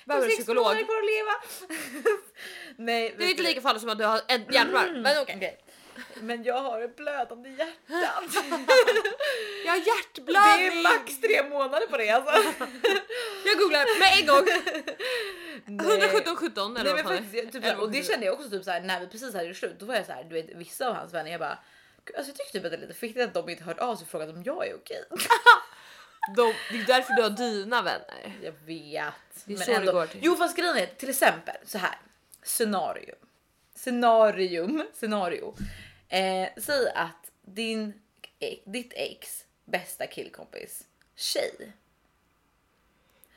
Behöver 0.04 0.26
du 0.28 0.32
psykolog? 0.34 0.64
månader 0.64 0.84
kvar 0.84 0.96
att 0.98 1.04
leva. 1.04 1.32
Nej, 2.76 3.14
Det 3.18 3.24
är 3.24 3.30
inte 3.30 3.42
lika 3.42 3.60
farligt 3.60 3.80
som 3.80 3.90
att 3.90 3.98
du 3.98 4.04
har 4.04 4.20
ett 4.28 4.42
hjärtvarv. 4.54 4.92
Men 5.02 5.22
okej. 5.22 5.34
Okej. 5.36 5.60
Men 6.20 6.44
jag 6.44 6.60
har 6.60 6.80
ett 6.82 6.96
blödande 6.96 7.50
hjärta. 7.50 7.74
Jag 9.64 9.72
har 9.72 9.78
Det 9.78 9.82
är 9.82 9.86
hjärtblödning! 9.86 10.82
max 10.82 11.20
tre 11.20 11.42
månader 11.48 11.86
på 11.86 11.96
det 11.96 12.10
alltså. 12.10 12.32
Jag 13.46 13.58
googlar 13.58 13.98
med 13.98 14.20
en 14.20 14.26
gång. 14.26 14.46
Nej. 15.66 15.98
117 16.02 16.36
17 16.36 16.76
eller 16.76 16.84
Nej, 16.94 17.02
vad 17.02 17.12
fan 17.12 17.12
faktiskt, 17.24 17.44
jag, 17.44 17.52
typ, 17.52 17.62
såhär, 17.62 17.80
och 17.80 17.90
det 17.90 18.06
kände 18.06 18.26
jag 18.26 18.34
också 18.34 18.50
typ 18.50 18.64
såhär, 18.64 18.80
när 18.80 19.00
vi 19.00 19.06
precis 19.06 19.34
hade 19.34 19.46
gjort 19.46 19.56
slut. 19.56 19.74
Då 19.78 19.86
var 19.86 19.94
jag 19.94 20.06
såhär, 20.06 20.24
du 20.24 20.34
vet 20.34 20.50
vissa 20.54 20.88
av 20.88 20.94
hans 20.94 21.14
vänner, 21.14 21.30
jag 21.30 21.40
bara 21.40 21.48
"Gud, 21.50 21.58
Alltså 22.16 22.30
jag 22.30 22.36
tycker 22.36 22.52
typ 22.52 22.64
att 22.64 22.70
det 22.70 22.76
är 22.76 22.80
lite 22.80 22.94
fiktigt 22.94 23.24
att 23.24 23.34
de 23.34 23.48
inte 23.48 23.64
hört 23.64 23.78
av 23.78 23.96
sig 23.96 24.04
och 24.04 24.08
frågat 24.10 24.28
om 24.28 24.42
jag 24.42 24.66
är 24.68 24.74
okej. 24.74 25.04
De, 26.36 26.54
det 26.70 26.78
är 26.78 26.86
därför 26.86 27.14
du 27.14 27.22
har 27.22 27.30
dina 27.30 27.82
vänner. 27.82 28.38
Jag 28.42 28.52
vet. 28.52 29.14
Det 29.44 29.52
är 29.52 29.56
men 29.58 29.64
så 29.66 29.70
det 29.70 29.76
ändå. 29.76 29.92
går 29.92 30.06
till. 30.06 30.20
Jo 30.22 30.36
fast 30.36 30.56
grejen 30.56 30.76
är 30.76 30.86
till 30.86 31.10
exempel 31.10 31.56
så 31.66 31.78
här. 31.78 31.98
Scenario. 32.42 33.14
Scenarium. 33.74 34.86
Scenario. 34.94 35.54
Eh, 36.08 36.48
säg 36.56 36.88
att 36.94 37.30
din, 37.42 38.02
ex- 38.38 38.62
ditt 38.64 38.92
ex 38.96 39.44
bästa 39.64 40.06
killkompis 40.06 40.84
tjej 41.16 41.72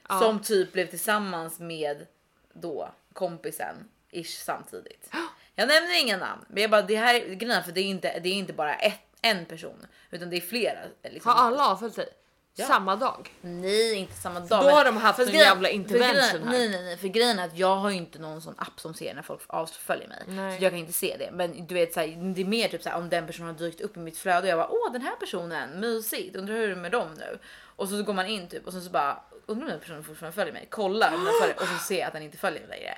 Ja. 0.09 0.19
som 0.19 0.41
typ 0.41 0.73
blev 0.73 0.89
tillsammans 0.89 1.59
med 1.59 2.07
då 2.53 2.91
kompisen 3.13 3.89
ish 4.11 4.39
samtidigt. 4.43 5.09
Jag 5.59 5.67
nämner 5.67 6.01
inga 6.01 6.17
namn, 6.17 6.45
men 6.47 6.61
jag 6.61 6.71
bara 6.71 6.81
det 6.81 6.95
här 6.95 7.15
är 7.15 7.33
grejen 7.33 7.63
för 7.63 7.71
det 7.71 7.81
är 7.81 7.85
inte. 7.85 8.19
Det 8.19 8.29
är 8.29 8.33
inte 8.33 8.53
bara 8.53 8.75
ett, 8.75 8.99
en 9.21 9.45
person 9.45 9.87
utan 10.11 10.29
det 10.29 10.37
är 10.37 10.41
flera. 10.41 10.79
Liksom. 11.03 11.31
Har 11.31 11.47
alla 11.47 11.67
avföljt 11.67 11.95
sig? 11.95 12.09
Ja. 12.59 12.65
Samma 12.65 12.95
dag? 12.95 13.29
Nej, 13.41 13.93
inte 13.93 14.13
samma 14.13 14.39
dag. 14.39 14.63
Då 14.63 14.69
har 14.69 14.85
de 14.85 14.97
haft 14.97 15.19
en 15.19 15.29
jävla 15.29 15.69
intervention 15.69 16.43
här. 16.43 16.51
Nej, 16.51 16.69
nej, 16.69 16.83
nej, 16.83 16.97
för 16.97 17.07
grejen 17.07 17.39
är 17.39 17.45
att 17.45 17.57
jag 17.57 17.75
har 17.75 17.89
ju 17.89 17.95
inte 17.95 18.19
någon 18.19 18.41
sån 18.41 18.55
app 18.57 18.79
som 18.79 18.93
ser 18.93 19.13
när 19.13 19.21
folk 19.21 19.41
avföljer 19.47 20.07
mig. 20.07 20.23
Nej. 20.27 20.57
Så 20.57 20.63
jag 20.63 20.71
kan 20.71 20.79
inte 20.79 20.93
se 20.93 21.15
det. 21.19 21.29
Men 21.31 21.67
du 21.67 21.75
vet, 21.75 21.93
så 21.93 21.99
här, 21.99 22.07
det 22.35 22.41
är 22.41 22.45
mer 22.45 22.67
typ 22.67 22.83
så 22.83 22.89
här, 22.89 22.97
om 22.97 23.09
den 23.09 23.27
personen 23.27 23.47
har 23.47 23.59
dykt 23.59 23.81
upp 23.81 23.97
i 23.97 23.99
mitt 23.99 24.17
flöde 24.17 24.41
och 24.41 24.47
jag 24.47 24.59
bara 24.59 24.69
åh 24.69 24.91
den 24.91 25.01
här 25.01 25.15
personen, 25.15 25.79
mysigt, 25.79 26.35
undrar 26.35 26.55
hur 26.55 26.67
det 26.67 26.73
är 26.73 26.75
med 26.75 26.91
dem 26.91 27.13
nu. 27.13 27.39
Och 27.59 27.89
så 27.89 28.03
går 28.03 28.13
man 28.13 28.27
in 28.27 28.47
typ 28.47 28.67
och 28.67 28.73
så, 28.73 28.81
så 28.81 28.89
bara 28.89 29.23
undrar 29.45 29.65
om 29.65 29.71
den 29.71 29.79
personen 29.79 30.03
fortfarande 30.03 30.35
följer 30.35 30.53
mig. 30.53 30.67
Kollar 30.69 31.15
om 31.15 31.25
den 31.25 31.33
följer 31.41 31.55
och 31.55 31.67
så 31.67 31.77
ser 31.77 31.99
jag 31.99 32.07
att 32.07 32.13
den 32.13 32.23
inte 32.23 32.37
följer 32.37 32.67
mig 32.67 32.69
längre. 32.69 32.97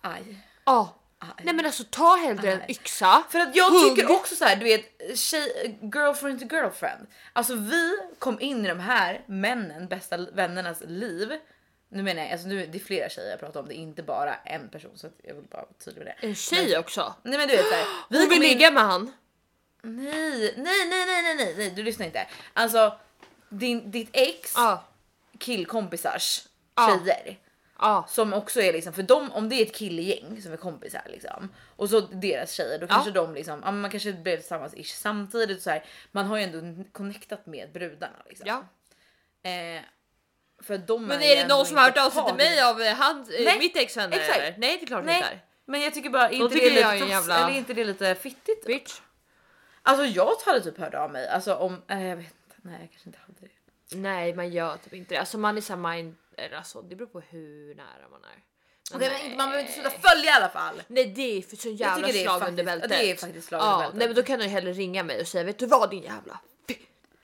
Aj. 0.00 0.38
Ja. 0.64 0.94
Aj. 1.18 1.28
Nej 1.44 1.54
men 1.54 1.66
alltså 1.66 1.84
ta 1.90 2.16
hellre 2.16 2.52
en 2.52 2.58
Nej. 2.58 2.70
yxa. 2.70 3.24
För 3.30 3.38
att 3.38 3.56
jag 3.56 3.70
Hugg. 3.70 3.96
tycker 3.96 4.10
också 4.12 4.34
så 4.36 4.44
här, 4.44 4.56
du 4.56 4.64
vet, 4.64 5.18
tjej, 5.18 5.78
girlfriend 5.94 6.40
to 6.40 6.54
girlfriend. 6.56 7.06
Alltså 7.32 7.54
vi 7.54 7.96
kom 8.18 8.40
in 8.40 8.64
i 8.64 8.68
de 8.68 8.80
här 8.80 9.24
männen, 9.26 9.88
bästa 9.88 10.16
vännernas 10.32 10.80
liv. 10.86 11.32
Nu 11.88 12.02
menar 12.02 12.22
jag, 12.22 12.32
alltså 12.32 12.48
nu, 12.48 12.66
det 12.66 12.78
är 12.78 12.84
flera 12.84 13.08
tjejer 13.08 13.30
jag 13.30 13.40
pratar 13.40 13.60
om, 13.60 13.68
det 13.68 13.74
är 13.74 13.76
inte 13.82 14.02
bara 14.02 14.34
en 14.34 14.68
person 14.68 14.90
så 14.94 15.06
att 15.06 15.14
jag 15.22 15.34
vill 15.34 15.44
bara 15.44 15.62
vara 15.62 15.72
tydlig 15.84 16.04
med 16.04 16.14
det. 16.20 16.26
En 16.26 16.34
tjej 16.34 16.78
också. 16.78 17.14
Nej 17.22 17.38
men 17.38 17.48
du 17.48 17.56
vet 17.56 17.66
såhär, 17.66 17.84
vi 18.10 18.18
Hon 18.18 18.28
vill 18.28 18.42
in... 18.42 18.48
ligga 18.48 18.70
med 18.70 18.82
han. 18.82 19.12
Nej, 19.82 20.54
nej, 20.56 20.86
nej, 20.86 21.06
nej, 21.06 21.22
nej, 21.22 21.34
nej, 21.36 21.54
nej, 21.58 21.70
du 21.70 21.82
lyssnar 21.82 22.06
inte. 22.06 22.26
Alltså 22.52 22.98
din, 23.48 23.90
ditt 23.90 24.10
ex 24.12 24.52
Ja. 24.56 24.84
killkompisars 25.38 26.42
Ja. 26.76 26.98
tjejer 27.04 27.38
Ja. 27.78 28.06
Som 28.08 28.32
också 28.32 28.60
är 28.60 28.72
liksom, 28.72 28.92
för 28.92 29.02
dem, 29.02 29.32
om 29.32 29.48
det 29.48 29.54
är 29.54 29.66
ett 29.66 29.76
killegäng 29.76 30.42
som 30.42 30.52
är 30.52 30.56
kompisar 30.56 31.02
liksom 31.06 31.48
och 31.76 31.90
så 31.90 32.00
deras 32.00 32.52
tjejer, 32.52 32.78
då 32.78 32.86
kanske 32.86 33.10
de 33.10 33.34
liksom, 33.34 33.62
ja, 33.64 33.70
man 33.70 33.90
kanske 33.90 34.12
blev 34.12 34.36
tillsammans 34.36 34.74
ish 34.74 34.94
samtidigt 34.94 35.62
så 35.62 35.70
här. 35.70 35.84
Man 36.12 36.26
har 36.26 36.36
ju 36.36 36.42
ändå 36.42 36.84
connectat 36.92 37.46
med 37.46 37.72
brudarna 37.72 38.22
liksom. 38.28 38.46
ja. 38.46 38.64
Eh, 39.50 39.82
för 40.62 40.78
de 40.78 41.06
Men 41.06 41.20
ju 41.20 41.26
är 41.26 41.36
det 41.36 41.48
någon 41.48 41.66
som 41.66 41.76
har 41.76 41.84
hört 41.84 41.98
av 41.98 42.10
sig 42.10 42.24
till 42.24 42.34
mig 42.34 42.62
av 42.62 42.82
eh, 42.82 42.96
hans, 42.96 43.30
eh, 43.30 43.44
Nej, 43.44 43.58
mitt 43.58 43.76
ex 43.76 43.96
vänner 43.96 44.18
eller? 44.18 44.54
Nej 44.58 44.76
det 44.78 44.84
är 44.84 44.86
klart 44.86 45.04
Nej. 45.04 45.16
inte 45.16 45.28
är. 45.28 45.40
Men 45.64 45.80
jag 45.80 45.94
tycker 45.94 46.10
bara, 46.10 46.28
är 46.28 46.32
inte 46.32 46.54
det 46.54 46.70
lite 46.70 46.82
är 46.82 46.94
jävla- 46.94 47.36
eller 47.38 47.54
är 47.54 47.58
inte 47.58 47.74
det 47.74 47.84
lite 47.84 48.14
fittigt? 48.14 48.66
Bitch. 48.66 49.00
Alltså 49.82 50.04
jag 50.04 50.34
hade 50.46 50.60
typ 50.60 50.78
hört 50.78 50.94
av 50.94 51.10
mig, 51.10 51.28
alltså 51.28 51.54
om, 51.54 51.82
äh, 51.88 52.06
jag 52.06 52.16
vet 52.16 52.26
inte, 52.26 52.56
nej 52.62 52.78
jag 52.80 52.90
kanske 52.90 53.08
inte 53.08 53.18
hade 53.18 53.40
det. 53.40 53.96
Nej 53.96 54.34
man 54.34 54.50
gör 54.50 54.76
typ 54.76 54.92
inte 54.92 55.14
det. 55.14 55.18
Alltså 55.18 55.38
man 55.38 55.56
är 55.56 55.60
såhär 55.60 55.90
mind... 55.90 56.16
Alltså 56.56 56.82
det 56.82 56.96
beror 56.96 57.08
på 57.08 57.20
hur 57.20 57.74
nära 57.74 58.08
man 58.10 58.24
är. 58.24 58.42
Men 58.98 59.02
inte- 59.24 59.36
man 59.36 59.50
behöver 59.50 59.60
inte 59.60 59.72
sluta 59.72 59.90
följa 59.90 60.30
i 60.30 60.34
alla 60.34 60.48
fall. 60.48 60.82
Nej 60.86 61.06
det 61.06 61.22
är 61.38 61.42
för 61.42 61.56
så 61.56 61.68
jävla 61.68 62.08
slag 62.08 62.24
faktiskt- 62.40 62.48
under 62.50 62.64
bältet. 62.64 62.90
det 62.90 63.10
är 63.10 63.16
faktiskt 63.16 63.48
slag 63.48 63.60
ja, 63.60 63.64
under 63.72 63.78
bältet. 63.78 63.98
Nej 63.98 64.08
men 64.08 64.16
då 64.16 64.22
kan 64.22 64.38
du 64.38 64.44
hellre 64.44 64.72
ringa 64.72 65.02
mig 65.02 65.20
och 65.20 65.26
säga 65.28 65.44
vet 65.44 65.58
du 65.58 65.66
vad 65.66 65.90
din 65.90 66.02
jävla 66.02 66.40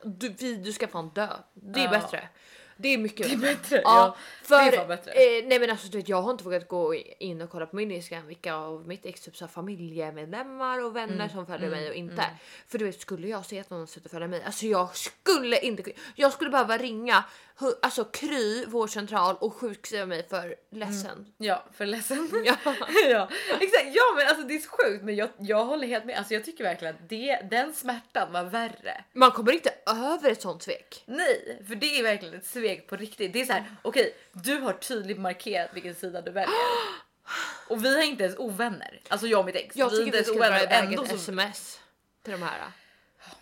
du, 0.04 0.56
du 0.56 0.72
ska 0.72 0.88
fan 0.88 1.08
dö. 1.14 1.28
Det 1.54 1.80
är 1.80 1.84
Ja. 1.84 1.90
bättre. 1.90 2.28
Det 2.76 2.88
är 2.88 2.98
mycket 2.98 3.26
Det 3.28 3.32
är 3.32 3.38
bättre, 3.38 3.80
Ja, 3.84 4.16
för 4.42 4.70
Det 4.70 4.76
är 4.76 4.86
bättre. 4.86 5.10
Eh, 5.12 5.44
nej 5.46 5.58
men 5.58 5.70
alltså 5.70 5.88
du 5.88 5.98
vet, 5.98 6.08
jag 6.08 6.22
har 6.22 6.30
inte 6.30 6.44
vågat 6.44 6.68
gå 6.68 6.94
in 6.94 7.40
och 7.42 7.50
kolla 7.50 7.66
på 7.66 7.76
min 7.76 7.90
Instagram 7.90 8.26
vilka 8.26 8.54
av 8.54 8.88
mitt 8.88 9.06
ex 9.06 9.20
typ 9.20 9.36
så 9.36 9.48
familjemedlemmar 9.48 10.84
och 10.84 10.96
vänner 10.96 11.14
Mm, 11.14 11.28
som 11.30 11.46
följer 11.46 11.70
mig 11.70 11.88
och 11.88 11.94
inte. 11.94 12.24
För 12.68 12.78
du 12.78 12.84
vet 12.84 13.00
skulle 13.00 13.28
jag 13.28 13.46
se 13.46 13.60
att 13.60 13.70
någon 13.70 13.86
slutar 13.86 14.10
följa 14.10 14.28
mig, 14.28 14.42
alltså 14.42 14.66
jag 14.66 14.96
skulle 14.96 15.58
inte. 15.58 15.92
Jag 16.14 16.32
skulle 16.32 16.50
behöva 16.50 16.78
ringa 16.78 17.24
alltså 17.82 18.04
Kry 18.04 18.66
vårdcentral 18.66 19.36
och 19.40 19.54
sjukskriva 19.54 20.06
mig 20.06 20.28
för 20.28 20.56
ledsen. 20.70 21.32
Ja, 21.38 21.64
för 21.72 21.86
ledsen. 21.86 22.28
Ja. 22.44 22.56
ja, 23.10 23.28
exakt. 23.60 23.86
Ja, 23.92 24.02
men 24.16 24.26
alltså 24.28 24.42
det 24.42 24.54
är 24.54 24.58
så 24.58 24.68
sjukt, 24.70 25.04
men 25.04 25.16
jag, 25.16 25.28
jag 25.38 25.64
håller 25.64 25.86
helt 25.86 26.04
med. 26.04 26.18
Alltså 26.18 26.34
jag 26.34 26.44
tycker 26.44 26.64
verkligen 26.64 26.94
att 26.94 27.08
det, 27.08 27.40
den 27.50 27.74
smärtan 27.74 28.32
var 28.32 28.44
värre. 28.44 29.04
Man 29.12 29.30
kommer 29.30 29.52
inte 29.52 29.74
över 29.86 30.30
ett 30.30 30.42
sånt 30.42 30.62
svek. 30.62 31.02
Nej, 31.06 31.62
för 31.68 31.74
det 31.74 31.98
är 31.98 32.02
verkligen 32.02 32.34
ett 32.34 32.46
svek 32.46 32.86
på 32.86 32.96
riktigt. 32.96 33.32
Det 33.32 33.40
är 33.40 33.44
så 33.44 33.52
här, 33.52 33.64
okej, 33.82 34.14
du 34.32 34.60
har 34.60 34.72
tydligt 34.72 35.18
markerat 35.18 35.70
vilken 35.74 35.94
sida 35.94 36.20
du 36.20 36.30
väljer. 36.30 36.50
Och 37.68 37.84
vi 37.84 37.98
är 37.98 38.02
inte 38.02 38.24
ens 38.24 38.38
ovänner. 38.38 39.00
Alltså 39.08 39.26
jag 39.26 39.40
och 39.40 39.46
mitt 39.46 39.56
ex. 39.56 39.76
Jag 39.76 39.90
vi 39.90 39.96
tycker 39.96 40.18
vi 40.18 40.24
ska 40.24 40.34
dra 40.34 40.62
iväg 40.62 40.92
ett 40.92 41.12
sms 41.12 41.80
till 42.22 42.32
de 42.32 42.42
här. 42.42 42.58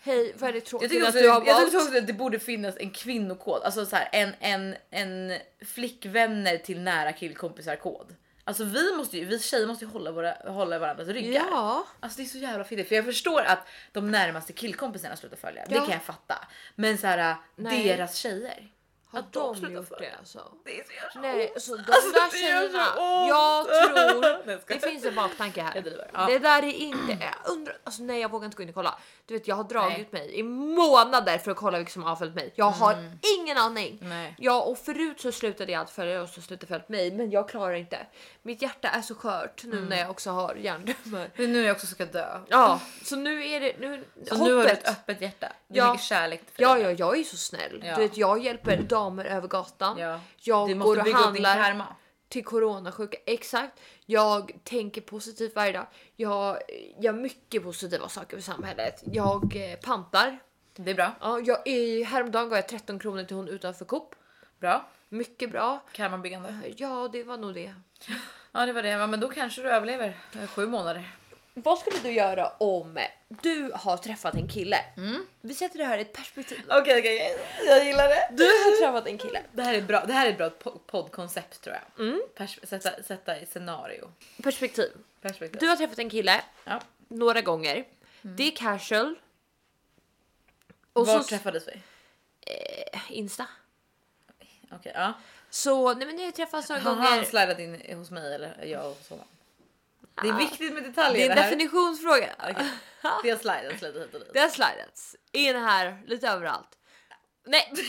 Hej, 0.01 0.33
vad 0.39 0.49
är 0.49 0.53
det 0.53 0.57
Jag 0.57 0.65
tråkigt 0.65 0.89
tycker, 0.91 1.03
att 1.03 1.09
också, 1.09 1.19
du 1.21 1.29
har 1.29 1.45
jag 1.45 1.65
tycker 1.65 1.77
också 1.77 1.97
att 1.97 2.07
det 2.07 2.13
borde 2.13 2.39
finnas 2.39 2.75
en 2.77 2.89
kvinnokod, 2.91 3.61
alltså 3.63 3.85
så 3.85 3.95
här, 3.95 4.09
en, 4.11 4.33
en, 4.39 4.75
en 4.91 5.39
flickvänner 5.65 6.57
till 6.57 6.79
nära 6.81 7.13
killkompisar 7.13 7.75
kod. 7.75 8.15
Alltså 8.43 8.63
vi 8.63 8.93
måste 8.97 9.17
ju, 9.17 9.25
vi 9.25 9.39
tjejer 9.39 9.67
måste 9.67 9.85
ju 9.85 9.91
hålla, 9.91 10.11
våra, 10.11 10.33
hålla 10.51 10.79
varandras 10.79 11.07
ryggar. 11.07 11.45
Ja, 11.51 11.87
Alltså 11.99 12.17
det 12.17 12.23
är 12.23 12.27
så 12.27 12.37
jävla 12.37 12.63
fittigt 12.63 12.87
för 12.87 12.95
jag 12.95 13.05
förstår 13.05 13.41
att 13.41 13.67
de 13.91 14.11
närmaste 14.11 14.53
killkompisarna 14.53 15.15
slutar 15.15 15.37
följa. 15.37 15.65
Det 15.69 15.75
Ja. 15.75 15.81
kan 15.81 15.91
jag 15.91 16.03
fatta. 16.03 16.47
Men 16.75 16.97
så 16.97 17.07
här 17.07 17.35
Nej. 17.55 17.83
deras 17.87 18.15
tjejer. 18.15 18.67
Har 19.11 19.19
att 19.19 19.33
de 19.33 19.55
slutar 19.55 19.75
gjort 19.75 19.99
det 19.99 20.11
alltså? 20.19 20.39
Det 20.65 20.79
är 20.79 20.83
så 20.83 20.91
jävla 20.93 21.21
Nej, 21.21 21.53
så 21.57 21.75
de 21.75 21.83
Alltså, 21.91 22.11
där 22.11 22.31
det 22.31 22.37
gör 22.39 22.61
så 22.61 22.67
tjejerna. 22.67 23.27
Jag 23.27 23.65
tror 23.65 24.45
Nej, 24.45 24.59
det 24.67 24.79
finns 24.79 25.05
en 25.05 25.15
baktanke 25.15 25.61
här. 25.61 26.07
Ja. 26.13 26.25
Det 26.25 26.39
där 26.39 26.63
är 26.63 26.73
inte. 26.73 27.17
Jag 27.21 27.51
undrar. 27.53 27.77
Alltså 27.83 28.03
nej, 28.03 28.19
jag 28.21 28.31
vågar 28.31 28.45
inte 28.45 28.57
gå 28.57 28.63
in 28.63 28.69
och 28.69 28.75
kolla. 28.75 28.97
Du 29.25 29.33
vet, 29.33 29.47
jag 29.47 29.55
har 29.55 29.63
dragit 29.63 29.97
Nej. 30.11 30.21
mig 30.21 30.39
i 30.39 30.43
månader 30.43 31.37
för 31.37 31.51
att 31.51 31.57
kolla 31.57 31.77
vilka 31.77 31.91
som 31.93 32.03
har 32.03 32.15
följt 32.15 32.35
mig. 32.35 32.53
Jag 32.55 32.65
har 32.71 32.95
ingen 33.39 33.57
aning. 33.57 33.97
Nej. 34.01 34.35
Ja, 34.39 34.61
och 34.61 34.77
förut 34.77 35.21
så 35.21 35.31
slutade 35.31 35.71
jag 35.71 35.81
att 35.81 35.89
följa 35.89 36.21
och 36.21 36.29
så 36.29 36.41
slutade 36.41 36.67
följt 36.67 36.89
mig, 36.89 37.11
men 37.11 37.31
jag 37.31 37.49
klarar 37.49 37.73
inte. 37.73 37.97
Mitt 38.41 38.61
hjärta 38.61 38.87
är 38.87 39.01
så 39.01 39.15
skört 39.15 39.63
nu 39.63 39.81
när 39.81 39.99
jag 39.99 40.09
också 40.09 40.29
har 40.31 40.55
hjärntumör. 40.55 41.29
Är 41.35 41.47
nu 41.47 41.61
jag 41.63 41.75
också 41.75 41.87
ska 41.87 42.05
dö. 42.05 42.39
Ja, 42.47 42.79
så 43.03 43.15
nu 43.15 43.47
är 43.47 43.59
det 43.59 43.73
nu. 43.79 44.05
Så 44.27 44.35
nu 44.43 44.53
har 44.55 44.63
du 44.63 44.69
ett 44.69 44.77
hoppet. 44.77 44.89
öppet 44.89 45.21
hjärta. 45.21 45.47
Det 45.67 45.79
är 45.79 45.83
Ja. 45.83 45.91
mycket 45.91 46.05
kärlek 46.05 46.41
Ja, 46.55 46.77
ja, 46.79 46.91
jag 46.91 47.19
är 47.19 47.23
så 47.23 47.37
snäll. 47.37 47.81
Ja. 47.85 47.95
Du 47.95 48.01
vet, 48.01 48.17
jag 48.17 48.43
hjälper 48.43 48.77
damer 49.01 49.25
över 49.25 49.47
gatan. 49.47 49.97
ja. 49.97 50.19
Jag 50.37 50.67
Du 50.69 50.73
går 50.73 50.79
måste 50.79 51.01
och 51.01 51.17
handlar 51.17 51.85
till 52.29 52.45
coronasjuka. 52.45 53.17
Exakt. 53.25 53.79
Jag 54.05 54.51
tänker 54.63 55.01
positivt 55.01 55.55
varje 55.55 55.71
dag. 55.71 55.85
Jag 56.15 56.57
gör 56.99 57.13
mycket 57.13 57.63
positiva 57.63 58.09
saker 58.09 58.37
för 58.37 58.43
samhället. 58.43 59.03
Jag 59.11 59.55
eh, 59.55 59.79
pantar. 59.79 60.39
Det 60.75 60.91
är 60.91 60.95
bra. 60.95 61.11
Ja, 61.21 61.39
jag, 61.39 61.67
i, 61.67 62.03
häromdagen 62.03 62.49
gav 62.49 62.57
jag 62.57 62.67
13 62.67 62.99
kronor 62.99 63.23
till 63.23 63.35
hon 63.35 63.47
utanför 63.47 63.85
Coop. 63.85 64.15
Bra. 64.59 64.89
Mycket 65.09 65.51
bra. 65.51 65.79
Karmabyggande. 65.91 66.55
Ja, 66.77 67.09
det 67.11 67.23
var 67.23 67.37
nog 67.37 67.53
det. 67.53 67.75
Ja 68.51 68.65
det 68.65 68.73
var 68.73 68.83
det. 68.83 68.89
Ja, 68.89 69.07
men 69.07 69.19
då 69.19 69.29
kanske 69.29 69.61
du 69.61 69.69
överlever 69.69 70.17
eh, 70.41 70.47
sju 70.47 70.67
månader. 70.67 71.11
Vad 71.53 71.79
skulle 71.79 71.99
du 71.99 72.11
göra 72.11 72.49
om 72.49 72.99
du 73.27 73.71
har 73.75 73.97
träffat 73.97 74.35
en 74.35 74.47
kille? 74.47 74.77
Vi 75.41 75.53
sätter 75.53 75.77
det 75.77 75.85
här 75.85 75.97
i 75.97 76.01
ett 76.01 76.13
perspektiv. 76.13 76.61
Okej 76.69 76.99
okej, 76.99 77.37
jag 77.67 77.85
gillar 77.85 78.07
det. 78.07 78.29
Du 78.31 78.43
har 78.43 78.81
träffat 78.85 79.07
en 79.07 79.17
kille. 79.17 79.43
Det 79.51 79.63
här 79.63 79.73
är 79.73 79.81
bra. 79.81 80.05
Det 80.05 80.13
här 80.13 80.25
är 80.27 80.29
ett 80.31 80.37
bra 80.37 80.49
po- 80.49 80.79
poddkoncept 80.87 81.61
tror 81.61 81.75
jag. 81.75 82.05
Mm. 82.07 82.21
Pers- 82.35 82.65
sätta, 82.65 83.03
sätta 83.03 83.39
i 83.39 83.45
scenario. 83.45 84.11
Perspektiv. 84.43 84.91
Perspektiv. 85.21 85.59
Du 85.59 85.67
har 85.67 85.75
träffat 85.75 85.99
en 85.99 86.09
kille 86.09 86.41
Ja. 86.63 86.81
några 87.07 87.41
gånger. 87.41 87.85
Det 88.21 88.43
är 88.43 88.55
casual. 88.55 89.15
Och 90.93 91.07
Var 91.07 91.19
så 91.19 91.23
träffades 91.23 91.67
vi? 91.67 91.71
eh, 92.41 93.01
Insta. 93.09 93.47
Okej, 94.71 94.91
ja. 94.95 95.13
Så 95.49 95.93
nej 95.93 96.07
men 96.07 96.15
ni 96.15 96.25
har 96.25 96.31
träffats 96.31 96.69
några 96.69 96.81
Har 96.81 96.95
gånger. 96.95 97.07
han 97.09 97.25
slidat 97.25 97.59
in 97.59 97.97
hos 97.97 98.11
mig 98.11 98.35
eller 98.35 98.65
jag 98.65 98.83
hos 98.83 99.09
honom? 99.09 99.25
Det 100.21 100.27
är 100.29 100.33
viktigt 100.33 100.73
med 100.73 100.83
Det 100.83 100.87
detaljer 100.89 101.25
är 101.25 101.29
en 101.29 101.35
det 101.35 101.41
här. 101.41 101.51
definitionsfråga. 101.51 102.35
Okej. 102.39 102.67
Det 103.23 103.29
har 103.29 103.37
slidat 103.37 103.63
lite 103.81 103.85
hit 103.99 104.13
och 104.13 104.19
dit. 104.19 104.33
Det 104.33 104.39
har 104.39 104.49
slidats. 104.49 105.15
In 105.31 105.55
här, 105.55 106.03
lite 106.05 106.27
överallt. 106.27 106.77
Nej. 107.45 107.73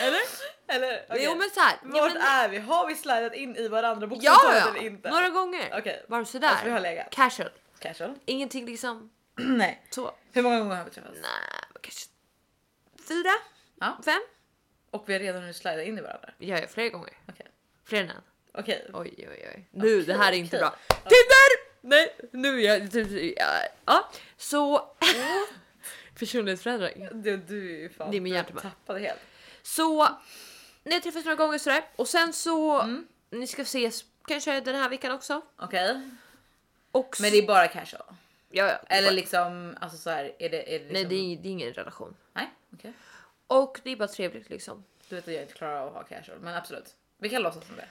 Eller? 0.00 0.20
Eller? 0.68 1.04
okej. 1.08 1.22
Jo 1.24 1.34
men 1.34 1.50
så 1.50 1.60
här. 1.60 1.78
Ja, 1.82 1.88
Vart 2.02 2.12
men, 2.12 2.22
är 2.22 2.48
vi? 2.48 2.58
Har 2.58 2.86
vi 2.86 2.94
slidat 2.94 3.34
in 3.34 3.56
i 3.56 3.68
varandra 3.68 4.02
ja, 4.02 4.08
bokstavligt 4.08 4.64
ja, 4.64 4.70
eller 4.70 4.86
inte? 4.86 5.10
några 5.10 5.28
gånger. 5.28 5.78
Okej. 5.78 6.04
Bara 6.08 6.18
Alltså, 6.18 6.38
vi 6.38 6.46
har 6.46 6.56
sådär. 6.56 6.80
legat. 6.80 7.10
Casual. 7.10 7.50
Casual. 7.78 8.14
Ingenting 8.24 8.66
liksom 8.66 9.10
Nej. 9.36 9.86
så. 9.90 10.14
Hur 10.32 10.42
många 10.42 10.58
gånger 10.58 10.76
har 10.76 10.84
vi 10.84 10.90
träffats? 10.90 11.18
Nej, 11.22 11.80
kanske 11.82 12.06
fyra, 13.08 13.30
Ja. 13.80 13.98
fem. 14.04 14.20
Och 14.90 15.08
vi 15.08 15.12
har 15.12 15.20
redan 15.20 15.46
nu 15.46 15.52
slidat 15.52 15.86
in 15.86 15.98
i 15.98 16.00
varandra. 16.00 16.30
Ja, 16.38 16.58
ja, 16.58 16.66
flera 16.66 16.88
gånger. 16.88 17.12
Okej. 17.28 17.46
Fler 17.84 18.00
än 18.02 18.10
en. 18.10 18.22
Okej. 18.52 18.86
Oj, 18.94 19.14
oj, 19.18 19.50
oj. 19.54 19.68
Nu, 19.70 20.02
det 20.02 20.14
här 20.14 20.32
är 20.32 20.36
inte 20.36 20.56
okej. 20.56 20.60
bra. 20.60 20.96
Tinder! 20.96 21.68
Nej, 21.80 22.16
nu 22.32 22.62
är 22.64 22.78
jag 22.78 22.92
typ... 22.92 23.36
Ja, 23.38 23.46
ja. 23.86 24.10
så... 24.36 24.90
Personlighetsförändring. 26.18 27.08
Du, 27.22 27.36
du 27.36 27.74
är 27.76 27.80
ju 27.80 27.88
fan 27.88 28.10
Det 28.10 28.16
är 28.16 28.20
min 28.20 28.34
du 28.34 28.60
tappade 28.60 29.00
helt. 29.00 29.20
Så 29.62 30.08
ni 30.84 30.94
har 30.94 31.00
träffats 31.00 31.24
några 31.24 31.36
gånger 31.36 31.58
sådär 31.58 31.84
och 31.96 32.08
sen 32.08 32.32
så 32.32 32.80
Mm. 32.80 33.06
ni 33.30 33.46
ska 33.46 33.62
ses 33.62 34.04
kanske 34.26 34.60
den 34.60 34.74
här 34.74 34.88
veckan 34.88 35.12
också. 35.12 35.42
Okej. 35.56 36.10
Och 36.92 37.16
Men 37.20 37.30
det 37.30 37.38
är 37.38 37.46
bara 37.46 37.68
casual? 37.68 38.02
ja, 38.50 38.66
ja, 38.66 38.78
Eller 38.88 39.10
liksom, 39.12 39.76
alltså 39.80 39.98
så 39.98 40.10
här, 40.10 40.32
är 40.38 40.48
det, 40.50 40.74
är 40.74 40.78
det 40.78 40.84
liksom... 40.84 40.92
Nej, 40.92 41.04
det 41.04 41.14
är, 41.14 41.36
det 41.42 41.48
är 41.48 41.52
ingen 41.52 41.72
relation. 41.72 42.16
Nej, 42.32 42.50
okej. 42.74 42.92
Och 43.46 43.80
det 43.84 43.90
är 43.90 43.96
bara 43.96 44.08
trevligt 44.08 44.50
liksom. 44.50 44.84
Du 45.08 45.14
vet 45.16 45.28
att 45.28 45.34
jag 45.34 45.42
inte 45.42 45.54
klarar 45.54 45.80
av 45.80 45.88
att 45.88 45.94
ha 45.94 46.02
casual, 46.16 46.38
men 46.40 46.54
absolut. 46.54 46.94
Vi 47.18 47.28
kan 47.28 47.42
låtsas 47.42 47.66
som 47.66 47.76
det. 47.76 47.88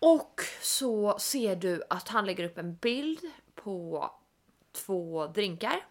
Och 0.00 0.40
så 0.60 1.18
ser 1.18 1.56
du 1.56 1.82
att 1.90 2.08
han 2.08 2.26
lägger 2.26 2.44
upp 2.44 2.58
en 2.58 2.76
bild 2.76 3.20
på 3.54 4.10
två 4.72 5.26
drinkar 5.26 5.86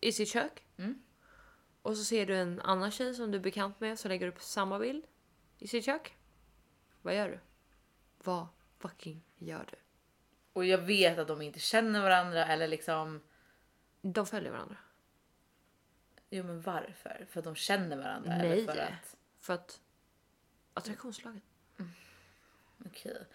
i 0.00 0.12
sitt 0.12 0.28
kök. 0.28 0.64
Mm. 0.76 1.02
Och 1.82 1.96
så 1.96 2.04
ser 2.04 2.26
du 2.26 2.36
en 2.36 2.60
annan 2.60 2.90
tjej 2.90 3.14
som 3.14 3.30
du 3.30 3.38
är 3.38 3.42
bekant 3.42 3.80
med 3.80 3.98
som 3.98 4.08
lägger 4.08 4.26
upp 4.26 4.40
samma 4.40 4.78
bild 4.78 5.04
i 5.58 5.68
sitt 5.68 5.84
kök. 5.84 6.16
Vad 7.02 7.16
gör 7.16 7.28
du? 7.28 7.40
Vad 8.24 8.46
fucking 8.78 9.22
gör 9.36 9.66
du? 9.70 9.76
Och 10.52 10.64
jag 10.64 10.78
vet 10.78 11.18
att 11.18 11.28
de 11.28 11.42
inte 11.42 11.60
känner 11.60 12.02
varandra 12.02 12.46
eller 12.46 12.68
liksom... 12.68 13.22
De 14.02 14.26
följer 14.26 14.52
varandra. 14.52 14.76
Jo 16.30 16.44
men 16.44 16.60
varför? 16.60 17.26
För 17.30 17.38
att 17.38 17.44
de 17.44 17.54
känner 17.54 17.96
varandra? 17.96 18.36
Nej. 18.36 18.50
Eller 18.50 18.72
för 18.72 18.80
att... 18.80 19.16
För 19.40 19.54
att 19.54 19.80
attraktionslagen. 20.74 21.42
Okej. 22.86 23.26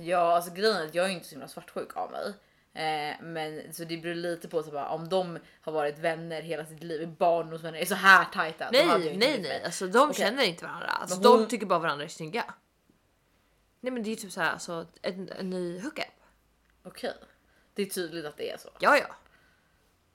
Ja, 0.00 0.36
alltså 0.36 0.50
grejen 0.52 0.76
är 0.76 0.86
att 0.86 0.94
jag 0.94 1.06
är 1.06 1.10
inte 1.10 1.26
så 1.26 1.30
himla 1.30 1.48
svartsjuk 1.48 1.96
av 1.96 2.10
mig. 2.10 2.34
Eh, 2.74 3.16
men 3.22 3.72
så 3.74 3.84
det 3.84 3.96
beror 3.96 4.14
lite 4.14 4.48
på 4.48 4.62
så 4.62 4.70
bara, 4.70 4.88
om 4.88 5.08
de 5.08 5.38
har 5.60 5.72
varit 5.72 5.98
vänner 5.98 6.42
hela 6.42 6.66
sitt 6.66 6.82
liv, 6.82 7.08
barndomsvänner, 7.08 7.78
är 7.78 7.84
så 7.84 7.94
här 7.94 8.24
tajta. 8.24 8.68
Nej, 8.72 8.86
nej, 9.16 9.40
nej. 9.42 9.62
Alltså, 9.64 9.86
de 9.86 10.10
Okej. 10.10 10.14
känner 10.24 10.42
inte 10.44 10.64
varandra. 10.64 10.86
Alltså, 10.86 11.16
hon- 11.16 11.40
De 11.40 11.48
tycker 11.48 11.66
bara 11.66 11.78
varandra 11.78 12.04
är 12.04 12.08
snygga. 12.08 12.54
Nej, 13.80 13.92
men 13.92 14.02
det 14.02 14.10
är 14.12 14.16
typ 14.16 14.32
så 14.32 14.40
här, 14.40 14.52
alltså, 14.52 14.86
en, 15.02 15.28
en 15.28 15.50
ny 15.50 15.80
hookup. 15.80 16.04
Okej. 16.82 17.14
Det 17.74 17.82
är 17.82 17.86
tydligt 17.86 18.24
att 18.24 18.36
det 18.36 18.50
är 18.50 18.56
så. 18.58 18.68
Ja, 18.80 18.96
ja. 18.96 19.16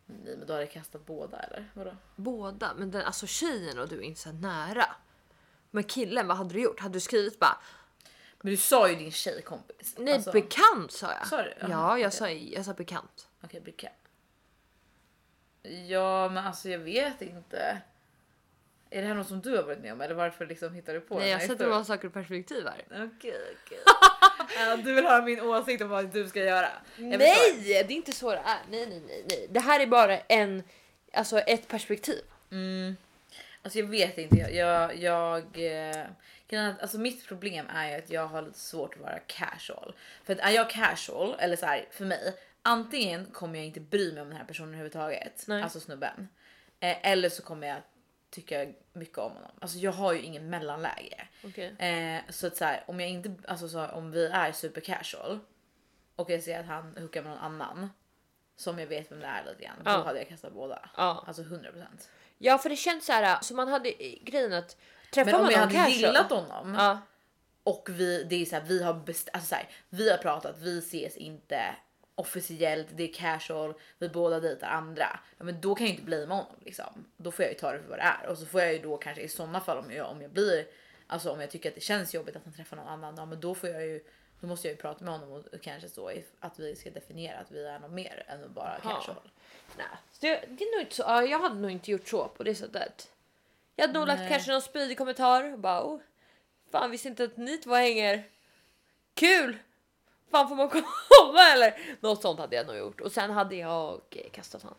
Nej, 0.05 0.37
men 0.37 0.47
då 0.47 0.53
har 0.53 0.59
jag 0.59 0.71
kastat 0.71 1.05
båda 1.05 1.39
eller 1.39 1.71
vadå? 1.73 1.95
Båda. 2.15 2.73
Men 2.77 2.91
den, 2.91 3.01
alltså 3.01 3.27
tjejen 3.27 3.79
och 3.79 3.87
du 3.89 3.97
är 3.97 4.01
inte 4.01 4.21
så 4.21 4.31
nära. 4.31 4.85
Men 5.71 5.83
killen, 5.83 6.27
vad 6.27 6.37
hade 6.37 6.53
du 6.53 6.61
gjort? 6.61 6.79
Hade 6.79 6.93
du 6.93 6.99
skrivit 6.99 7.39
bara 7.39 7.57
Men 8.41 8.51
du 8.51 8.57
sa 8.57 8.89
ju 8.89 8.95
din 8.95 9.11
tjejkompis. 9.11 9.95
nej 9.97 10.13
Alltså, 10.13 10.31
bekant 10.31 10.91
sa 10.91 11.11
jag. 11.13 11.27
Sa 11.27 11.41
du? 11.41 11.53
Jaha, 11.59 11.69
Ja, 11.69 11.97
jag 11.99 12.07
okej. 12.07 12.11
sa 12.11 12.29
jag 12.29 12.65
sa 12.65 12.73
bekant. 12.73 13.27
Okej, 13.43 13.61
bekant. 13.61 13.93
Ja, 15.87 16.29
men 16.29 16.45
alltså 16.47 16.69
jag 16.69 16.79
vet 16.79 17.21
inte. 17.21 17.81
Är 18.89 19.01
det 19.01 19.07
här 19.07 19.15
något 19.15 19.27
som 19.27 19.41
du 19.41 19.55
har 19.57 19.63
varit 19.63 19.79
med 19.79 19.93
om 19.93 20.01
eller 20.01 20.15
varför 20.15 20.45
liksom 20.45 20.73
hittar 20.73 20.93
du 20.93 20.99
på 21.01 21.13
Nej, 21.15 21.23
den 21.23 21.29
jag 21.31 21.41
sätter 21.49 21.69
bara 21.69 21.83
saker 21.83 22.07
i 22.07 22.11
perspektiv 22.11 22.65
här. 22.67 23.05
Okej, 23.05 23.37
okej. 23.65 23.79
Ja, 24.59 24.77
du 24.77 24.93
vill 24.93 25.05
höra 25.05 25.21
min 25.25 25.41
åsikt 25.41 25.81
om 25.81 25.89
vad 25.89 26.13
du 26.13 26.27
ska 26.29 26.43
göra? 26.43 26.69
Jag 26.95 27.05
nej, 27.19 27.61
det 27.63 27.73
är 27.77 27.91
inte 27.91 28.11
så 28.11 28.31
det 28.31 28.37
är. 28.37 28.59
Nej, 28.69 28.85
nej, 28.89 29.03
nej, 29.07 29.25
nej. 29.29 29.47
Det 29.51 29.59
här 29.59 29.79
är 29.79 29.87
bara 29.87 30.17
en, 30.19 30.63
alltså 31.13 31.39
ett 31.39 31.67
perspektiv. 31.67 32.21
Alltså 33.67 33.79
jag 33.79 33.87
vet 33.87 34.17
inte. 34.17 34.37
Jag, 34.37 34.53
jag, 34.53 34.97
jag 34.97 35.43
eh, 36.53 36.75
alltså 36.81 36.97
mitt 36.99 37.27
problem 37.27 37.65
är 37.69 37.89
ju 37.89 37.95
att 37.95 38.09
jag 38.09 38.27
har 38.27 38.41
lite 38.41 38.59
svårt 38.59 38.95
att 38.95 39.01
vara 39.01 39.19
casual. 39.19 39.95
För 40.23 40.33
att 40.33 40.39
är 40.39 40.49
jag 40.49 40.69
casual 40.69 41.35
eller 41.39 41.55
så 41.55 41.65
här 41.65 41.87
för 41.91 42.05
mig, 42.05 42.35
antingen 42.61 43.25
kommer 43.25 43.55
jag 43.55 43.65
inte 43.65 43.79
bry 43.79 44.13
mig 44.13 44.21
om 44.21 44.27
den 44.29 44.37
här 44.37 44.45
personen 44.45 44.69
överhuvudtaget, 44.69 45.45
Nej. 45.47 45.63
alltså 45.63 45.79
snubben, 45.79 46.27
eh, 46.79 47.11
eller 47.11 47.29
så 47.29 47.43
kommer 47.43 47.67
jag 47.67 47.77
tycka 48.29 48.67
mycket 48.93 49.17
om 49.17 49.31
honom. 49.31 49.51
Alltså 49.61 49.77
jag 49.77 49.91
har 49.91 50.13
ju 50.13 50.21
ingen 50.21 50.49
mellanläge. 50.49 51.27
Okej. 51.43 51.75
Eh, 51.79 52.21
så 52.29 52.47
att 52.47 52.57
så 52.57 52.65
här, 52.65 52.83
om 52.87 52.99
jag 52.99 53.09
inte, 53.09 53.35
alltså 53.47 53.69
så, 53.69 53.87
om 53.87 54.11
vi 54.11 54.25
är 54.25 54.51
super 54.51 54.81
casual 54.81 55.39
och 56.15 56.29
jag 56.29 56.43
ser 56.43 56.59
att 56.59 56.65
han 56.65 56.97
hookar 56.97 57.21
med 57.21 57.31
någon 57.31 57.39
annan 57.39 57.89
som 58.55 58.79
jag 58.79 58.87
vet 58.87 59.11
vem 59.11 59.19
det 59.19 59.25
är 59.25 59.45
lite 59.45 59.63
grann, 59.63 59.81
Ja. 59.85 59.97
då 59.97 60.03
hade 60.03 60.19
jag 60.19 60.27
kastat 60.29 60.53
båda. 60.53 60.89
Ja. 60.97 61.23
Alltså 61.27 61.41
100%. 61.41 62.09
Ja, 62.37 62.57
för 62.57 62.69
det 62.69 62.75
känns 62.75 63.05
så 63.05 63.11
här. 63.13 63.41
Så 63.41 63.53
man 63.55 63.67
hade 63.67 63.91
grejen 64.21 64.53
att 64.53 64.77
träffa 65.13 65.31
Men 65.31 65.45
om 65.45 65.51
jag 65.51 65.59
hade 65.59 65.73
casual- 65.73 65.89
gillat 65.89 66.29
honom 66.29 66.75
Ja, 66.75 66.99
och 67.63 67.89
vi, 67.91 68.23
det 68.23 68.35
är 68.41 68.45
så 68.45 68.55
här, 68.55 68.63
vi 68.63 68.83
har 68.83 68.93
best, 68.93 69.29
alltså 69.33 69.49
så 69.49 69.55
här, 69.55 69.69
vi 69.89 70.09
har 70.11 70.17
pratat, 70.17 70.55
vi 70.59 70.79
ses 70.79 71.17
inte 71.17 71.75
officiellt, 72.15 72.87
det 72.91 73.03
är 73.03 73.13
casual, 73.13 73.73
vi 73.99 74.09
båda 74.09 74.39
dejtar 74.39 74.67
andra. 74.67 75.19
Ja, 75.37 75.43
men 75.43 75.61
då 75.61 75.75
kan 75.75 75.85
jag 75.87 75.93
inte 75.93 76.05
blamea 76.05 76.27
honom 76.27 76.55
liksom. 76.65 77.05
Då 77.17 77.31
får 77.31 77.45
jag 77.45 77.51
ju 77.53 77.59
ta 77.59 77.71
det 77.71 77.79
för 77.79 77.89
vad 77.89 77.99
det 77.99 78.03
är 78.23 78.27
och 78.29 78.37
så 78.37 78.45
får 78.45 78.61
jag 78.61 78.73
ju 78.73 78.79
då 78.79 78.97
kanske 78.97 79.21
i 79.21 79.27
sådana 79.29 79.61
fall 79.61 79.77
om 79.77 79.91
jag, 79.91 80.09
om 80.11 80.21
jag 80.21 80.31
blir, 80.31 80.65
alltså 81.07 81.31
om 81.31 81.41
jag 81.41 81.51
tycker 81.51 81.69
att 81.69 81.75
det 81.75 81.81
känns 81.81 82.13
jobbigt 82.13 82.35
att 82.35 82.43
han 82.43 82.53
träffar 82.53 82.77
någon 82.77 82.87
annan, 82.87 83.15
ja, 83.17 83.25
men 83.25 83.39
då 83.39 83.55
får 83.55 83.69
jag 83.69 83.85
ju 83.85 84.03
då 84.41 84.47
måste 84.47 84.67
jag 84.67 84.73
ju 84.75 84.81
prata 84.81 85.03
med 85.05 85.13
honom 85.13 85.31
och 85.31 85.61
kanske 85.61 85.89
så 85.89 86.11
att 86.39 86.59
vi 86.59 86.75
ska 86.75 86.89
definiera 86.89 87.39
att 87.39 87.51
vi 87.51 87.65
är 87.65 87.79
något 87.79 87.91
mer 87.91 88.23
än 88.27 88.53
bara 88.53 88.79
Jaha. 88.83 88.93
casual. 88.93 89.29
Nej. 89.77 89.87
Så 90.11 90.17
det, 90.25 90.29
det 90.49 90.63
är 90.63 90.75
nog 90.75 90.81
inte 90.81 90.95
så. 90.95 91.01
Ja, 91.01 91.23
jag 91.23 91.39
hade 91.39 91.55
nog 91.55 91.71
inte 91.71 91.91
gjort 91.91 92.07
så 92.07 92.27
på 92.27 92.43
det 92.43 92.55
sättet. 92.55 93.11
Jag 93.75 93.87
hade 93.87 93.99
nog 93.99 94.07
lagt 94.07 94.19
Nej. 94.19 94.29
kanske 94.29 94.51
någon 94.51 94.61
spydig 94.61 94.97
kommentar 94.97 95.57
bara 95.57 95.83
oh, 95.83 95.99
fan 96.71 96.91
visste 96.91 97.07
inte 97.07 97.23
att 97.23 97.37
ni 97.37 97.57
två 97.57 97.73
hänger. 97.75 98.23
Kul! 99.13 99.57
Fan 100.31 100.49
får 100.49 100.55
man 100.55 100.69
komma 101.09 101.41
eller? 101.53 101.97
Något 101.99 102.21
sånt 102.21 102.39
hade 102.39 102.55
jag 102.55 102.67
nog 102.67 102.77
gjort 102.77 103.01
och 103.01 103.11
sen 103.11 103.31
hade 103.31 103.55
jag 103.55 104.01
eh, 104.11 104.29
kastat 104.31 104.63
honom. 104.63 104.77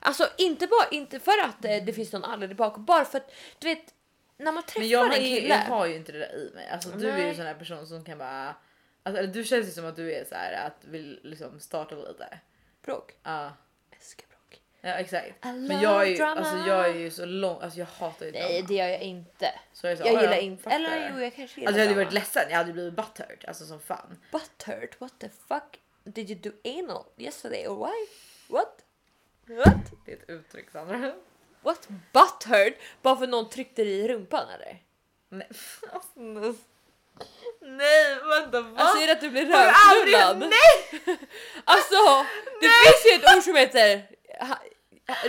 Alltså 0.00 0.28
inte 0.38 0.66
bara 0.66 0.88
inte 0.90 1.20
för 1.20 1.38
att 1.44 1.64
eh, 1.64 1.84
det 1.84 1.92
finns 1.92 2.12
någon 2.12 2.24
anledning 2.24 2.56
bakom, 2.56 2.84
bara 2.84 3.04
för 3.04 3.18
att 3.18 3.34
du 3.58 3.68
vet 3.68 3.94
när 4.36 4.52
man 4.52 4.62
träffar 4.62 4.80
Men 4.80 4.88
jag 4.88 5.16
en 5.18 5.24
ju- 5.24 5.40
kille. 5.40 5.48
jag 5.48 5.58
har 5.76 5.86
ju 5.86 5.96
inte 5.96 6.12
det 6.12 6.18
där 6.18 6.34
i 6.36 6.50
mig. 6.54 6.68
Alltså, 6.68 6.90
du 6.90 7.08
är 7.10 7.18
ju 7.18 7.24
en 7.28 7.36
sån 7.36 7.46
här 7.46 7.54
person 7.54 7.86
som 7.86 8.04
kan 8.04 8.18
bara... 8.18 8.54
Alltså, 9.02 9.22
eller 9.22 9.32
du 9.32 9.44
känns 9.44 9.66
ju 9.66 9.70
som 9.70 9.86
att 9.86 9.96
du 9.96 10.12
är 10.14 10.24
så 10.24 10.34
här 10.34 10.66
att 10.66 10.84
vill 10.84 11.20
liksom 11.22 11.60
starta 11.60 11.94
lite. 11.94 12.38
Bråk. 12.82 13.12
Ja, 13.22 13.50
bråk. 13.50 13.52
Ja 14.80 14.88
exakt. 14.90 15.44
Men 15.44 15.80
jag 15.80 16.02
är, 16.02 16.06
ju, 16.06 16.16
drama. 16.16 16.40
alltså, 16.40 16.56
jag 16.68 16.88
är 16.88 16.94
ju 16.94 17.10
så 17.10 17.24
lång, 17.26 17.62
alltså 17.62 17.78
jag 17.78 17.86
hatar 17.86 18.26
ju 18.26 18.32
Nej 18.32 18.52
drama. 18.52 18.66
det 18.68 18.74
gör 18.74 18.86
jag 18.88 19.00
inte. 19.02 19.52
Så 19.72 19.86
jag, 19.86 19.92
är 19.92 19.96
så, 19.96 20.02
Jag 20.06 20.16
"Ah, 20.16 20.20
gillar 20.20 20.38
inte, 20.38 20.70
eller 20.70 20.90
det." 20.90 21.10
jo 21.14 21.20
jag 21.22 21.34
kanske 21.34 21.60
gillar 21.60 21.68
Alltså 21.70 21.80
jag 21.80 21.86
hade 21.86 21.94
drama. 21.94 22.04
varit 22.04 22.12
ledsen, 22.14 22.42
jag 22.50 22.56
hade 22.56 22.72
blivit 22.72 22.94
butthurt 22.94 23.44
alltså 23.48 23.64
som 23.64 23.80
fan. 23.80 24.18
Butthurt? 24.32 25.00
What 25.00 25.12
the 25.18 25.28
fuck? 25.48 25.80
Did 26.04 26.30
you 26.30 26.38
do 26.40 26.50
anal 26.78 27.04
yesterday 27.16 27.66
or 27.66 27.86
why? 27.86 28.06
What? 28.54 28.78
What? 29.46 29.74
Det 30.06 30.12
är 30.12 30.16
ett 30.16 30.28
uttryck 30.30 30.70
Sandra. 30.70 31.12
What? 31.62 31.88
Butthurt? 32.12 32.74
Bara 33.02 33.16
för 33.16 33.26
någon 33.26 33.48
tryckte 33.50 33.84
dig 33.84 33.92
i 33.92 34.08
rumpan 34.08 34.48
eller? 34.54 34.82
Nej, 35.28 35.48
alltså, 35.92 36.10
nej 37.60 38.14
vänta 38.40 38.60
va? 38.60 38.78
Alltså 38.80 39.02
är 39.02 39.06
det 39.06 39.12
att 39.12 39.20
du 39.20 39.30
blir 39.30 39.46
rövknullad? 39.46 40.38
Nej! 40.38 41.00
Alltså 41.64 42.24
det 42.60 42.66
finns 42.68 43.06
ju 43.06 43.14
ett 43.22 43.36
ord 43.36 43.42
som 43.42 43.56
heter 43.56 44.08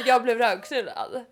jag 0.05 0.23
blev 0.23 0.37
rövknullad. 0.37 1.25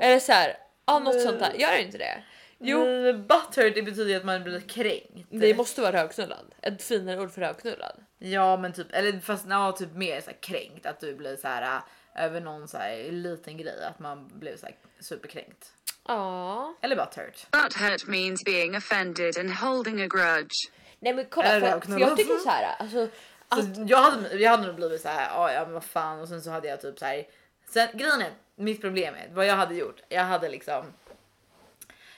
Eller 0.00 0.18
så 0.18 0.32
här, 0.32 0.56
ja 0.86 0.98
något 0.98 1.20
sånt 1.20 1.40
där. 1.40 1.52
Gör 1.52 1.72
det 1.72 1.82
inte 1.82 1.98
det? 1.98 2.22
Jo, 2.58 2.84
men 2.84 3.26
butthurt 3.26 3.74
det 3.74 3.82
betyder 3.82 4.16
att 4.16 4.24
man 4.24 4.44
blir 4.44 4.60
kränkt. 4.60 5.26
det 5.30 5.54
måste 5.54 5.80
vara 5.80 5.92
rövknullad. 5.92 6.54
Ett 6.62 6.82
finare 6.82 7.20
ord 7.20 7.30
för 7.30 7.40
rövknullad. 7.40 8.04
Ja 8.18 8.56
men 8.56 8.72
typ, 8.72 8.86
eller 8.92 9.20
fast 9.20 9.46
ja, 9.48 9.72
typ 9.72 9.94
mer 9.94 10.20
så 10.20 10.30
här 10.30 10.38
kränkt 10.40 10.86
att 10.86 11.00
du 11.00 11.14
blir 11.14 11.36
så 11.36 11.48
här 11.48 11.62
äh, 11.62 12.24
över 12.24 12.40
någon 12.40 12.68
så 12.68 12.76
här 12.76 13.12
liten 13.12 13.56
grej 13.56 13.84
att 13.84 13.98
man 13.98 14.28
blev 14.28 14.56
så 14.56 14.66
här 14.66 14.74
superkränkt. 15.00 15.72
Ja. 16.08 16.74
Eller 16.80 16.96
bara 16.96 17.10
hurt. 17.16 17.46
Butthurt 17.50 18.06
means 18.06 18.44
being 18.44 18.76
offended 18.76 19.38
and 19.38 19.50
holding 19.50 20.02
a 20.02 20.06
grudge. 20.06 20.70
Nej 20.98 21.14
men 21.14 21.26
kolla, 21.30 21.48
för, 21.48 21.80
för 21.80 22.00
jag 22.00 22.16
tycker 22.16 22.36
så 22.36 22.48
här, 22.48 22.76
alltså 22.78 23.08
Så 23.54 23.84
jag 23.86 23.98
hade, 23.98 24.36
jag 24.36 24.50
hade 24.50 24.66
nog 24.66 24.76
blivit 24.76 25.00
så 25.00 25.08
här, 25.08 25.28
ja, 25.28 25.52
ja 25.52 25.64
men 25.64 25.72
vad 25.72 25.84
fan 25.84 26.20
och 26.20 26.28
sen 26.28 26.42
så 26.42 26.50
hade 26.50 26.68
jag 26.68 26.80
typ 26.80 26.98
så 26.98 27.04
här. 27.04 27.26
Sen 27.68 27.88
grejen 27.94 28.20
är, 28.20 28.30
mitt 28.54 28.80
problem 28.80 29.14
är 29.14 29.28
vad 29.34 29.46
jag 29.46 29.54
hade 29.54 29.74
gjort. 29.74 30.02
Jag 30.08 30.24
hade 30.24 30.48
liksom. 30.48 30.84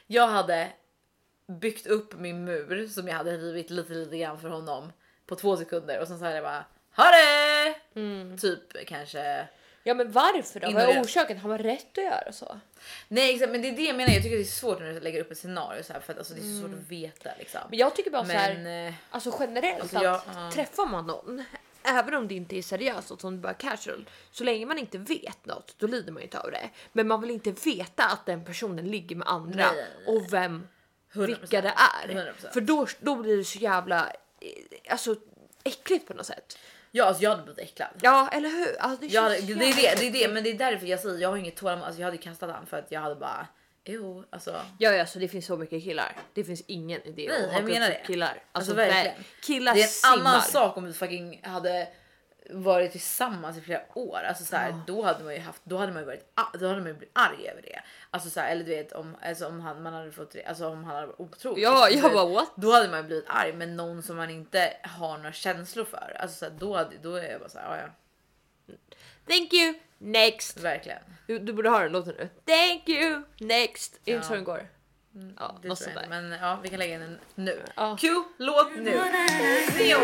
Jag 0.07 0.27
hade 0.27 0.73
byggt 1.47 1.87
upp 1.87 2.14
min 2.18 2.45
mur 2.45 2.87
som 2.87 3.09
jag 3.09 3.14
hade 3.14 3.37
rivit 3.37 3.71
lite 3.71 3.92
lite 3.92 4.18
grann 4.18 4.40
för 4.40 4.49
honom 4.49 4.92
på 5.27 5.35
två 5.37 5.57
sekunder 5.57 6.01
och 6.01 6.09
sen 6.09 6.18
så 6.18 6.25
hade 6.25 6.37
jag 6.37 6.45
bara 6.45 6.64
ha 6.97 7.05
det! 7.05 7.75
Typ 8.37 8.87
kanske. 8.87 9.49
Ja 9.85 9.95
men 9.95 10.12
varför 10.12 10.61
då? 10.61 10.66
Vad 10.66 10.77
är 10.77 10.81
Ignorera. 10.81 11.01
orsaken? 11.05 11.38
Har 11.38 11.49
man 11.49 11.59
rätt 11.59 11.99
att 11.99 12.05
göra 12.05 12.33
så? 12.33 12.61
Nej 13.09 13.35
exakt, 13.35 13.53
men 13.53 13.62
det 13.62 13.68
är 13.68 13.73
det 13.77 13.83
jag 13.83 13.97
menar. 13.97 14.12
Jag 14.12 14.23
tycker 14.23 14.37
det 14.37 14.42
är 14.42 14.45
svårt 14.45 14.81
när 14.81 14.92
du 14.92 15.01
lägger 15.01 15.21
upp 15.21 15.31
ett 15.31 15.38
scenario 15.38 15.83
så 15.83 15.92
här 15.92 16.01
för 16.01 16.12
att 16.12 16.18
alltså, 16.18 16.35
det 16.35 16.40
är 16.40 16.61
så 16.61 16.61
svårt 16.61 16.79
att 16.79 16.90
veta 16.90 17.31
liksom. 17.38 17.61
Men 17.71 17.79
jag 17.79 17.97
tycker 17.97 18.11
bara 18.11 18.25
så 18.25 18.33
här, 18.33 18.87
eh, 18.87 18.95
alltså 19.11 19.37
generellt 19.40 19.81
Alltså, 19.81 19.97
att 19.97 20.03
jag- 20.03 20.21
ja. 20.35 20.51
träffar 20.53 20.87
man 20.87 21.07
någon, 21.07 21.45
även 21.83 22.14
om 22.14 22.29
det 22.29 22.35
inte 22.35 22.57
är 22.59 22.62
seriöst 22.62 23.11
och 23.11 23.21
som 23.21 23.40
bara 23.40 23.55
casual, 23.55 24.09
så 24.33 24.45
länge 24.45 24.66
man 24.66 24.79
inte 24.79 24.99
vet 24.99 25.47
något, 25.47 25.75
då 25.79 25.87
lider 25.87 26.12
man 26.12 26.21
ju 26.21 26.25
inte 26.25 26.40
av 26.40 26.51
det. 26.51 26.71
Men 26.92 27.09
man 27.09 27.21
vill 27.21 27.31
inte 27.31 27.51
veta 27.51 28.05
att 28.05 28.27
den 28.27 28.45
personen 28.45 28.90
ligger 28.90 29.16
med 29.16 29.29
andra 29.29 29.73
nej, 29.73 29.87
nej. 30.07 30.16
och 30.16 30.33
vem, 30.33 30.68
100%. 31.12 31.27
vilka 31.27 31.61
det 31.61 31.75
är. 32.05 32.09
100%. 32.09 32.53
För 32.53 32.61
då, 32.61 32.87
då 33.01 33.16
blir 33.16 33.37
det 33.37 33.45
så 33.45 33.59
jävla, 33.59 34.12
eh, 34.40 34.92
alltså 34.92 35.16
äckligt 35.64 36.07
på 36.09 36.14
något 36.14 36.27
sätt. 36.27 36.59
Ja, 36.92 37.05
alltså, 37.05 37.22
jag 37.22 37.31
hade 37.31 37.42
blivit 37.42 37.59
äcklad. 37.59 37.88
Ja, 38.02 38.28
eller 38.33 38.48
hur? 38.48 38.76
Alltså, 38.81 39.00
det, 39.00 39.07
Jag 39.07 39.22
hade, 39.22 39.35
det, 39.40 39.52
är 39.52 39.57
det, 39.57 39.94
det 40.00 40.07
är 40.07 40.12
det, 40.28 40.35
men 40.35 40.44
det 40.44 40.50
är 40.50 40.55
därför 40.55 40.87
jag 40.87 41.00
säger 41.00 41.18
jag 41.18 41.28
har 41.28 41.37
inget 41.37 41.57
tålamod. 41.57 41.85
Alltså, 41.85 42.00
jag 42.00 42.07
hade 42.07 42.16
kastat 42.18 42.50
han 42.50 42.66
för 42.66 42.78
att 42.78 42.92
jag 42.92 43.00
hade 43.00 43.14
bara 43.14 43.46
jo, 43.85 44.24
alltså. 44.31 44.61
Ja, 44.78 44.90
ja, 44.92 45.07
så 45.07 45.18
det 45.18 45.28
finns 45.28 45.46
så 45.46 45.57
mycket 45.57 45.83
killar. 45.85 46.16
Det 46.35 46.44
finns 46.44 46.62
ingen 46.66 47.02
idé 47.02 47.26
Nej, 47.28 47.44
att 47.44 47.52
haka 47.52 47.64
upp 47.64 47.70
det. 47.74 48.00
killar. 48.07 48.28
Alltså, 48.28 48.42
Alltså, 48.52 48.74
verkligen. 48.74 49.05
verkligen. 49.05 49.24
Killar 49.42 49.74
Det 49.74 49.81
är 49.81 49.85
en 49.85 49.88
simmar. 49.88 50.16
annan 50.31 50.42
sak 50.42 50.76
om 50.76 50.85
vi 50.85 50.92
fucking 50.92 51.40
hade 51.44 51.88
varit 52.50 52.92
tillsammans 52.92 53.57
i 53.59 53.61
flera 53.61 53.83
år. 53.94 54.18
Alltså 54.28 54.44
så 54.44 54.57
här, 54.57 54.74
då 54.87 55.02
hade 55.02 55.24
man 55.24 55.35
ju 55.35 55.40
haft, 55.40 55.61
då 55.64 55.76
hade 55.76 55.92
man 55.92 56.02
ju 56.02 56.07
varit, 56.07 56.33
a- 56.35 56.57
då 56.61 56.66
hade 56.66 56.78
man 56.81 56.87
ju 56.88 56.94
blivit 56.94 57.18
arg 57.18 57.48
över 57.48 57.62
det. 57.62 57.81
Alltså 58.11 58.31
så 58.31 58.40
här, 58.40 58.50
eller 58.52 58.64
du 58.64 58.70
vet 58.70 58.92
om, 58.92 59.16
alltså 59.22 59.46
om 59.46 59.61
han, 59.61 59.83
man 59.83 59.92
hade 59.92 60.12
fått, 60.12 60.37
alltså 60.46 60.68
om 60.68 60.85
han 60.85 60.94
hade 60.94 61.07
varit 61.07 61.20
otrogen. 61.20 61.62
Ja, 61.62 61.88
jag 61.90 62.02
vet, 62.02 62.12
bara 62.12 62.26
what? 62.28 62.52
Då 62.57 62.72
hade 62.72 62.88
man 62.88 62.98
ju 62.98 63.05
blivit 63.07 63.24
arg, 63.28 63.52
men 63.52 63.76
någon 63.76 64.02
som 64.02 64.16
man 64.16 64.31
inte 64.31 64.72
har 64.83 65.16
några 65.16 65.33
känslor 65.33 65.85
för. 65.85 66.16
Alltså 66.20 66.37
så 66.38 66.44
här, 66.44 66.52
då, 66.59 66.76
hade, 66.76 66.96
då 67.02 67.14
är 67.14 67.31
jag 67.31 67.40
bara 67.40 67.48
så 67.48 67.59
här, 67.59 67.76
ja, 68.66 68.74
Thank 69.28 69.52
you, 69.52 69.74
next. 69.98 70.57
verkligen. 70.61 70.98
Du, 71.26 71.38
du 71.38 71.52
borde 71.52 71.68
ha 71.68 71.81
den 71.81 71.92
låten 71.92 72.14
nu. 72.18 72.28
Thank 72.46 72.88
you, 72.88 73.22
next. 73.38 74.00
Är 74.05 74.14
inte 74.14 74.26
så 74.26 74.33
Ja. 74.33 74.37
den 74.37 74.44
går? 74.44 74.68
Ja, 75.38 75.59
Det 75.62 75.68
något 75.68 75.78
sånt 75.78 75.94
där. 75.96 76.07
Men 76.09 76.31
ja, 76.33 76.59
vi 76.62 76.68
kan 76.68 76.78
lägga 76.78 76.94
in 76.94 77.00
den 77.00 77.18
nu. 77.35 77.62
Ja. 77.76 77.96
Q, 78.00 78.09
låt 78.38 78.76
nu. 78.76 79.00
Neo. 79.78 79.98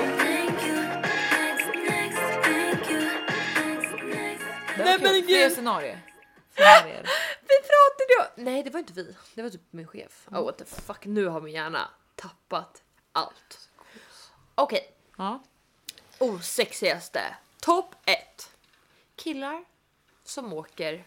Nej, 4.89 5.13
men 5.13 5.27
gud. 5.27 5.53
scenarier. 5.53 6.01
Scenarier. 6.53 7.03
Vi 7.41 7.55
pratade 7.69 8.39
ju... 8.41 8.45
Nej, 8.45 8.63
det 8.63 8.71
var 8.71 8.81
inte 8.81 8.93
vi. 8.93 9.17
Det 9.35 9.43
var 9.43 9.51
typ 9.51 9.63
min 9.71 9.87
chef. 9.87 10.29
Oh, 10.31 10.45
what 10.45 10.59
the 10.59 10.65
fuck, 10.65 11.05
nu 11.05 11.27
har 11.27 11.41
min 11.41 11.53
hjärna 11.55 11.91
tappat 12.15 12.83
allt. 13.13 13.69
Okej, 14.55 14.91
Ja. 15.17 15.43
osexigaste. 16.19 17.37
Topp 17.61 17.95
1. 18.05 18.51
Killar 19.17 19.65
som 20.25 20.53
åker 20.53 21.05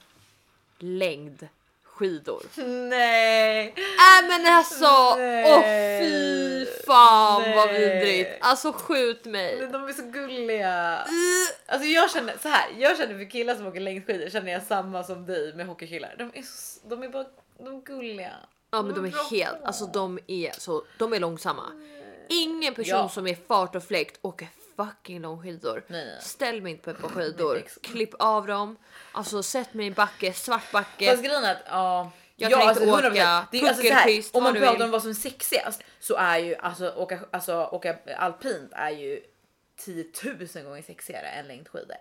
längdskidor. 2.02 2.43
Nej. 2.89 3.68
Äh 3.68 4.28
men 4.28 4.45
alltså, 4.54 5.16
Nej. 5.18 5.45
åh 5.54 5.62
fy 6.02 6.66
fan 6.86 7.41
vad 7.56 7.68
Nej. 7.68 7.80
vidrigt. 7.80 8.38
Alltså 8.41 8.72
skjut 8.74 9.26
mig. 9.26 9.58
Men 9.60 9.72
De 9.72 9.88
är 9.88 9.93
så 9.93 10.04
gulliga. 10.04 11.06
Alltså 11.66 11.88
jag 11.88 12.12
känner 12.12 12.38
så 12.41 12.47
här. 12.47 12.70
Jag 12.78 12.97
känner 12.97 13.18
för 13.18 13.30
killar 13.32 13.56
som 13.56 13.68
åker 13.68 13.80
längdskidor 13.80 14.30
känner 14.30 14.52
jag 14.52 14.64
samma 14.64 15.04
som 15.04 15.26
dig 15.26 15.54
med 15.54 15.66
hockeykillar. 15.68 16.16
De 16.18 16.32
är, 16.34 16.41
så, 16.41 16.88
de 16.88 17.04
är 17.04 17.10
bara 17.10 17.26
de 17.58 17.76
är 17.78 17.82
gulliga. 17.82 18.34
Ja 18.72 18.82
men 18.82 18.95
de 18.95 19.06
är 19.06 19.30
helt, 19.32 19.64
alltså 19.64 19.86
de 19.86 20.20
är 20.28 20.52
så, 20.60 20.84
de 20.97 21.14
är 21.14 21.20
långsamma. 21.20 21.64
Ingen 22.30 22.74
person 22.74 22.97
Ja. 22.97 23.10
som 23.10 23.28
är 23.28 23.38
fart 23.47 23.76
och 23.76 23.84
fläkt 23.84 24.20
åker 24.22 24.47
fucking 24.76 25.22
långskidor. 25.22 25.84
Nej, 25.88 26.05
nej. 26.05 26.22
Ställ 26.22 26.61
mig 26.61 26.72
inte 26.72 26.84
på 26.84 26.89
ett 26.89 27.01
par 27.01 27.09
skidor, 27.09 27.63
klipp 27.82 28.13
av 28.19 28.47
dem, 28.47 28.78
alltså 29.11 29.43
sätt 29.43 29.74
mig 29.74 29.86
i 29.88 29.91
backe, 29.91 30.34
svart 30.34 30.72
backe. 30.72 31.05
Fast 31.11 31.24
grejen 31.24 31.43
är 31.43 31.51
att 31.55 31.61
ja. 31.65 32.11
Jag 32.36 32.51
ja, 32.51 32.59
kan 32.59 32.69
inte 32.69 32.86
100%. 32.86 32.97
åka 32.97 33.47
det 33.51 33.59
är, 33.61 33.67
alltså, 33.67 33.84
så 33.84 33.93
här, 33.93 34.24
Om 34.34 34.43
man 34.43 34.53
pratar 34.53 34.86
om 34.86 34.91
vad 34.91 35.01
som 35.01 35.09
är 35.09 35.15
sexigast 35.15 35.84
så 35.99 36.15
är 36.15 36.38
ju 36.38 36.55
alltså 36.55 36.89
åka, 36.89 37.19
alltså, 37.32 37.69
åka 37.72 37.97
alpint 38.17 38.72
är 38.72 38.89
ju 38.89 39.22
10 39.76 40.05
000 40.55 40.63
gånger 40.63 40.82
sexigare 40.82 41.28
än 41.28 41.47
längdskidor. 41.47 41.95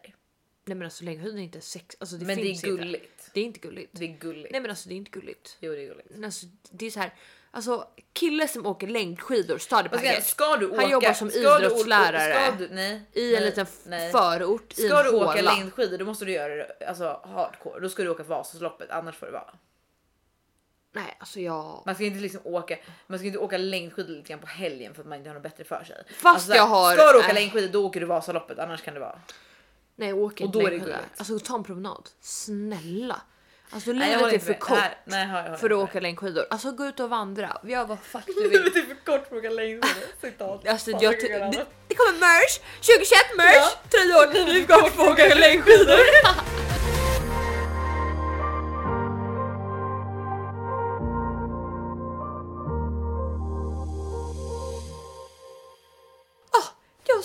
Nej 0.65 0.77
men 0.77 0.83
alltså 0.83 1.05
längdskidor 1.05 1.39
är 1.39 1.43
inte 1.43 1.61
sex, 1.61 1.97
alltså 2.01 2.17
det 2.17 2.25
Men 2.25 2.37
det 2.37 2.43
är 2.43 2.51
inte. 2.51 2.67
gulligt. 2.67 3.31
Det 3.35 3.41
är 3.41 3.45
inte 3.45 3.59
gulligt. 3.59 3.91
Det 3.93 4.05
är 4.05 4.19
gulligt. 4.19 4.53
Nej 4.53 4.61
men 4.61 4.71
alltså 4.71 4.89
det 4.89 4.95
är 4.95 4.97
inte 4.97 5.11
gulligt. 5.11 5.57
Jo 5.61 5.73
det 5.73 5.83
är 5.83 5.89
gulligt. 5.89 6.25
Alltså, 6.25 6.47
det 6.71 6.87
är 6.87 6.91
så 6.91 7.01
här, 7.01 7.15
alltså 7.51 7.87
killar 8.13 8.47
som 8.47 8.67
åker 8.67 8.87
längdskidor, 8.87 9.45
ska, 9.45 9.53
jag- 9.53 9.61
stadiepacket, 9.87 10.27
ska 10.27 10.57
du 10.57 10.67
åka? 10.71 10.81
Han 10.81 10.91
jobbar 10.91 11.13
som 11.13 11.31
ska 11.31 11.41
du 11.41 11.47
åka- 11.49 11.65
idrottslärare. 11.67 12.45
Ska 12.47 12.57
du, 12.59 12.69
nej, 12.75 13.03
i 13.13 13.35
en 13.35 13.41
nej, 13.41 13.51
liten 13.51 13.67
nej. 13.87 14.13
förort 14.13 14.73
i 14.79 14.87
Ska 14.89 14.99
en 14.99 15.05
du 15.05 15.11
åka 15.11 15.27
håla. 15.27 15.43
längdskidor 15.57 15.99
då 15.99 16.05
måste 16.05 16.25
du 16.25 16.33
göra 16.33 16.55
det 16.55 16.87
alltså, 16.89 17.21
hardcore. 17.25 17.81
Då 17.81 17.89
ska 17.89 18.03
du 18.03 18.09
åka 18.11 18.23
Vasaloppet 18.23 18.91
annars 18.91 19.17
får 19.17 19.27
det 19.27 19.33
vara. 19.33 19.55
Nej 20.93 21.17
alltså 21.21 21.41
jag... 21.41 21.83
Man 21.87 21.95
ska 21.95 22.05
inte 22.05 22.21
liksom 22.21 22.41
åka, 22.45 22.77
man 23.07 23.19
ska 23.19 23.27
inte 23.27 23.39
åka 23.39 23.59
längdskidor 23.59 24.15
lite 24.15 24.29
grann 24.29 24.39
på 24.41 24.47
helgen 24.47 24.95
för 24.95 25.01
att 25.03 25.09
man 25.09 25.19
inte 25.19 25.31
har 25.31 25.35
något 25.35 25.43
bättre 25.43 25.65
för 25.65 25.85
sig. 25.85 25.97
Fast 26.15 26.25
Alltså, 26.35 26.55
jag 26.55 26.67
har- 26.67 26.95
Ska 26.95 27.13
du 27.13 27.19
åka 27.19 27.29
äh. 27.29 27.35
längdskidor 27.35 27.69
då 27.69 27.87
åker 27.87 28.01
du 28.01 28.07
Vasaloppet 28.07 28.59
annars 28.59 28.83
kan 28.83 28.95
det 28.95 29.01
vara. 29.01 29.19
Nej 29.97 30.09
jag 30.09 30.19
åker 30.19 30.45
Och 30.45 30.47
inte 30.47 30.59
då 30.59 30.67
är 30.67 30.71
det 30.71 30.71
längdskidor. 30.71 30.99
Alltså 31.17 31.39
ta 31.39 31.55
en 31.55 31.65
promenad. 31.65 32.09
Snälla. 32.21 33.21
Alltså 33.73 33.93
livet 33.93 34.33
är 34.33 34.39
för 34.39 34.55
kort 34.55 34.79
Nej, 35.05 35.27
nej, 35.27 35.59
för 35.59 35.71
att 35.71 35.77
åka 35.77 36.01
längdskidor. 36.01 36.47
Alltså 36.51 36.71
gå 36.73 36.87
ut 36.87 37.01
och 37.01 37.11
vandra. 37.11 37.57
Gör 37.65 37.85
vad 37.85 37.99
fuck 38.01 38.23
du 38.27 38.43
vill. 38.49 38.51
Livet 38.51 38.77
är 38.77 38.83
för 38.83 38.95
kort 39.05 39.29
för 39.29 39.37
att 39.37 39.41
åka 39.45 39.51
längdskidor. 39.51 40.07
Citat. 40.21 40.69
Alltså, 40.69 40.91
jag, 40.91 41.01
det, 41.01 41.67
det 41.89 41.95
kommer 41.95 42.19
merch! 42.21 42.59
2021 42.75 43.37
merch! 43.37 43.57
Ja. 43.57 43.71
Tröjor! 43.91 44.47
Nu 44.47 44.65
ska 44.65 44.77
vi 44.85 44.91
få 44.91 45.13
åka 45.13 45.35
längdskidor! 45.35 46.01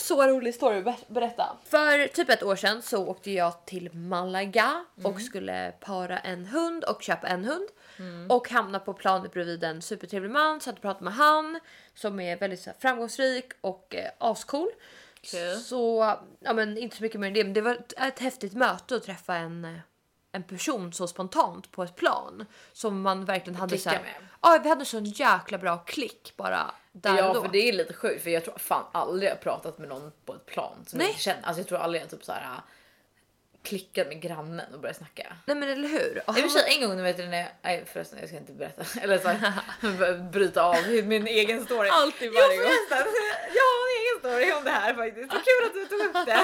så 0.06 0.28
rolig 0.28 0.56
story 0.56 0.78
att 0.78 0.84
ber- 0.86 1.14
berätta. 1.14 1.58
För 1.66 2.08
typ 2.08 2.30
ett 2.30 2.44
år 2.44 2.56
sedan 2.56 2.82
så 2.82 3.08
åkte 3.08 3.32
jag 3.32 3.66
till 3.66 3.94
Malaga 3.94 4.86
och 5.04 5.22
skulle 5.22 5.74
para 5.80 6.20
en 6.20 6.46
hund 6.46 6.84
och 6.84 7.02
köpa 7.04 7.28
en 7.28 7.46
hund. 7.46 7.68
Och 8.30 8.50
hamna 8.50 8.80
på 8.80 8.94
planet 8.94 9.34
bredvid 9.34 9.64
en 9.64 9.82
supertrevlig 9.82 10.32
man, 10.32 10.62
satt 10.62 10.76
och 10.76 10.82
pratade 10.82 11.04
med 11.04 11.14
han 11.14 11.60
som 11.94 12.20
är 12.20 12.38
väldigt 12.38 12.60
så 12.62 12.70
här, 12.70 12.78
framgångsrik 12.80 13.52
och 13.62 13.96
eh, 13.96 14.12
ascool. 14.18 14.70
Okej. 15.20 15.58
Så 15.58 16.16
ja, 16.40 16.54
men 16.54 16.78
inte 16.78 16.98
så 16.98 17.04
mycket 17.04 17.20
mer 17.20 17.28
än 17.28 17.34
det, 17.34 17.44
men 17.44 17.54
det 17.54 17.62
var 17.62 17.72
ett, 17.72 17.94
ett 17.98 18.20
häftigt 18.20 18.54
möte 18.54 18.96
att 18.96 19.04
träffa 19.04 19.36
en, 19.36 19.66
eh, 19.66 19.80
en 20.32 20.44
person 20.44 20.94
så 20.94 21.08
spontant 21.08 21.72
på 21.72 21.84
ett 21.84 21.96
plan 21.96 22.46
som 22.74 23.02
man 23.02 23.26
verkligen 23.26 23.60
hade 23.60 23.78
så 23.78 23.90
här, 23.90 24.00
Ja, 24.46 24.60
vi 24.64 24.70
hade 24.70 24.86
sån 24.86 25.06
jäkla 25.06 25.58
bra 25.58 25.78
klick 25.78 26.34
bara 26.38 26.72
där 26.92 27.18
Ja 27.18 27.28
och 27.30 27.36
då. 27.36 27.42
för 27.42 27.50
det 27.50 27.70
är 27.70 27.74
lite 27.74 27.94
sjukt 27.94 28.24
för 28.24 28.30
jag 28.30 28.44
tror 28.46 28.58
fan 28.58 28.84
aldrig 28.92 29.32
jag 29.32 29.42
pratat 29.42 29.78
med 29.78 29.90
någon 29.90 30.12
på 30.26 30.34
ett 30.34 30.46
plan 30.46 30.86
som 30.88 30.98
Nej. 30.98 31.06
jag 31.08 31.12
inte 31.12 31.22
känner. 31.24 31.42
Alltså 31.44 31.60
jag 31.62 31.68
tror 31.68 31.78
aldrig 31.78 32.04
jag 32.04 32.10
typ 32.10 32.24
så 32.24 32.32
här 32.32 32.42
äh, 32.42 32.60
klickat 33.64 34.08
med 34.08 34.22
grannen 34.22 34.74
och 34.74 34.80
börjat 34.80 34.98
snacka. 34.98 35.36
Nej 35.46 35.56
men 35.56 35.70
eller 35.70 35.88
hur? 35.88 36.24
Och 36.28 36.38
I 36.38 36.42
och 36.42 36.52
för 36.52 36.60
sig 36.60 36.74
en 36.76 36.90
gång, 36.90 37.04
vet 37.04 37.18
du, 37.18 37.26
när 37.28 37.38
jag, 37.38 37.48
nej 37.62 37.84
förresten 37.94 38.20
jag 38.20 38.28
ska 38.30 38.38
inte 38.38 38.52
berätta 38.52 39.00
eller 39.02 39.18
så 39.18 39.28
här, 39.28 40.18
bryta 40.32 40.64
av 40.64 40.76
min 41.04 41.28
egen 41.28 41.66
story. 41.66 41.90
Alltid 41.90 42.32
Jo 42.34 42.40
varje 42.42 42.58
gång. 42.58 42.66
förresten, 42.90 42.98
jag 43.58 43.64
har 43.72 43.84
en 43.90 44.02
egen 44.02 44.20
story 44.20 44.52
om 44.60 44.64
det 44.64 44.72
här 44.72 44.94
faktiskt. 44.94 45.32
Så 45.32 45.38
kul 45.40 45.66
att 45.68 45.74
du 45.74 45.86
tog 45.86 46.00
upp 46.08 46.26
det. 46.26 46.40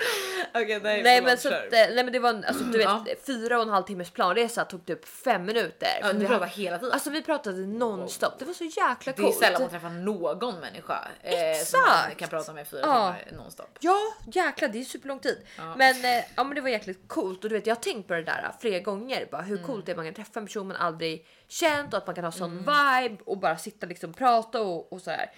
Okej 0.54 0.80
nej, 0.82 1.02
Nej 1.02 1.22
men 1.22 1.38
så 1.38 1.48
att, 1.48 1.54
eh, 1.54 1.68
nej 1.72 1.94
men 2.04 2.12
det 2.12 2.18
var 2.18 2.30
en, 2.30 2.44
alltså, 2.44 2.64
du 2.64 2.78
vet 2.78 2.84
Ja. 2.86 3.04
fyra 3.26 3.56
och 3.56 3.62
en 3.62 3.68
halv 3.68 3.84
timmes 3.84 4.10
planresa 4.10 4.64
tog 4.64 4.86
typ 4.86 5.04
fem 5.08 5.44
minuter. 5.44 5.88
Ja, 6.00 6.12
ni 6.12 6.24
hade- 6.24 6.46
hela 6.46 6.78
tiden. 6.78 6.92
Alltså 6.92 7.10
vi 7.10 7.22
pratade 7.22 7.66
nonstop. 7.66 8.38
Det 8.38 8.44
var 8.44 8.52
så 8.54 8.64
jäkla 8.64 8.94
det 9.04 9.10
är 9.10 9.22
coolt. 9.22 9.36
sällan 9.38 9.60
man 9.62 9.70
träffar 9.70 9.90
någon 9.90 10.60
människa 10.60 11.08
eh, 11.22 11.64
som 11.64 11.80
man 11.80 12.14
kan 12.16 12.28
prata 12.28 12.52
med 12.52 12.68
fyra 12.68 12.80
Ja. 12.84 13.14
timmar 13.26 13.42
nonstop. 13.42 13.78
Ja 13.80 13.98
jäklar 14.32 14.68
det 14.68 14.80
är 14.80 14.84
superlång 14.84 15.18
tid. 15.18 15.46
Ja. 15.56 15.74
Men, 15.76 16.04
eh, 16.04 16.24
ja, 16.36 16.44
men 16.44 16.54
det 16.54 16.60
var 16.60 16.68
jäkligt 16.68 17.08
coolt 17.08 17.44
och 17.44 17.50
du 17.50 17.56
vet 17.56 17.66
jag 17.66 17.74
har 17.74 17.80
tänkt 17.82 18.08
på 18.08 18.14
det 18.14 18.22
där 18.22 18.42
eh, 18.44 18.60
flera 18.60 18.78
gånger. 18.80 19.28
Bara 19.30 19.42
Mm. 19.42 19.48
hur 19.58 19.66
coolt 19.66 19.86
det 19.86 19.92
är 19.92 19.96
man 19.96 20.04
kan 20.04 20.14
träffa 20.14 20.40
en 20.40 20.46
person 20.46 20.66
man 20.68 20.76
aldrig 20.76 21.26
känt 21.48 21.92
och 21.94 21.98
att 21.98 22.06
man 22.06 22.14
kan 22.14 22.24
ha 22.24 22.32
sån 22.32 22.58
Mm. 22.58 22.64
vibe 23.08 23.22
och 23.26 23.38
bara 23.38 23.58
sitta 23.58 23.86
liksom 23.86 24.12
prata 24.12 24.60
och, 24.60 24.92
och 24.92 25.00
sådär. 25.00 25.30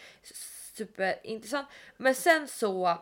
Superintressant. 0.76 1.68
Men 1.96 2.14
sen 2.14 2.48
så 2.48 2.98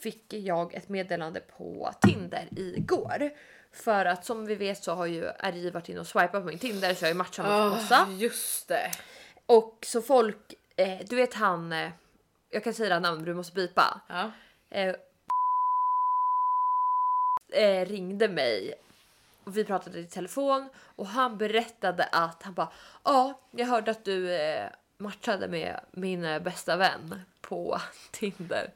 fick 0.00 0.32
jag 0.32 0.74
ett 0.74 0.88
meddelande 0.88 1.40
på 1.40 1.90
Tinder 2.00 2.48
igår. 2.56 3.30
För 3.72 4.04
att 4.04 4.24
som 4.24 4.46
vi 4.46 4.54
vet 4.54 4.84
så 4.84 4.94
har 4.94 5.06
ju 5.06 5.24
RJ 5.38 5.70
varit 5.70 5.88
inne 5.88 6.00
och 6.00 6.06
swipat 6.06 6.32
på 6.32 6.40
min 6.40 6.58
Tinder 6.58 6.94
så 6.94 7.04
jag 7.04 7.08
har 7.08 7.12
ju 7.12 7.18
matchat 7.18 7.46
med 7.46 7.70
massa. 7.70 8.04
Oh, 8.04 8.22
just 8.22 8.68
det. 8.68 8.90
Och 9.46 9.78
så 9.86 10.02
folk, 10.02 10.54
eh, 10.76 10.98
du 11.06 11.16
vet 11.16 11.34
han, 11.34 11.72
eh, 11.72 11.90
jag 12.50 12.64
kan 12.64 12.74
säga 12.74 12.88
det 12.88 12.94
här 12.94 13.00
namnet 13.00 13.26
du 13.26 13.34
måste 13.34 13.54
bipa. 13.54 14.00
Ja. 14.08 14.30
Eh, 14.70 14.94
eh, 17.52 17.86
ringde 17.86 18.28
mig 18.28 18.74
och 19.44 19.56
vi 19.56 19.64
pratade 19.64 19.98
i 19.98 20.04
telefon 20.04 20.68
och 20.96 21.06
han 21.06 21.38
berättade 21.38 22.04
att 22.04 22.42
han 22.42 22.54
bara 22.54 22.72
ja, 23.04 23.40
jag 23.50 23.66
hörde 23.66 23.90
att 23.90 24.04
du 24.04 24.34
eh, 24.34 24.68
matchade 24.98 25.48
med 25.48 25.80
min 25.92 26.24
eh, 26.24 26.42
bästa 26.42 26.76
vän 26.76 27.22
på 27.48 27.80
Tinder. 28.10 28.72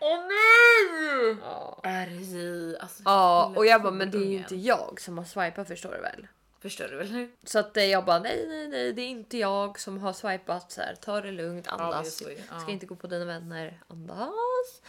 Åh 0.00 0.18
nej! 0.18 1.36
Ja. 1.40 1.80
RJ, 1.84 2.76
alltså. 2.78 3.02
Ja, 3.04 3.52
och 3.56 3.66
jag 3.66 3.82
bara 3.82 3.92
men 3.92 4.10
det 4.10 4.18
är 4.18 4.24
ju 4.30 4.36
inte 4.36 4.56
jag 4.56 5.00
som 5.00 5.18
har 5.18 5.24
swipat 5.24 5.68
förstår 5.68 5.92
du 5.92 6.00
väl? 6.00 6.26
Förstår 6.60 6.88
du 6.88 6.96
väl 6.96 7.12
nu? 7.12 7.32
Så 7.44 7.58
att 7.58 7.76
eh, 7.76 7.84
jag 7.84 8.04
bara 8.04 8.18
nej, 8.18 8.46
nej, 8.48 8.68
nej, 8.68 8.92
det 8.92 9.02
är 9.02 9.08
inte 9.08 9.38
jag 9.38 9.80
som 9.80 9.98
har 9.98 10.12
swipat 10.12 10.72
så 10.72 10.80
här. 10.80 10.94
Ta 10.94 11.20
det 11.20 11.30
lugnt, 11.30 11.68
andas. 11.68 12.18
det, 12.18 12.38
ja. 12.50 12.60
Ska 12.60 12.70
inte 12.70 12.86
gå 12.86 12.96
på 12.96 13.06
dina 13.06 13.24
vänner, 13.24 13.82
andas. 13.88 14.82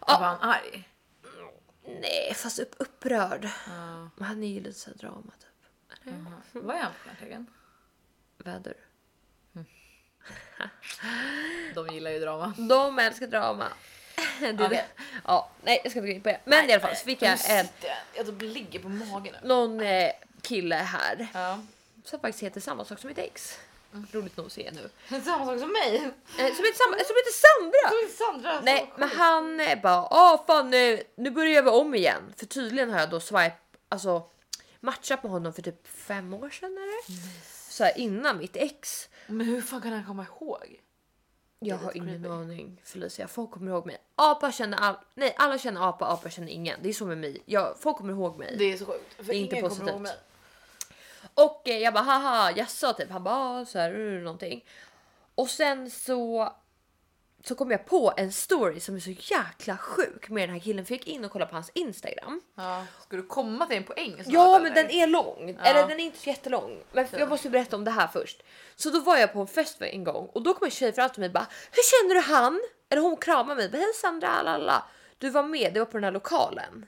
Var 0.00 0.14
han 0.14 0.50
arg? 0.50 0.88
Nej, 1.86 2.34
fast 2.34 2.58
upp, 2.58 2.74
upprörd. 2.78 3.48
Ja. 3.66 4.24
Han 4.24 4.42
är 4.42 4.48
ju 4.48 4.60
lite 4.60 4.78
så 4.78 4.90
drama 4.90 5.32
typ. 5.38 6.04
Vad 6.52 6.76
är 6.76 6.80
han 6.80 6.92
för 6.92 7.08
stjärntecken? 7.08 7.46
Väder. 8.38 8.74
De 11.74 11.88
gillar 11.88 12.10
ju 12.10 12.18
drama. 12.20 12.52
De 12.68 12.98
älskar 12.98 13.26
drama. 13.26 13.68
Det 14.40 14.46
är 14.46 14.54
Okej. 14.54 14.68
det. 14.68 14.84
Ja, 15.24 15.50
nej 15.62 15.80
jag 15.84 15.90
ska 15.92 15.98
inte 16.00 16.08
gå 16.10 16.16
in 16.16 16.22
på 16.22 16.28
det. 16.28 16.40
Men 16.44 16.70
i 16.70 16.72
alla 16.72 16.80
fall 16.82 16.96
så 16.96 17.04
fick 17.04 17.22
jag 17.22 17.38
en, 17.50 17.66
Jag 18.14 18.26
typ 18.26 18.42
ligger 18.42 18.78
på 18.80 18.88
magen 18.88 19.34
nu. 19.42 19.48
någon 19.48 19.80
eh, 19.80 20.10
kille 20.42 20.74
här 20.74 21.26
Ja. 21.34 21.58
som 22.04 22.20
faktiskt 22.20 22.42
heter 22.42 22.60
samma 22.60 22.84
sak 22.84 22.98
som 23.00 23.08
mitt 23.08 23.18
ex. 23.18 23.58
Roligt 24.12 24.36
nog 24.36 24.46
att 24.46 24.52
se 24.52 24.70
nu. 24.72 24.90
Samma 25.24 25.46
sak 25.46 25.58
som 25.60 25.72
mig. 25.72 25.96
Eh, 25.96 26.02
som, 26.36 26.40
heter 26.64 26.76
samma, 26.76 26.96
som 26.96 27.16
heter 27.16 27.32
Sandra! 27.44 28.08
Sandra. 28.18 28.60
Nej 28.60 28.92
men 28.96 29.08
han 29.08 29.60
eh, 29.60 29.80
bara 29.80 30.02
ah 30.10 30.44
fan 30.46 30.70
nu, 30.70 31.02
nu 31.14 31.30
börjar 31.30 31.62
vi 31.62 31.70
om 31.70 31.94
igen. 31.94 32.34
För 32.36 32.46
tydligen 32.46 32.90
har 32.90 33.00
jag 33.00 33.10
då 33.10 33.20
swipe, 33.20 33.56
alltså 33.88 34.22
matchat 34.80 35.22
med 35.22 35.32
honom 35.32 35.52
för 35.52 35.62
typ 35.62 35.88
fem 35.88 36.34
år 36.34 36.50
sedan 36.50 36.72
eller? 36.72 37.20
Så 37.70 37.84
här, 37.84 37.98
innan 37.98 38.38
mitt 38.38 38.56
ex. 38.56 39.08
Men 39.26 39.46
hur 39.46 39.60
fan 39.60 39.80
kan 39.80 39.92
han 39.92 40.04
komma 40.06 40.24
ihåg? 40.24 40.80
Jag 41.58 41.76
har 41.76 41.96
ingen 41.96 42.22
creepy. 42.22 42.28
aning 42.28 42.80
Felicia. 42.84 43.28
Folk 43.28 43.50
kommer 43.50 43.70
ihåg 43.70 43.86
mig. 43.86 43.98
Apa 44.16 44.52
känner 44.52 44.78
all... 44.78 44.96
Nej, 45.14 45.34
alla 45.38 45.58
känner 45.58 45.88
apa, 45.88 46.06
apa 46.06 46.30
känner 46.30 46.48
ingen. 46.48 46.78
Det 46.82 46.88
är 46.88 46.92
så 46.92 47.06
med 47.06 47.18
mig. 47.18 47.42
Jag, 47.44 47.78
folk 47.78 47.96
kommer 47.96 48.12
ihåg 48.12 48.38
mig. 48.38 48.56
Det 48.58 48.64
är 48.64 48.76
så 48.76 48.86
sjukt. 48.86 49.14
För 49.14 49.24
Det 49.24 49.36
är 49.36 49.40
inte 49.40 49.56
ingen 49.56 49.62
kommer 49.62 49.68
positivt. 49.68 49.88
ihåg 49.88 50.00
mig. 50.00 50.12
Och 51.34 51.68
eh, 51.68 51.78
jag 51.78 51.94
bara 51.94 52.04
haha 52.04 52.52
jaså 52.56 52.92
typ. 52.92 53.10
Han 53.10 53.24
bara 53.24 53.60
ah, 53.60 53.64
så 53.64 53.78
här 53.78 53.94
uh, 53.94 54.22
någonting. 54.22 54.64
Och 55.34 55.48
sen 55.50 55.90
så 55.90 56.52
så 57.46 57.54
kom 57.54 57.70
jag 57.70 57.86
på 57.86 58.12
en 58.16 58.32
story 58.32 58.80
som 58.80 58.96
är 58.96 59.00
så 59.00 59.10
jäkla 59.10 59.76
sjuk 59.76 60.28
med 60.28 60.48
den 60.48 60.54
här 60.54 60.60
killen. 60.60 60.86
För 60.86 60.92
jag 60.94 60.98
gick 60.98 61.08
in 61.08 61.24
och 61.24 61.30
kollade 61.30 61.48
på 61.48 61.56
hans 61.56 61.70
Instagram. 61.74 62.40
Ja. 62.54 62.84
Ska 63.02 63.16
du 63.16 63.22
komma 63.26 63.66
till 63.66 63.76
en 63.76 63.84
poäng 63.84 64.14
snart, 64.14 64.26
Ja 64.26 64.58
men 64.58 64.72
eller? 64.72 64.82
den 64.82 64.90
är 64.90 65.06
lång. 65.06 65.58
Ja. 65.58 65.64
Eller 65.64 65.88
den 65.88 66.00
är 66.00 66.04
inte 66.04 66.18
så 66.18 66.28
jättelång. 66.28 66.82
Men 66.92 67.06
jag 67.12 67.28
måste 67.28 67.50
berätta 67.50 67.76
om 67.76 67.84
det 67.84 67.90
här 67.90 68.06
först. 68.06 68.42
Så 68.76 68.90
då 68.90 69.00
var 69.00 69.16
jag 69.16 69.32
på 69.32 69.40
en 69.40 69.46
fest 69.46 69.82
en 69.82 70.04
gång 70.04 70.26
och 70.32 70.42
då 70.42 70.54
kom 70.54 70.64
en 70.64 70.70
tjej 70.70 70.92
fram 70.92 71.10
till 71.10 71.20
mig 71.20 71.26
och 71.26 71.32
bara 71.32 71.46
Hur 71.70 71.82
känner 71.82 72.14
du 72.14 72.20
han? 72.20 72.60
Eller 72.90 73.02
hon 73.02 73.16
kramade 73.16 73.54
mig. 73.54 73.80
Hej 73.80 73.92
Sandra 73.94 74.42
lalala. 74.42 74.84
Du 75.18 75.30
var 75.30 75.42
med, 75.42 75.74
det 75.74 75.80
var 75.80 75.86
på 75.86 75.96
den 75.96 76.04
här 76.04 76.12
lokalen. 76.12 76.86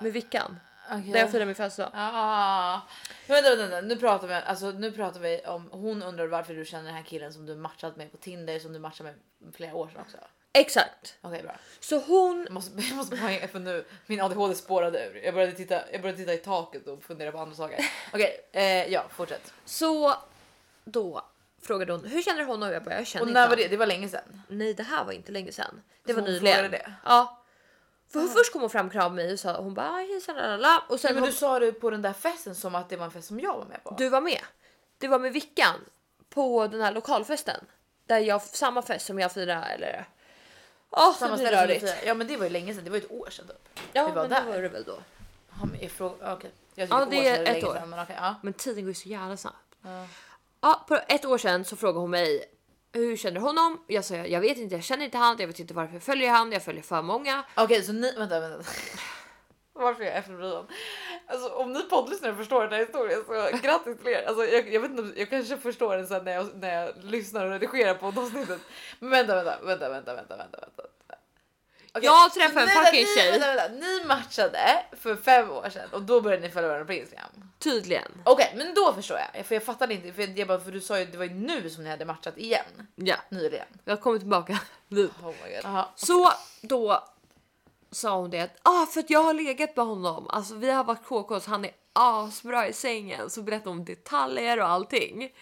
Med 0.00 0.12
Vickan. 0.12 0.56
Okej. 0.90 1.12
Där 1.12 1.20
jag 1.20 1.30
firade 1.30 1.46
min 1.46 1.54
födelsedag. 1.54 1.90
Ah. 1.94 2.80
Men 3.26 3.34
vänta, 3.34 3.50
vänta, 3.56 3.66
vänta. 3.66 3.80
Nu 3.88 3.96
pratar 3.96 4.28
vi 4.28 4.34
alltså 4.34 4.70
nu 4.70 4.92
pratar 4.92 5.20
vi 5.20 5.40
om 5.46 5.68
hon 5.72 6.02
undrar 6.02 6.26
varför 6.26 6.54
du 6.54 6.64
känner 6.64 6.84
den 6.84 6.94
här 6.94 7.02
killen 7.02 7.32
som 7.32 7.46
du 7.46 7.54
matchat 7.54 7.96
med 7.96 8.10
på 8.12 8.16
Tinder 8.16 8.58
som 8.58 8.72
du 8.72 8.78
matchade 8.78 9.14
med 9.38 9.54
flera 9.54 9.74
år 9.74 9.88
sedan 9.88 10.00
också. 10.00 10.16
Exakt. 10.52 11.16
Okej 11.20 11.42
bra. 11.42 11.56
Så 11.80 11.98
hon 11.98 12.42
Jag 12.44 12.52
måste, 12.52 12.80
jag 12.88 12.96
måste 12.96 13.16
poäng 13.16 13.48
för 13.48 13.58
nu. 13.58 13.84
Min 14.06 14.20
ADHD 14.20 14.54
spårade 14.54 15.06
ur. 15.06 15.24
Jag 15.24 15.34
började 15.34 15.52
titta, 15.52 15.90
jag 15.92 16.02
började 16.02 16.18
titta 16.18 16.34
i 16.34 16.38
taket 16.38 16.86
och 16.86 17.02
fundera 17.02 17.32
på 17.32 17.38
andra 17.38 17.54
saker. 17.56 17.84
Okej, 18.12 18.40
eh, 18.52 18.92
ja 18.92 19.04
fortsätt. 19.10 19.52
Så 19.64 20.14
då 20.84 21.24
frågade 21.62 21.92
hon 21.92 22.04
hur 22.04 22.22
känner 22.22 22.44
hon 22.44 22.62
och 22.62 22.72
jag 22.74 22.84
bara 22.84 22.94
jag 22.94 23.06
känner 23.06 23.22
Och 23.22 23.28
inte 23.28 23.40
när 23.40 23.48
var 23.48 23.56
han." 23.56 23.62
det? 23.62 23.68
Det 23.68 23.76
var 23.76 23.86
länge 23.86 24.08
sedan. 24.08 24.42
Nej 24.48 24.74
det 24.74 24.82
här 24.82 25.04
var 25.04 25.12
inte 25.12 25.32
länge 25.32 25.52
sedan. 25.52 25.82
Det 26.04 26.12
Så 26.12 26.20
var 26.20 26.28
nyligen. 26.28 26.70
det? 26.70 26.92
Ja. 27.04 27.43
För 28.20 28.28
först 28.28 28.52
kom 28.52 28.60
hon 28.60 28.70
fram 28.70 28.90
kramade 28.90 29.14
mig 29.14 29.32
och 29.32 29.40
sa 29.40 29.56
hon 29.56 29.74
bara 29.74 29.98
hejsan 29.98 30.36
lalala 30.36 30.82
och 30.88 31.00
sen 31.00 31.14
Men 31.14 31.22
hon, 31.22 31.30
du 31.30 31.36
sa 31.36 31.58
det 31.58 31.72
på 31.72 31.90
den 31.90 32.02
där 32.02 32.12
festen 32.12 32.54
som 32.54 32.74
att 32.74 32.88
det 32.88 32.96
var 32.96 33.04
en 33.04 33.10
fest 33.10 33.28
som 33.28 33.40
jag 33.40 33.58
var 33.58 33.64
med 33.64 33.84
på. 33.84 33.94
du 33.98 34.08
var 34.08 34.20
med. 34.20 34.40
Du 34.98 35.08
var 35.08 35.18
med 35.18 35.32
Vickan 35.32 35.80
på 36.28 36.66
den 36.66 36.80
här 36.80 36.92
lokalfesten 36.92 37.60
där 38.06 38.18
jag 38.18 38.42
samma 38.42 38.82
fest 38.82 39.06
som 39.06 39.18
jag 39.18 39.32
firade 39.32 39.64
eller 39.64 40.06
Ja, 40.96 41.08
oh, 41.08 41.16
Samma 41.16 41.36
ställe 41.36 41.62
rörigt. 41.62 41.94
Ja 42.06 42.14
men 42.14 42.26
det 42.26 42.36
var 42.36 42.44
ju 42.44 42.50
länge 42.50 42.74
sedan, 42.74 42.84
det 42.84 42.90
var 42.90 42.96
ju 42.96 43.04
ett 43.04 43.10
år 43.10 43.30
sedan 43.30 43.46
typ. 43.46 43.80
Ja, 43.92 44.06
vi 44.06 44.12
var 44.12 44.22
men 44.22 44.30
där. 44.30 44.44
det 44.44 44.52
var 44.52 44.62
det 44.62 44.68
väl 44.68 44.84
då. 44.84 44.98
Ja, 45.48 45.66
men. 45.66 45.80
Jag 46.74 46.88
Ja, 46.90 47.06
det 47.10 47.28
är 47.28 47.56
ett 47.56 47.64
år. 47.64 47.74
Sedan, 47.74 47.90
men 47.90 48.06
ja. 48.08 48.34
Men 48.42 48.52
tiden 48.52 48.84
går 48.84 48.88
ju 48.88 48.94
så 48.94 49.08
jävla 49.08 49.36
snabbt. 49.36 49.74
Ja. 49.82 50.06
Ja, 50.60 50.84
på 50.88 50.98
ett 51.08 51.24
år 51.24 51.38
sedan 51.38 51.64
så 51.64 51.76
frågade 51.76 51.98
hon 51.98 52.10
mig 52.10 52.44
hur 52.94 53.16
känner 53.16 53.34
du 53.34 53.40
honom? 53.40 53.84
Jag 53.86 54.04
sa 54.04 54.14
jag 54.14 54.40
vet 54.40 54.58
inte, 54.58 54.74
jag 54.74 54.84
känner 54.84 55.04
inte 55.04 55.18
han, 55.18 55.36
jag 55.38 55.46
vet 55.46 55.58
inte 55.58 55.74
varför 55.74 55.94
jag 55.94 56.02
följer 56.02 56.30
han, 56.30 56.52
jag 56.52 56.64
följer 56.64 56.82
för 56.82 57.02
många. 57.02 57.44
Okej 57.54 57.82
så 57.82 57.92
ni, 57.92 58.12
vänta 58.16 58.40
vänta. 58.40 58.64
Varför 59.76 60.02
är 60.02 60.06
jag 60.06 60.16
efterbliven? 60.16 60.66
Alltså 61.26 61.48
om 61.48 61.72
ni 61.72 61.82
poddlyssnare 61.82 62.34
förstår 62.34 62.62
den 62.62 62.72
här 62.72 62.78
historien 62.78 63.24
så 63.26 63.58
grattis 63.62 63.98
till 63.98 64.08
er. 64.08 64.24
Alltså, 64.26 64.46
jag, 64.46 64.74
jag 64.74 64.80
vet 64.80 64.90
inte, 64.90 65.20
jag 65.20 65.30
kanske 65.30 65.56
förstår 65.56 65.96
den 65.96 66.06
sen 66.06 66.24
när 66.24 66.32
jag, 66.32 66.46
när 66.54 66.74
jag 66.74 67.04
lyssnar 67.04 67.44
och 67.44 67.50
redigerar 67.50 67.94
på 67.94 68.06
avsnittet. 68.06 68.60
Men 68.98 69.10
vänta, 69.10 69.34
vänta, 69.34 69.58
vänta, 69.64 69.88
vänta, 69.88 70.14
vänta, 70.14 70.36
vänta, 70.36 70.58
vänta. 70.60 70.82
Okej, 71.92 72.04
Jag 72.04 72.32
träffade 72.32 72.60
en 72.60 72.84
fucking 72.84 73.06
tjej. 73.16 73.30
Vänta, 73.30 73.46
vänta, 73.46 73.86
ni 73.86 74.04
matchade 74.06 74.84
för 74.92 75.16
fem 75.16 75.50
år 75.50 75.68
sedan 75.70 75.88
och 75.92 76.02
då 76.02 76.20
började 76.20 76.42
ni 76.42 76.50
följa 76.50 76.68
varandra 76.68 76.86
på 76.86 76.92
Instagram. 76.92 77.43
Tydligen. 77.64 78.12
Okej, 78.24 78.52
men 78.56 78.74
då 78.74 78.92
förstår 78.92 79.18
jag. 79.34 79.46
För 79.46 79.54
jag 79.54 79.64
fattade 79.64 79.94
inte, 79.94 80.12
för, 80.12 80.38
jag 80.38 80.48
bara, 80.48 80.60
för 80.60 80.72
du 80.72 80.80
sa 80.80 80.98
ju 80.98 81.04
det 81.04 81.18
var 81.18 81.24
ju 81.24 81.34
nu 81.34 81.70
som 81.70 81.84
ni 81.84 81.90
hade 81.90 82.04
matchat 82.04 82.38
igen. 82.38 82.64
Ja, 82.94 83.16
Nyligen. 83.28 83.66
jag 83.84 84.00
kommer 84.00 84.18
tillbaka 84.18 84.60
nu. 84.88 85.06
Oh 85.06 85.26
my 85.26 85.54
god. 85.56 85.64
Aha. 85.64 85.92
Så 85.96 86.32
då 86.62 87.04
sa 87.90 88.16
hon 88.16 88.30
det 88.30 88.40
att 88.40 88.56
ah, 88.62 88.86
för 88.86 89.00
att 89.00 89.10
jag 89.10 89.22
har 89.24 89.34
legat 89.34 89.76
med 89.76 89.86
honom. 89.86 90.26
Alltså 90.28 90.54
vi 90.54 90.70
har 90.70 90.84
varit 90.84 91.04
KK 91.04 91.40
så 91.40 91.50
han 91.50 91.64
är 91.64 91.70
asbra 91.94 92.68
i 92.68 92.72
sängen. 92.72 93.30
Så 93.30 93.42
berättade 93.42 93.70
hon 93.70 93.84
detaljer 93.84 94.60
och 94.60 94.68
allting. 94.68 95.32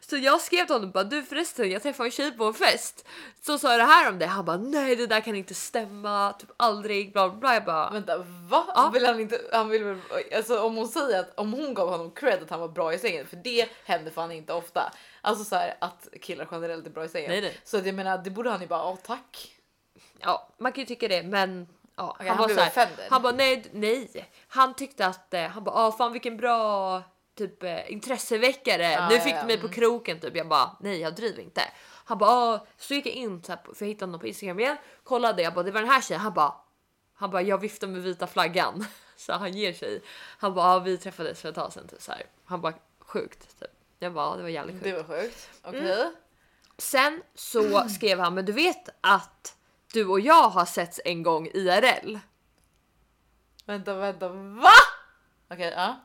Så 0.00 0.16
jag 0.16 0.40
skrev 0.40 0.64
till 0.66 0.74
honom 0.74 0.90
bara 0.90 1.04
du 1.04 1.22
förresten 1.22 1.70
jag 1.70 1.82
träffade 1.82 2.06
en 2.06 2.10
tjej 2.10 2.32
på 2.32 2.44
en 2.44 2.54
fest. 2.54 3.08
Så 3.40 3.58
sa 3.58 3.76
det 3.76 3.84
här 3.84 4.08
om 4.08 4.18
det. 4.18 4.26
Han 4.26 4.44
bara 4.44 4.56
nej 4.56 4.96
det 4.96 5.06
där 5.06 5.20
kan 5.20 5.36
inte 5.36 5.54
stämma. 5.54 6.32
Typ 6.32 6.50
aldrig 6.56 7.12
bla 7.12 7.28
bla 7.28 7.38
bla. 7.38 7.54
Jag 7.54 7.64
bara 7.64 7.90
Vänta, 7.90 8.18
va? 8.48 8.64
Ja. 8.74 8.90
Vill 8.94 9.06
han 9.06 9.20
inte? 9.20 9.40
Han 9.52 9.68
vill 9.68 9.84
väl, 9.84 9.98
alltså 10.36 10.60
om 10.60 10.76
hon 10.76 10.88
säger 10.88 11.20
att 11.20 11.38
om 11.38 11.52
hon 11.52 11.74
gav 11.74 11.88
honom 11.88 12.10
cred 12.10 12.42
att 12.42 12.50
han 12.50 12.60
var 12.60 12.68
bra 12.68 12.94
i 12.94 12.98
sängen, 12.98 13.26
för 13.26 13.36
det 13.36 13.68
händer 13.84 14.10
fan 14.10 14.32
inte 14.32 14.52
ofta. 14.52 14.92
Alltså 15.20 15.44
så 15.44 15.56
här 15.56 15.74
att 15.78 16.08
killar 16.20 16.48
generellt 16.50 16.86
är 16.86 16.90
bra 16.90 17.04
i 17.04 17.08
sängen. 17.08 17.30
Nej, 17.30 17.40
nej. 17.40 17.58
Så 17.64 17.76
att 17.76 17.86
jag 17.86 17.94
menar, 17.94 18.18
det 18.18 18.30
borde 18.30 18.50
han 18.50 18.60
ju 18.60 18.66
bara, 18.66 18.80
ja 18.80 18.98
tack. 19.02 19.54
ja 20.18 20.48
man 20.58 20.72
kan 20.72 20.82
ju 20.82 20.86
tycka 20.86 21.08
det 21.08 21.22
men 21.22 21.66
ja, 22.00 22.10
Okej, 22.10 22.28
han, 22.28 22.38
han 22.38 22.48
var 22.48 22.54
så 22.54 22.80
här. 22.80 22.88
Han 23.10 23.22
bara 23.22 23.32
nej 23.32 23.64
nej. 23.72 24.30
Han 24.48 24.74
tyckte 24.74 25.06
att 25.06 25.34
eh, 25.34 25.42
han 25.42 25.64
bara 25.64 25.74
ah, 25.74 25.92
fan 25.92 26.12
vilken 26.12 26.36
bra 26.36 27.02
typ 27.38 27.62
eh, 27.62 27.92
intresseväckare. 27.92 28.92
Ja, 28.92 29.08
nu 29.08 29.20
fick 29.20 29.34
ja, 29.34 29.40
du 29.40 29.46
mig 29.46 29.56
på 29.56 29.66
mm. 29.66 29.74
kroken 29.74 30.20
typ. 30.20 30.36
Jag 30.36 30.48
bara 30.48 30.76
nej 30.80 31.00
jag 31.00 31.14
driver 31.14 31.42
inte. 31.42 31.62
Han 32.04 32.18
bara 32.18 32.30
ah, 32.30 32.66
så 32.76 32.94
gick 32.94 33.06
jag 33.06 33.14
in 33.14 33.42
så 33.42 33.52
här, 33.52 33.56
på- 33.56 33.74
för 33.74 33.84
jag 33.84 33.88
hittade 33.88 34.08
honom 34.08 34.20
på 34.20 34.26
Instagram 34.26 34.60
igen. 34.60 34.76
Kollade 35.04 35.42
jag 35.42 35.54
bara 35.54 35.62
det 35.62 35.70
var 35.70 35.80
den 35.80 35.90
här 35.90 36.00
tjejen. 36.00 36.20
Han 36.20 36.34
bara 36.34 36.54
han 37.14 37.30
bara 37.30 37.42
jag 37.42 37.58
viftar 37.58 37.86
med 37.86 38.02
vita 38.02 38.26
flaggan 38.26 38.86
så 39.16 39.32
han 39.32 39.52
ger 39.52 39.72
sig. 39.72 40.02
Han 40.38 40.54
bara 40.54 40.66
ah, 40.66 40.78
vi 40.78 40.98
träffades 40.98 41.40
för 41.40 41.48
ett 41.48 41.54
tag 41.54 41.72
sedan 41.72 41.88
typ 41.88 42.02
så 42.02 42.12
här. 42.12 42.22
Han 42.44 42.60
bara 42.60 42.74
sjukt 43.00 43.60
typ. 43.60 43.70
Jag 43.98 44.12
bara 44.12 44.26
ah, 44.26 44.36
det 44.36 44.42
var 44.42 44.48
jävligt 44.48 44.74
sjukt. 44.74 44.84
Det 44.84 45.02
var 45.02 45.22
sjukt. 45.22 45.50
Okej. 45.62 45.92
Mm. 45.92 46.14
Sen 46.78 47.22
så 47.34 47.88
skrev 47.88 48.18
han 48.18 48.34
men 48.34 48.44
du 48.44 48.52
vet 48.52 48.88
att 49.00 49.56
du 49.92 50.06
och 50.06 50.20
jag 50.20 50.48
har 50.48 50.64
setts 50.64 51.00
en 51.04 51.22
gång 51.22 51.46
IRL. 51.46 52.18
Vänta, 53.66 53.94
vänta, 53.94 54.28
va? 54.28 54.70
Okej, 55.50 55.72
ja. 55.76 56.00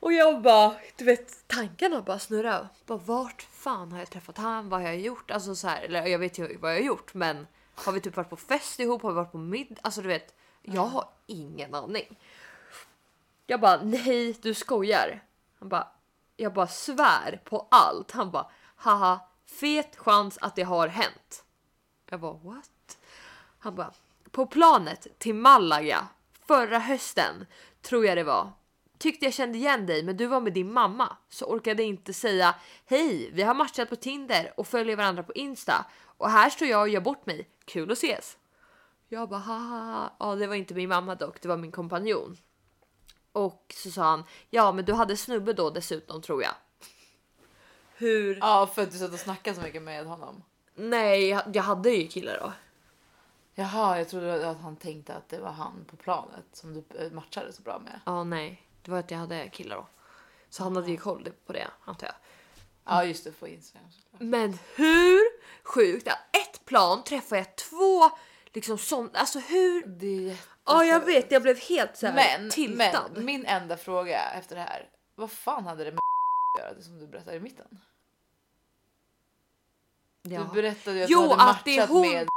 Och 0.00 0.12
jag 0.12 0.42
bara, 0.42 0.76
du 0.96 1.04
vet 1.04 1.48
tankarna 1.48 2.02
bara 2.02 2.18
snurrar. 2.18 2.68
Bara 2.86 2.98
vart 2.98 3.42
fan 3.42 3.92
har 3.92 3.98
jag 3.98 4.10
träffat 4.10 4.38
han? 4.38 4.68
Vad 4.68 4.80
har 4.80 4.88
jag 4.88 5.00
gjort? 5.00 5.30
Alltså 5.30 5.54
så 5.54 5.68
här, 5.68 5.82
eller 5.82 6.06
jag 6.06 6.18
vet 6.18 6.38
ju 6.38 6.56
vad 6.56 6.70
jag 6.70 6.76
har 6.76 6.84
gjort, 6.84 7.14
men 7.14 7.46
har 7.74 7.92
vi 7.92 8.00
typ 8.00 8.16
varit 8.16 8.30
på 8.30 8.36
fest 8.36 8.80
ihop? 8.80 9.02
Har 9.02 9.10
vi 9.10 9.16
varit 9.16 9.32
på 9.32 9.38
middag? 9.38 9.80
Alltså 9.82 10.02
du 10.02 10.08
vet, 10.08 10.34
jag 10.62 10.86
har 10.86 11.08
ingen 11.26 11.74
aning. 11.74 12.18
Jag 13.46 13.60
bara 13.60 13.82
nej, 13.82 14.36
du 14.42 14.54
skojar. 14.54 15.24
Han 15.58 15.68
bara, 15.68 15.88
jag 16.36 16.52
bara 16.54 16.66
svär 16.66 17.40
på 17.44 17.68
allt. 17.70 18.10
Han 18.10 18.30
bara 18.30 18.50
haha, 18.76 19.20
fet 19.46 19.96
chans 19.96 20.38
att 20.40 20.56
det 20.56 20.62
har 20.62 20.88
hänt. 20.88 21.44
Jag 22.10 22.20
bara 22.20 22.32
what? 22.32 22.70
Han 23.60 23.74
bara 23.74 23.92
på 24.30 24.46
planet 24.46 25.06
till 25.18 25.34
Malaga 25.34 26.08
förra 26.46 26.78
hösten 26.78 27.46
tror 27.82 28.06
jag 28.06 28.16
det 28.16 28.24
var. 28.24 28.52
Tyckte 28.98 29.24
jag 29.24 29.34
kände 29.34 29.58
igen 29.58 29.86
dig 29.86 30.02
men 30.02 30.16
du 30.16 30.26
var 30.26 30.40
med 30.40 30.52
din 30.52 30.72
mamma 30.72 31.16
så 31.28 31.44
orkade 31.44 31.82
inte 31.82 32.12
säga 32.12 32.54
hej 32.86 33.30
vi 33.32 33.42
har 33.42 33.54
matchat 33.54 33.88
på 33.88 33.96
Tinder 33.96 34.52
och 34.56 34.66
följer 34.66 34.96
varandra 34.96 35.22
på 35.22 35.32
Insta 35.32 35.86
och 36.02 36.30
här 36.30 36.50
står 36.50 36.68
jag 36.68 36.80
och 36.80 36.88
gör 36.88 37.00
bort 37.00 37.26
mig. 37.26 37.48
Kul 37.64 37.90
att 37.90 37.98
ses. 37.98 38.36
Jag 39.08 39.28
bara 39.28 39.40
haha. 39.40 40.12
Ja 40.18 40.34
det 40.34 40.46
var 40.46 40.54
inte 40.54 40.74
min 40.74 40.88
mamma 40.88 41.14
dock 41.14 41.40
det 41.40 41.48
var 41.48 41.56
min 41.56 41.72
kompanjon. 41.72 42.36
Och 43.32 43.74
så 43.76 43.90
sa 43.90 44.02
han 44.02 44.24
ja 44.50 44.72
men 44.72 44.84
du 44.84 44.92
hade 44.92 45.16
snubbe 45.16 45.52
då 45.52 45.70
dessutom 45.70 46.22
tror 46.22 46.42
jag. 46.42 46.54
Hur? 47.94 48.38
Ja, 48.40 48.70
för 48.74 48.82
att 48.82 48.90
du 48.90 48.98
satt 48.98 49.12
och 49.12 49.18
snackade 49.18 49.56
så 49.56 49.62
mycket 49.62 49.82
med 49.82 50.06
honom. 50.06 50.42
Nej 50.74 51.28
jag 51.28 51.42
jag 51.52 51.62
hade 51.62 51.90
ju 51.90 52.08
killar 52.08 52.38
då. 52.40 52.52
Jaha, 53.54 53.98
jag 53.98 54.08
trodde 54.08 54.50
att 54.50 54.60
han 54.60 54.76
tänkte 54.76 55.14
att 55.14 55.28
det 55.28 55.38
var 55.40 55.50
han 55.52 55.84
på 55.90 55.96
planet 55.96 56.44
som 56.52 56.74
du 56.74 56.84
eh, 56.98 57.10
matchade 57.12 57.52
så 57.52 57.62
bra 57.62 57.78
med. 57.78 58.00
Ja 58.06 58.24
nej 58.24 58.62
det 58.82 58.90
var 58.90 58.98
att 58.98 59.10
jag 59.10 59.18
hade 59.18 59.48
killar 59.48 59.76
då. 59.76 59.86
Så 60.50 60.62
han 60.62 60.76
hade 60.76 60.90
ju 60.90 60.96
koll 60.96 61.28
på 61.46 61.52
det 61.52 61.66
antar 61.84 62.06
jag. 62.06 62.16
Ja, 62.84 63.04
just 63.04 63.24
det, 63.24 63.32
på 63.32 63.48
Instagram. 63.48 63.90
såklart. 63.92 64.20
Men 64.20 64.58
hur 64.76 65.20
sjukt 65.62 66.08
att 66.08 66.18
ett 66.36 66.64
plan 66.64 67.04
träffar 67.04 67.36
jag 67.36 67.56
två 67.56 68.10
liksom 68.52 68.78
sånt. 68.78 69.16
Alltså 69.16 69.38
hur? 69.38 69.86
Det 69.86 70.06
är 70.06 70.20
jätte- 70.20 70.42
Ja 70.64 70.84
jag 70.84 71.04
vet 71.04 71.32
jag 71.32 71.42
blev 71.42 71.58
helt 71.60 71.96
så 71.96 72.06
Men, 72.06 72.50
tiltad. 72.50 73.10
men 73.14 73.24
min 73.24 73.46
enda 73.46 73.76
fråga 73.76 74.30
efter 74.30 74.56
det 74.56 74.62
här. 74.62 74.88
Vad 75.14 75.30
fan 75.30 75.66
hade 75.66 75.84
det 75.84 75.90
med 75.92 75.98
att 76.58 76.62
göra 76.62 76.74
det 76.74 76.82
som 76.82 76.98
du 76.98 77.06
berättade 77.06 77.36
i 77.36 77.40
mitten? 77.40 77.78
ja. 80.22 80.40
Du 80.40 80.54
berättade 80.62 80.96
ju 80.96 81.02
att 81.04 81.10
Jo, 81.10 81.22
du 81.22 81.28
hade 81.28 81.44
matchat 81.44 81.88
hon- 81.88 82.00
med 82.12 82.28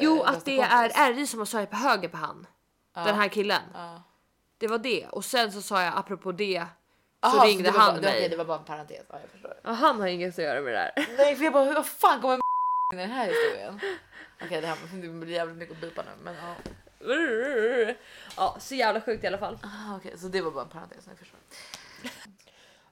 Jo 0.00 0.16
bästa 0.16 0.30
att 0.30 0.44
det 0.44 0.60
är 0.60 1.12
RJ 1.12 1.26
som 1.26 1.38
har 1.38 1.66
på 1.66 1.76
höger 1.76 2.08
på 2.08 2.16
han. 2.16 2.46
Ja. 2.94 3.04
Den 3.04 3.14
här 3.14 3.28
killen. 3.28 3.62
Ja. 3.74 4.02
Det 4.58 4.66
var 4.68 4.78
det 4.78 5.06
och 5.06 5.24
sen 5.24 5.52
så 5.52 5.62
sa 5.62 5.82
jag 5.82 5.96
apropå 5.96 6.32
det. 6.32 6.66
Så 7.22 7.28
Aha, 7.28 7.46
ringde 7.46 7.62
det 7.64 7.70
var 7.70 7.80
han 7.80 7.88
bara, 7.94 8.00
det, 8.00 8.06
mig. 8.06 8.16
okej, 8.16 8.28
det 8.28 8.36
var 8.36 8.44
bara 8.44 8.58
en 8.58 8.64
parentes. 8.64 9.06
Ja, 9.08 9.18
jag 9.20 9.30
förstår. 9.30 9.54
Ja, 9.62 9.70
han 9.70 10.00
har 10.00 10.06
inget 10.06 10.38
att 10.38 10.44
göra 10.44 10.60
med 10.60 10.72
det 10.72 10.78
där. 10.96 11.06
Nej, 11.16 11.36
för 11.36 11.44
jag 11.44 11.52
bara, 11.52 11.64
hur 11.64 11.74
vad 11.74 11.86
fan 11.86 12.20
kommer 12.20 12.34
in 12.34 12.40
i 12.92 12.96
den 12.96 13.10
här 13.10 13.26
historien? 13.26 13.80
Okej, 14.44 14.60
det 14.60 14.66
här 14.66 14.76
det 14.92 15.08
blir 15.08 15.34
jävligt 15.34 15.56
mycket 15.56 15.74
att 15.74 15.80
bipa 15.80 16.02
nu, 16.02 16.10
men 16.22 16.34
ja. 16.34 16.54
Ja 18.36 18.56
så 18.60 18.74
jävla 18.74 19.00
sjukt 19.00 19.24
i 19.24 19.26
alla 19.26 19.38
fall. 19.38 19.58
Ah, 19.62 19.96
Okej, 19.96 20.18
så 20.18 20.28
det 20.28 20.40
var 20.40 20.50
bara 20.50 20.64
en 20.64 20.70
parentes. 20.70 21.06
Jag 21.08 21.18
förstår. 21.18 21.40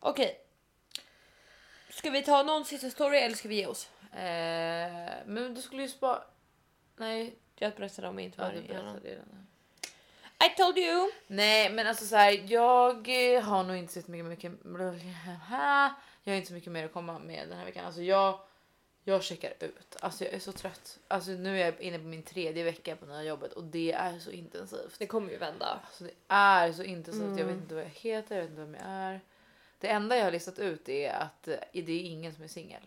Okej. 0.01 0.41
Ska 1.91 2.11
vi 2.11 2.22
ta 2.22 2.43
någon 2.43 2.64
sista 2.64 2.91
story 2.91 3.18
eller 3.18 3.36
ska 3.36 3.49
vi 3.49 3.55
ge 3.55 3.66
oss? 3.66 3.88
Eh, 4.12 4.20
men 5.26 5.55
du 5.55 5.62
skulle 5.62 5.82
ju 5.82 5.88
spara. 5.88 6.22
Nej, 7.01 7.35
Jag 7.59 7.75
berättade 7.75 8.09
om 8.09 8.19
ja, 8.21 8.31
berättade 8.37 9.09
ju 9.09 9.15
den. 9.15 9.47
I 10.45 10.57
told 10.57 10.79
you! 10.79 11.11
Nej, 11.27 11.71
men 11.71 11.87
alltså 11.87 12.05
så 12.05 12.17
här, 12.17 12.45
jag 12.47 13.09
eh, 13.35 13.43
har 13.43 13.65
nog 13.65 13.77
inte 13.77 14.03
så 14.03 14.11
mycket, 14.11 14.27
mycket. 14.27 14.53
Jag 16.25 16.33
har 16.33 16.37
inte 16.37 16.49
så 16.49 16.55
mycket 16.55 16.73
mer 16.73 16.85
att 16.85 16.93
komma 16.93 17.19
med 17.19 17.49
den 17.49 17.59
här 17.59 17.65
veckan. 17.65 17.87
Alltså 17.87 18.03
jag, 18.03 18.41
jag 19.05 19.23
checkar 19.23 19.53
ut. 19.61 19.97
Alltså 20.01 20.25
jag 20.25 20.35
är 20.35 20.39
så 20.39 20.53
trött. 20.53 20.99
Alltså 21.09 21.31
nu 21.31 21.61
är 21.61 21.65
jag 21.65 21.81
inne 21.81 21.99
på 21.99 22.05
min 22.05 22.23
tredje 22.23 22.65
vecka 22.65 22.97
på 22.97 23.07
nya 23.07 23.23
jobbet 23.23 23.53
och 23.53 23.65
det 23.65 23.93
är 23.93 24.19
så 24.19 24.31
intensivt. 24.31 24.99
Det 24.99 25.07
kommer 25.07 25.31
ju 25.31 25.37
vända. 25.39 25.81
Alltså 25.85 26.05
det 26.05 26.15
är 26.29 26.73
så 26.73 26.83
intensivt. 26.83 27.39
Jag 27.39 27.47
vet 27.47 27.57
inte 27.57 27.75
vad 27.75 27.85
jag 27.85 27.91
heter, 27.91 28.35
jag 28.35 28.43
vet 28.43 28.51
inte 28.51 28.63
vem 28.63 28.75
jag 28.75 28.85
är. 28.85 29.21
Det 29.79 29.89
enda 29.89 30.17
jag 30.17 30.25
har 30.25 30.31
listat 30.33 30.59
ut 30.59 30.89
är 30.89 31.13
att 31.13 31.49
eh, 31.49 31.57
det 31.73 31.93
är 31.93 32.01
ingen 32.01 32.35
som 32.35 32.45
är 32.45 32.49
singel. 32.49 32.83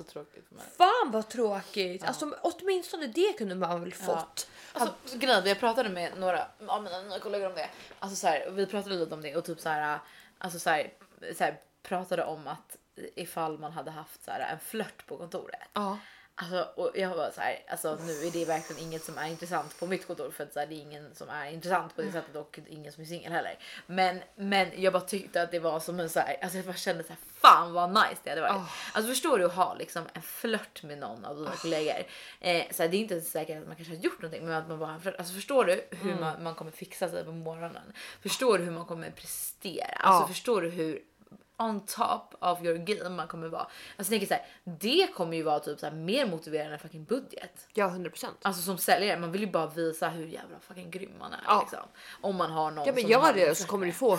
Så 0.00 0.04
tråkigt 0.04 0.48
för 0.48 0.54
mig. 0.54 0.64
Fan 0.76 1.10
vad 1.10 1.28
tråkigt! 1.28 2.04
Alltså 2.04 2.34
åtminstone 2.42 3.06
det 3.06 3.32
kunde 3.32 3.54
man 3.54 3.80
väl 3.80 3.94
fått. 3.94 4.50
Alltså, 4.72 5.18
grejen, 5.18 5.42
är, 5.42 5.48
jag 5.48 5.60
pratade 5.60 5.88
med 5.88 6.18
några 6.18 6.46
av 6.66 6.82
mina 6.82 7.18
kollegor 7.18 7.46
om 7.46 7.54
det. 7.54 7.68
Alltså, 7.98 8.16
så 8.16 8.26
här, 8.26 8.50
vi 8.50 8.66
pratade 8.66 8.94
lite 8.94 9.14
om 9.14 9.22
det 9.22 9.36
och 9.36 9.44
typ 9.44 9.60
så 9.60 9.68
här, 9.68 9.98
alltså, 10.38 10.58
så 10.58 10.70
här, 10.70 10.92
så 11.36 11.44
här, 11.44 11.60
pratade 11.82 12.24
om 12.24 12.46
att 12.46 12.76
ifall 13.14 13.58
man 13.58 13.72
hade 13.72 13.90
haft 13.90 14.24
så 14.24 14.30
här, 14.30 14.52
en 14.52 14.60
flört 14.60 15.06
på 15.06 15.16
kontoret. 15.16 15.68
Ja. 15.72 15.98
Alltså, 16.42 16.68
och 16.76 16.90
jag 16.94 17.08
var 17.16 17.30
så 17.30 17.40
här, 17.40 17.64
alltså 17.68 17.98
nu 18.06 18.12
är 18.26 18.30
det 18.30 18.44
verkligen 18.44 18.82
inget 18.82 19.04
som 19.04 19.18
är 19.18 19.26
intressant 19.28 19.78
på 19.80 19.86
mitt 19.86 20.06
kontor 20.06 20.30
för 20.30 20.44
att 20.44 20.52
så 20.52 20.60
här, 20.60 20.66
det 20.66 20.74
är 20.74 20.80
ingen 20.80 21.14
som 21.14 21.28
är 21.28 21.50
intressant 21.50 21.96
på 21.96 22.02
det 22.02 22.12
sättet 22.12 22.36
och 22.36 22.58
ingen 22.68 22.92
som 22.92 23.02
är 23.02 23.06
singel 23.06 23.32
heller. 23.32 23.58
Men, 23.86 24.20
men 24.36 24.68
jag 24.76 24.92
bara 24.92 25.02
tyckte 25.02 25.42
att 25.42 25.50
det 25.50 25.58
var 25.58 25.80
som 25.80 26.00
en 26.00 26.08
så 26.10 26.20
här, 26.20 26.36
alltså 26.42 26.58
jag 26.58 26.66
bara 26.66 26.76
kände 26.76 27.02
så 27.04 27.08
här, 27.08 27.18
fan 27.40 27.72
vad 27.72 27.90
nice 27.90 28.16
det 28.24 28.30
hade 28.30 28.42
varit. 28.42 28.68
Alltså 28.92 29.10
förstår 29.10 29.38
du 29.38 29.44
att 29.44 29.54
ha 29.54 29.74
liksom 29.74 30.04
en 30.12 30.22
flört 30.22 30.82
med 30.82 30.98
någon 30.98 31.24
av 31.24 31.36
dina 31.36 31.50
kollegor? 31.56 32.04
Eh, 32.40 32.64
så 32.70 32.82
här, 32.82 32.90
det 32.90 32.96
är 32.96 33.00
inte 33.00 33.20
säkert 33.20 33.60
att 33.62 33.66
man 33.66 33.76
kanske 33.76 33.94
har 33.94 34.00
gjort 34.02 34.22
någonting, 34.22 34.44
men 34.46 34.54
att 34.54 34.68
man 34.68 34.78
bara 34.78 34.90
har. 34.92 35.14
Alltså 35.18 35.34
förstår 35.34 35.64
du 35.64 35.84
hur 35.90 36.14
man, 36.14 36.42
man 36.42 36.54
kommer 36.54 36.70
fixa 36.70 37.08
sig 37.08 37.24
på 37.24 37.32
morgonen? 37.32 37.92
Förstår 38.22 38.58
du 38.58 38.64
hur 38.64 38.72
man 38.72 38.84
kommer 38.86 39.10
prestera? 39.10 39.86
Alltså 39.86 40.22
Ja. 40.22 40.28
förstår 40.28 40.62
du 40.62 40.68
hur 40.70 41.02
on 41.58 41.86
top 41.86 42.34
of 42.38 42.62
your 42.64 42.76
game 42.78 43.08
man 43.08 43.28
kommer 43.28 43.48
vara. 43.48 43.66
Alltså 43.96 44.10
tänker 44.10 44.26
så 44.26 44.34
här, 44.34 44.46
det 44.64 45.08
kommer 45.14 45.36
ju 45.36 45.42
vara 45.42 45.60
typ 45.60 45.80
så 45.80 45.86
här 45.86 45.92
mer 45.94 46.26
motiverande 46.26 46.72
än 46.72 46.78
fucking 46.78 47.04
budget. 47.04 47.66
Ja 47.74 47.88
100%. 47.88 48.26
Alltså 48.42 48.62
som 48.62 48.78
säljare, 48.78 49.18
man 49.20 49.32
vill 49.32 49.40
ju 49.40 49.46
bara 49.50 49.66
visa 49.66 50.08
hur 50.08 50.26
jävla 50.26 50.60
fucking 50.60 50.90
grym 50.90 51.12
man 51.18 51.32
är 51.32 51.40
Ja. 51.46 51.60
liksom. 51.60 51.88
Om 52.20 52.36
man 52.36 52.50
har 52.50 52.70
någon 52.70 52.86
Ja 52.86 52.92
men 52.92 53.02
som 53.02 53.10
gör 53.10 53.32
det 53.32 53.54
så 53.54 53.66
kommer 53.66 53.86
du 53.86 53.92
få 53.92 54.18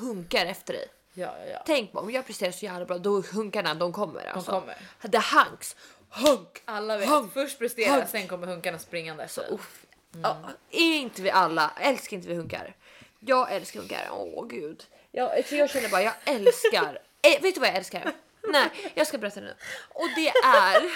hunkar 0.00 0.46
efter 0.46 0.72
dig. 0.72 0.86
Ja, 1.12 1.34
ja, 1.38 1.44
ja. 1.46 1.62
Tänk 1.66 1.92
på 1.92 1.98
om 1.98 2.10
jag 2.10 2.26
presterar 2.26 2.52
så 2.52 2.64
jävla 2.64 2.84
bra 2.84 2.98
då 2.98 3.20
hunkarna 3.20 3.74
de 3.74 3.92
kommer. 3.92 4.26
Alltså. 4.26 4.50
kommer. 4.50 4.74
The 5.12 5.36
hunks. 5.36 5.76
Hunk. 6.08 6.62
Alla 6.64 6.96
vet, 6.98 7.08
Hunk. 7.08 7.32
först 7.32 7.58
prestera, 7.58 7.94
Hunk. 7.94 8.08
sen 8.08 8.28
kommer 8.28 8.46
hunkarna 8.46 8.78
springande 8.78 9.24
efter. 9.24 9.52
Uff. 9.52 9.86
Ja, 10.22 10.36
är 10.70 10.96
inte 10.96 11.22
vi 11.22 11.30
alla, 11.30 11.72
älskar 11.80 12.16
inte 12.16 12.28
vi 12.28 12.34
hunkar? 12.34 12.76
Jag 13.20 13.52
älskar 13.52 13.80
hunkar, 13.80 14.08
åh 14.12 14.46
gud. 14.46 14.84
Jag, 15.16 15.44
jag 15.50 15.70
känner 15.70 15.88
bara, 15.88 16.02
jag 16.02 16.14
älskar, 16.24 16.98
eh, 17.22 17.42
vet 17.42 17.54
du 17.54 17.60
vad 17.60 17.68
jag 17.68 17.76
älskar? 17.76 18.12
Nej, 18.48 18.92
jag 18.94 19.06
ska 19.06 19.18
berätta 19.18 19.40
nu. 19.40 19.54
Och 19.88 20.08
det 20.16 20.28
är, 20.28 20.74
Alltså, 20.74 20.82
den 20.82 20.90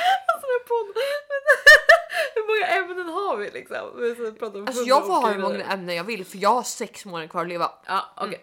hur 2.34 2.46
många 2.46 2.66
ämnen 2.66 3.08
har 3.08 3.36
vi 3.36 3.50
liksom? 3.50 3.76
Alltså 4.66 4.82
jag 4.82 5.06
får 5.06 5.12
ha 5.12 5.30
hur 5.30 5.38
många 5.38 5.64
ämnen 5.64 5.96
jag 5.96 6.04
vill 6.04 6.24
för 6.26 6.38
jag 6.38 6.54
har 6.54 6.62
sex 6.62 7.04
månader 7.04 7.28
kvar 7.28 7.42
att 7.42 7.48
leva. 7.48 7.72
Ja, 7.86 8.08
okej. 8.16 8.42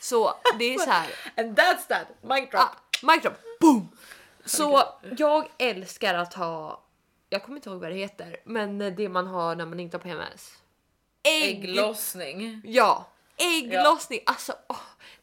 Så 0.00 0.34
det 0.58 0.74
är 0.74 0.78
så 0.78 0.90
här. 0.90 1.06
And 1.36 1.58
that's 1.58 1.86
that. 1.88 2.06
Mic 2.20 2.50
drop. 2.50 2.62
Ah, 2.62 2.76
mic 3.02 3.22
drop, 3.22 3.34
boom! 3.60 3.88
Så 4.44 4.88
jag 5.18 5.48
älskar 5.58 6.14
att 6.14 6.34
ha, 6.34 6.84
jag 7.28 7.42
kommer 7.44 7.56
inte 7.56 7.68
ihåg 7.68 7.80
vad 7.80 7.90
det 7.90 7.96
heter, 7.96 8.36
men 8.44 8.78
det 8.96 9.08
man 9.08 9.26
har 9.26 9.54
när 9.56 9.66
man 9.66 9.80
inte 9.80 9.96
har 9.96 10.02
PMS. 10.02 10.52
Ägg. 11.22 11.64
Ägglossning. 11.64 12.62
Ja, 12.64 13.06
ägglossning. 13.36 14.20
Alltså 14.26 14.54
åh, 14.68 14.76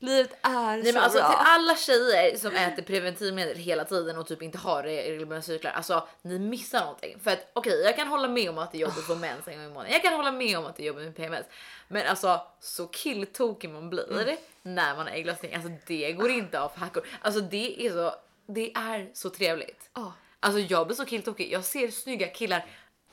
livet 0.03 0.37
är 0.41 0.77
Nej, 0.77 0.85
så 0.85 0.93
men 0.93 1.03
alltså, 1.03 1.19
bra. 1.19 1.29
till 1.29 1.37
alla 1.41 1.75
tjejer 1.75 2.37
som 2.37 2.55
äter 2.55 2.83
preventivmedel 2.83 3.57
hela 3.57 3.85
tiden 3.85 4.17
och 4.17 4.27
typ 4.27 4.41
inte 4.41 4.57
har 4.57 4.83
regelbundna 4.83 5.41
cyklar. 5.41 5.71
Alltså 5.71 6.07
ni 6.21 6.39
missar 6.39 6.79
någonting. 6.79 7.19
För 7.23 7.31
att 7.31 7.49
okej, 7.53 7.81
jag 7.85 7.95
kan 7.95 8.07
hålla 8.07 8.27
med 8.27 8.49
om 8.49 8.57
att 8.57 8.71
det 8.71 8.77
är 8.77 8.79
jobbigt 8.79 8.97
att 8.97 9.03
få 9.05 9.15
mens 9.15 9.47
en 9.47 9.57
gång 9.57 9.65
i 9.65 9.69
månaden. 9.69 9.91
Jag 9.91 10.01
kan 10.01 10.13
hålla 10.13 10.31
med 10.31 10.57
om 10.57 10.65
att 10.65 10.75
det 10.75 10.83
är 10.83 10.87
jobbigt 10.87 11.03
med 11.05 11.15
PMS. 11.15 11.45
Men 11.87 12.07
alltså 12.07 12.41
så 12.59 12.87
killtokig 12.87 13.69
man 13.69 13.89
blir 13.89 14.21
Mm. 14.21 14.37
när 14.61 14.95
man 14.95 15.07
har 15.07 15.13
ägglossning. 15.13 15.55
Alltså 15.55 15.69
det 15.87 16.11
går 16.13 16.29
inte 16.29 16.59
av 16.59 16.69
för 16.69 16.79
hackor. 16.79 17.07
Alltså 17.21 17.41
det 17.41 17.85
är 17.85 17.91
så, 17.91 18.15
det 18.47 18.71
är 18.75 19.09
så 19.13 19.29
trevligt. 19.29 19.89
Ja. 19.93 20.13
Alltså 20.39 20.59
jag 20.59 20.87
blir 20.87 20.95
så 20.97 21.05
killtokig. 21.05 21.51
Jag 21.51 21.63
ser 21.63 21.87
snygga 21.91 22.27
killar 22.27 22.65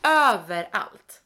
överallt 0.03 1.23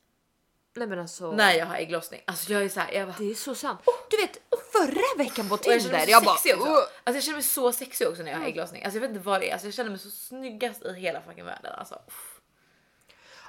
Nej 0.76 0.88
men 0.88 0.98
alltså. 0.98 1.32
när 1.32 1.52
jag 1.52 1.66
har 1.66 1.76
ägglossning. 1.76 2.20
Alltså 2.24 2.52
jag 2.52 2.62
är 2.64 2.68
så 2.68 2.80
här, 2.80 2.92
jag 2.92 3.08
bara, 3.08 3.16
Det 3.18 3.30
är 3.30 3.34
så 3.34 3.54
sant. 3.54 3.80
Du 4.10 4.16
vet 4.16 4.38
förra 4.78 5.24
veckan 5.24 5.48
på 5.48 5.54
Och 5.54 5.60
jag 5.64 5.80
Tinder. 5.80 6.06
Jag 6.08 6.22
så 6.22 6.56
bara. 6.56 6.70
"Ugh." 6.70 6.84
Alltså 7.04 7.16
jag 7.16 7.22
känner 7.22 7.36
mig 7.36 7.42
så 7.42 7.72
sexig 7.72 8.08
också 8.08 8.22
när 8.22 8.30
jag 8.32 8.38
har 8.38 8.46
ägglossning. 8.46 8.84
Alltså 8.84 8.96
jag 8.96 9.00
vet 9.00 9.10
inte 9.10 9.22
vad 9.26 9.40
det 9.40 9.48
är. 9.48 9.52
Alltså 9.52 9.66
jag 9.66 9.74
känner 9.74 9.90
mig 9.90 9.98
så 9.98 10.10
snyggast 10.10 10.82
i 10.84 10.92
hela 10.92 11.20
fucking 11.22 11.44
världen. 11.44 11.72
Alltså. 11.78 11.94
uff. 11.94 12.30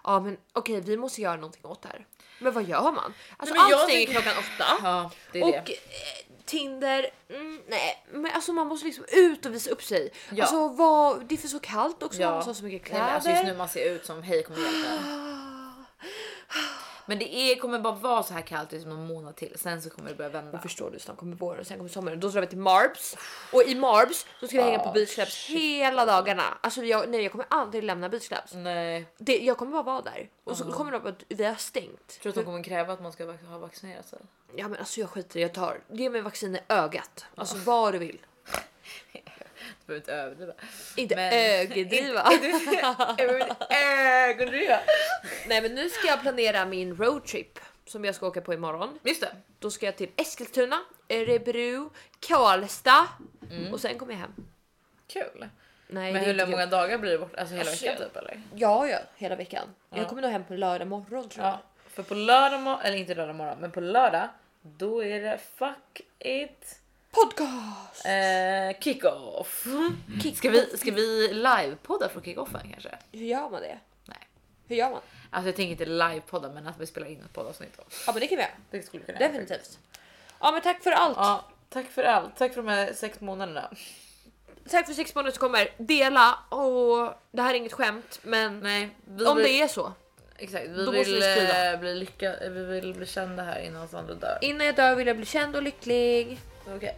Ja 0.03 0.19
men 0.19 0.38
okej 0.53 0.82
vi 0.82 0.97
måste 0.97 1.21
göra 1.21 1.36
någonting 1.36 1.65
åt 1.65 1.82
det 1.82 1.88
här. 1.88 2.05
Men 2.39 2.53
vad 2.53 2.63
gör 2.63 2.91
man? 2.91 3.13
Alltså 3.38 3.55
Nej, 3.55 3.65
jag 3.69 3.80
stänger 3.80 3.99
tycker- 3.99 4.13
klockan 4.21 4.34
åtta. 4.39 4.65
Ja, 4.84 5.11
det 5.32 5.39
är 5.39 5.43
Och 5.43 5.51
det. 5.51 5.73
eh, 5.73 6.36
Tinder, 6.45 7.09
mm, 7.30 7.61
nej 7.67 8.05
men 8.11 8.32
alltså 8.32 8.53
man 8.53 8.67
måste 8.67 8.86
liksom 8.86 9.05
ut 9.07 9.45
och 9.45 9.53
visa 9.53 9.69
upp 9.69 9.84
sig. 9.84 10.11
Ja. 10.30 10.43
Alltså 10.43 10.67
vad, 10.67 11.26
det 11.26 11.36
är 11.36 11.38
för 11.38 11.47
så 11.47 11.59
kallt 11.59 12.03
också, 12.03 12.21
man 12.21 12.34
måste 12.34 12.49
ha 12.49 12.55
så 12.55 12.63
mycket 12.63 12.82
Nej, 12.82 12.89
kläder. 12.89 13.05
men 13.05 13.15
alltså 13.15 13.30
just 13.30 13.43
nu 13.43 13.57
man 13.57 13.69
ser 13.69 13.91
ut 13.91 14.05
som 14.05 14.23
hej 14.23 14.43
kommer 14.43 14.59
hjälpa. 14.59 14.89
Men 17.06 17.20
det 17.20 17.36
är, 17.36 17.56
kommer 17.56 17.80
bara 17.80 17.93
vara 17.95 18.24
så 18.24 18.34
här 18.34 18.41
kallt 18.41 18.74
i 18.74 18.86
någon 18.86 19.08
månad 19.08 19.36
till. 19.36 19.53
Sen 19.60 19.82
så 19.82 19.89
kommer 19.89 20.10
det 20.10 20.16
börja 20.16 20.30
vända. 20.30 20.51
Men 20.51 20.62
förstår 20.62 20.91
du, 20.91 20.99
snart 20.99 21.18
kommer 21.18 21.36
våren 21.36 21.60
och 21.60 21.68
sen 21.68 21.78
kommer 21.78 21.89
sommaren. 21.89 22.20
Då 22.20 22.30
drar 22.30 22.41
vi 22.41 22.47
till 22.47 22.58
Marbs 22.58 23.18
och 23.53 23.64
i 23.64 23.76
Marbs 23.76 24.26
då 24.41 24.47
ska 24.47 24.58
vi 24.58 24.64
hänga 24.64 24.80
på 24.80 24.89
Ah, 24.89 24.93
Beach 24.93 25.16
Clubs 25.16 25.32
shit, 25.34 25.58
hela 25.58 26.06
dagarna. 26.06 26.43
Alltså 26.62 26.84
jag, 26.84 27.10
nej, 27.10 27.22
jag 27.22 27.32
kommer 27.32 27.45
aldrig 27.49 27.84
lämna 27.84 28.10
Beach 28.10 28.28
Clubs. 28.28 28.53
Nej. 28.53 29.06
Det, 29.18 29.38
jag 29.38 29.58
kommer 29.58 29.72
bara 29.72 29.84
vara 29.84 30.01
där 30.01 30.30
och 30.43 30.58
så 30.58 30.72
kommer 30.72 30.91
det 30.91 30.99
vara 30.99 31.14
att 31.14 31.24
vi 31.28 31.43
har 31.45 31.56
stängt. 31.56 32.08
Tror 32.08 32.24
du 32.24 32.30
att 32.30 32.36
de 32.36 32.45
kommer 32.45 32.64
kräva 32.64 32.93
att 32.93 33.01
man 33.01 33.12
ska 33.12 33.26
ha 33.26 33.58
vaccinerat 33.58 34.08
sig? 34.08 34.20
Ja 34.56 34.68
men 34.68 34.80
alltså 34.80 34.99
jag 34.99 35.10
skiter 35.10 35.39
i, 35.39 35.41
jag 35.41 35.53
tar. 35.53 35.80
Ge 35.91 36.10
mig 36.10 36.22
vaccin 36.22 36.56
i 36.56 36.60
ögat. 36.70 37.26
Alltså 37.36 37.58
vad 37.58 37.93
du 37.93 37.97
vill. 37.97 38.20
Behöver 39.86 40.02
inte 40.02 40.14
överdriva. 40.14 40.54
Inte 40.96 41.16
Men- 41.16 41.34
ögedriva. 41.34 42.24
Överdriva. 43.70 44.80
Nej 45.48 45.62
men 45.62 45.76
nu 45.76 45.90
ska 45.90 46.08
jag 46.08 46.22
planera 46.22 46.66
min 46.66 46.98
roadtrip 46.98 47.60
som 47.86 48.06
jag 48.06 48.16
ska 48.16 48.28
åka 48.28 48.42
på 48.42 48.54
imorgon. 48.54 49.00
Just 49.04 49.22
det. 49.22 49.30
Då 49.60 49.72
ska 49.72 49.86
jag 49.86 49.96
till 49.96 50.10
Eskilstuna, 50.16 50.80
Örebro, 51.10 51.90
Karlstad 52.20 53.08
och 53.72 53.80
sen 53.82 53.98
kommer 53.98 54.14
jag 54.14 54.20
hem. 54.20 54.32
Kul. 55.08 55.48
Nej, 55.88 56.14
Men 56.14 56.24
hur 56.24 56.46
många 56.48 56.66
dagar 56.66 56.98
blir 56.98 57.12
det 57.12 57.18
bort? 57.18 57.36
Alltså 57.36 57.56
hela 57.56 57.70
Alltså, 57.70 57.86
veckan 57.86 58.08
typ 58.08 58.16
eller? 58.18 58.42
Ja, 58.56 58.88
ja, 58.88 58.98
hela 59.18 59.36
veckan. 59.36 59.68
Ja. 59.90 59.98
Jag 59.98 60.10
kommer 60.10 60.22
nog 60.22 60.32
hem 60.32 60.44
på 60.44 60.54
lördag 60.54 60.88
morgon 60.88 61.30
tror 61.30 61.46
jag. 61.46 61.54
Ja, 61.54 61.62
för 61.90 62.04
på 62.04 62.14
lördag 62.14 62.62
morgon, 62.62 62.82
eller 62.82 62.98
inte 62.98 63.16
lördag 63.16 63.36
morgon, 63.36 63.58
men 63.62 63.72
på 63.72 63.80
lördag 63.80 64.30
då 64.62 65.04
är 65.04 65.22
det 65.22 65.40
fuck 65.58 66.02
it 66.20 66.80
Podcast! 67.16 68.05
eh, 68.05 68.80
kick-off. 68.80 69.66
Ska 70.36 70.49
vi, 70.49 70.78
ska 70.78 70.91
vi 70.91 71.34
livepodda 71.34 72.09
från 72.09 72.24
kick-offen 72.24 72.72
kanske? 72.72 72.89
Hur 73.11 73.26
gör 73.26 73.49
man 73.49 73.61
det? 73.61 73.78
Nej, 74.05 74.18
Hur 74.68 74.76
gör 74.76 74.89
man? 74.89 74.99
alltså 75.32 75.47
jag 75.49 75.55
tänker 75.55 75.72
inte 75.72 75.86
livepodda, 75.86 76.49
men 76.49 76.68
att 76.68 76.80
vi 76.80 76.86
spelar 76.86 77.07
in 77.07 77.22
ett 77.26 77.34
poddavsnitt. 77.34 77.78
då. 77.78 77.84
Ja 78.07 78.11
men 78.13 78.20
det 78.22 78.28
kan 78.28 78.38
vi 78.38 78.41
göra. 78.43 78.53
Det 78.72 78.82
skulle 78.86 79.01
vi 79.01 79.05
kunna 79.05 79.20
göra 79.20 79.32
Definitivt. 79.32 79.80
Ja 80.39 80.51
men 80.51 80.61
tack 80.61 80.84
för 80.84 80.91
allt. 80.91 81.18
Ja, 81.18 81.45
tack 81.70 81.86
för 81.91 82.03
allt. 82.03 82.38
Tack 82.38 82.53
för 82.53 82.61
de 82.63 82.72
här 82.72 82.93
sex 82.93 83.22
månaderna. 83.22 83.70
Tack 84.70 84.86
för 84.86 84.93
sex 84.93 85.16
månader 85.16 85.32
som 85.32 85.39
kommer. 85.39 85.70
Dela 85.78 86.39
och 86.49 87.13
det 87.32 87.41
här 87.41 87.49
är 87.53 87.57
inget 87.57 87.74
skämt 87.74 88.20
men 88.24 88.59
Nej, 88.59 88.89
vi 89.05 89.26
om 89.26 89.38
vill, 89.38 89.45
det 89.45 89.61
är 89.61 89.68
så. 89.68 89.93
exakt. 90.38 90.66
Vi 90.70 90.86
då 90.86 90.91
måste 90.91 91.11
vill 91.11 91.16
vi 91.16 91.22
sprida. 91.36 91.74
eh, 91.74 91.80
bli 91.80 91.95
lycka, 91.95 92.36
vi 92.41 92.63
vill 92.66 92.93
bli 92.93 93.05
kända 93.05 93.43
här 93.43 93.59
innan 93.59 93.84
oss 93.84 93.93
andra 93.93 94.13
dör. 94.13 94.38
Innan 94.41 94.66
jag 94.68 94.76
dör 94.76 94.95
vill 94.95 95.07
jag 95.07 95.18
bli 95.18 95.26
känd 95.26 95.55
och 95.55 95.63
lycklig. 95.63 96.39
Okej. 96.76 96.97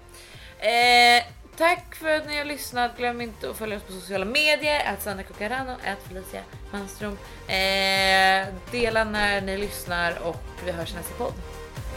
Eh, 0.59 1.24
tack 1.57 1.95
för 1.95 2.09
att 2.09 2.28
ni 2.28 2.38
har 2.38 2.45
lyssnat. 2.45 2.97
Glöm 2.97 3.22
inte 3.22 3.49
att 3.49 3.57
följa 3.57 3.78
oss 3.78 3.84
på 3.84 3.91
sociala 3.91 4.26
medier. 4.26 4.93
Att 4.93 5.01
Sandra 5.01 5.24
Cucarano, 5.24 5.72
att 5.72 6.07
Felicia 6.07 6.41
Manström. 6.72 7.18
Eh, 7.47 8.47
dela 8.72 9.03
när 9.03 9.41
ni 9.41 9.57
lyssnar 9.57 10.20
och 10.24 10.43
vi 10.65 10.72
hörs 10.72 10.91
i 10.91 10.95
nästa 10.95 11.13
podd. 11.13 11.34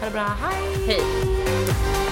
Ha 0.01 0.07
det 0.07 0.13
bra, 0.13 0.23
hej! 0.23 0.87
Hej! 0.87 2.10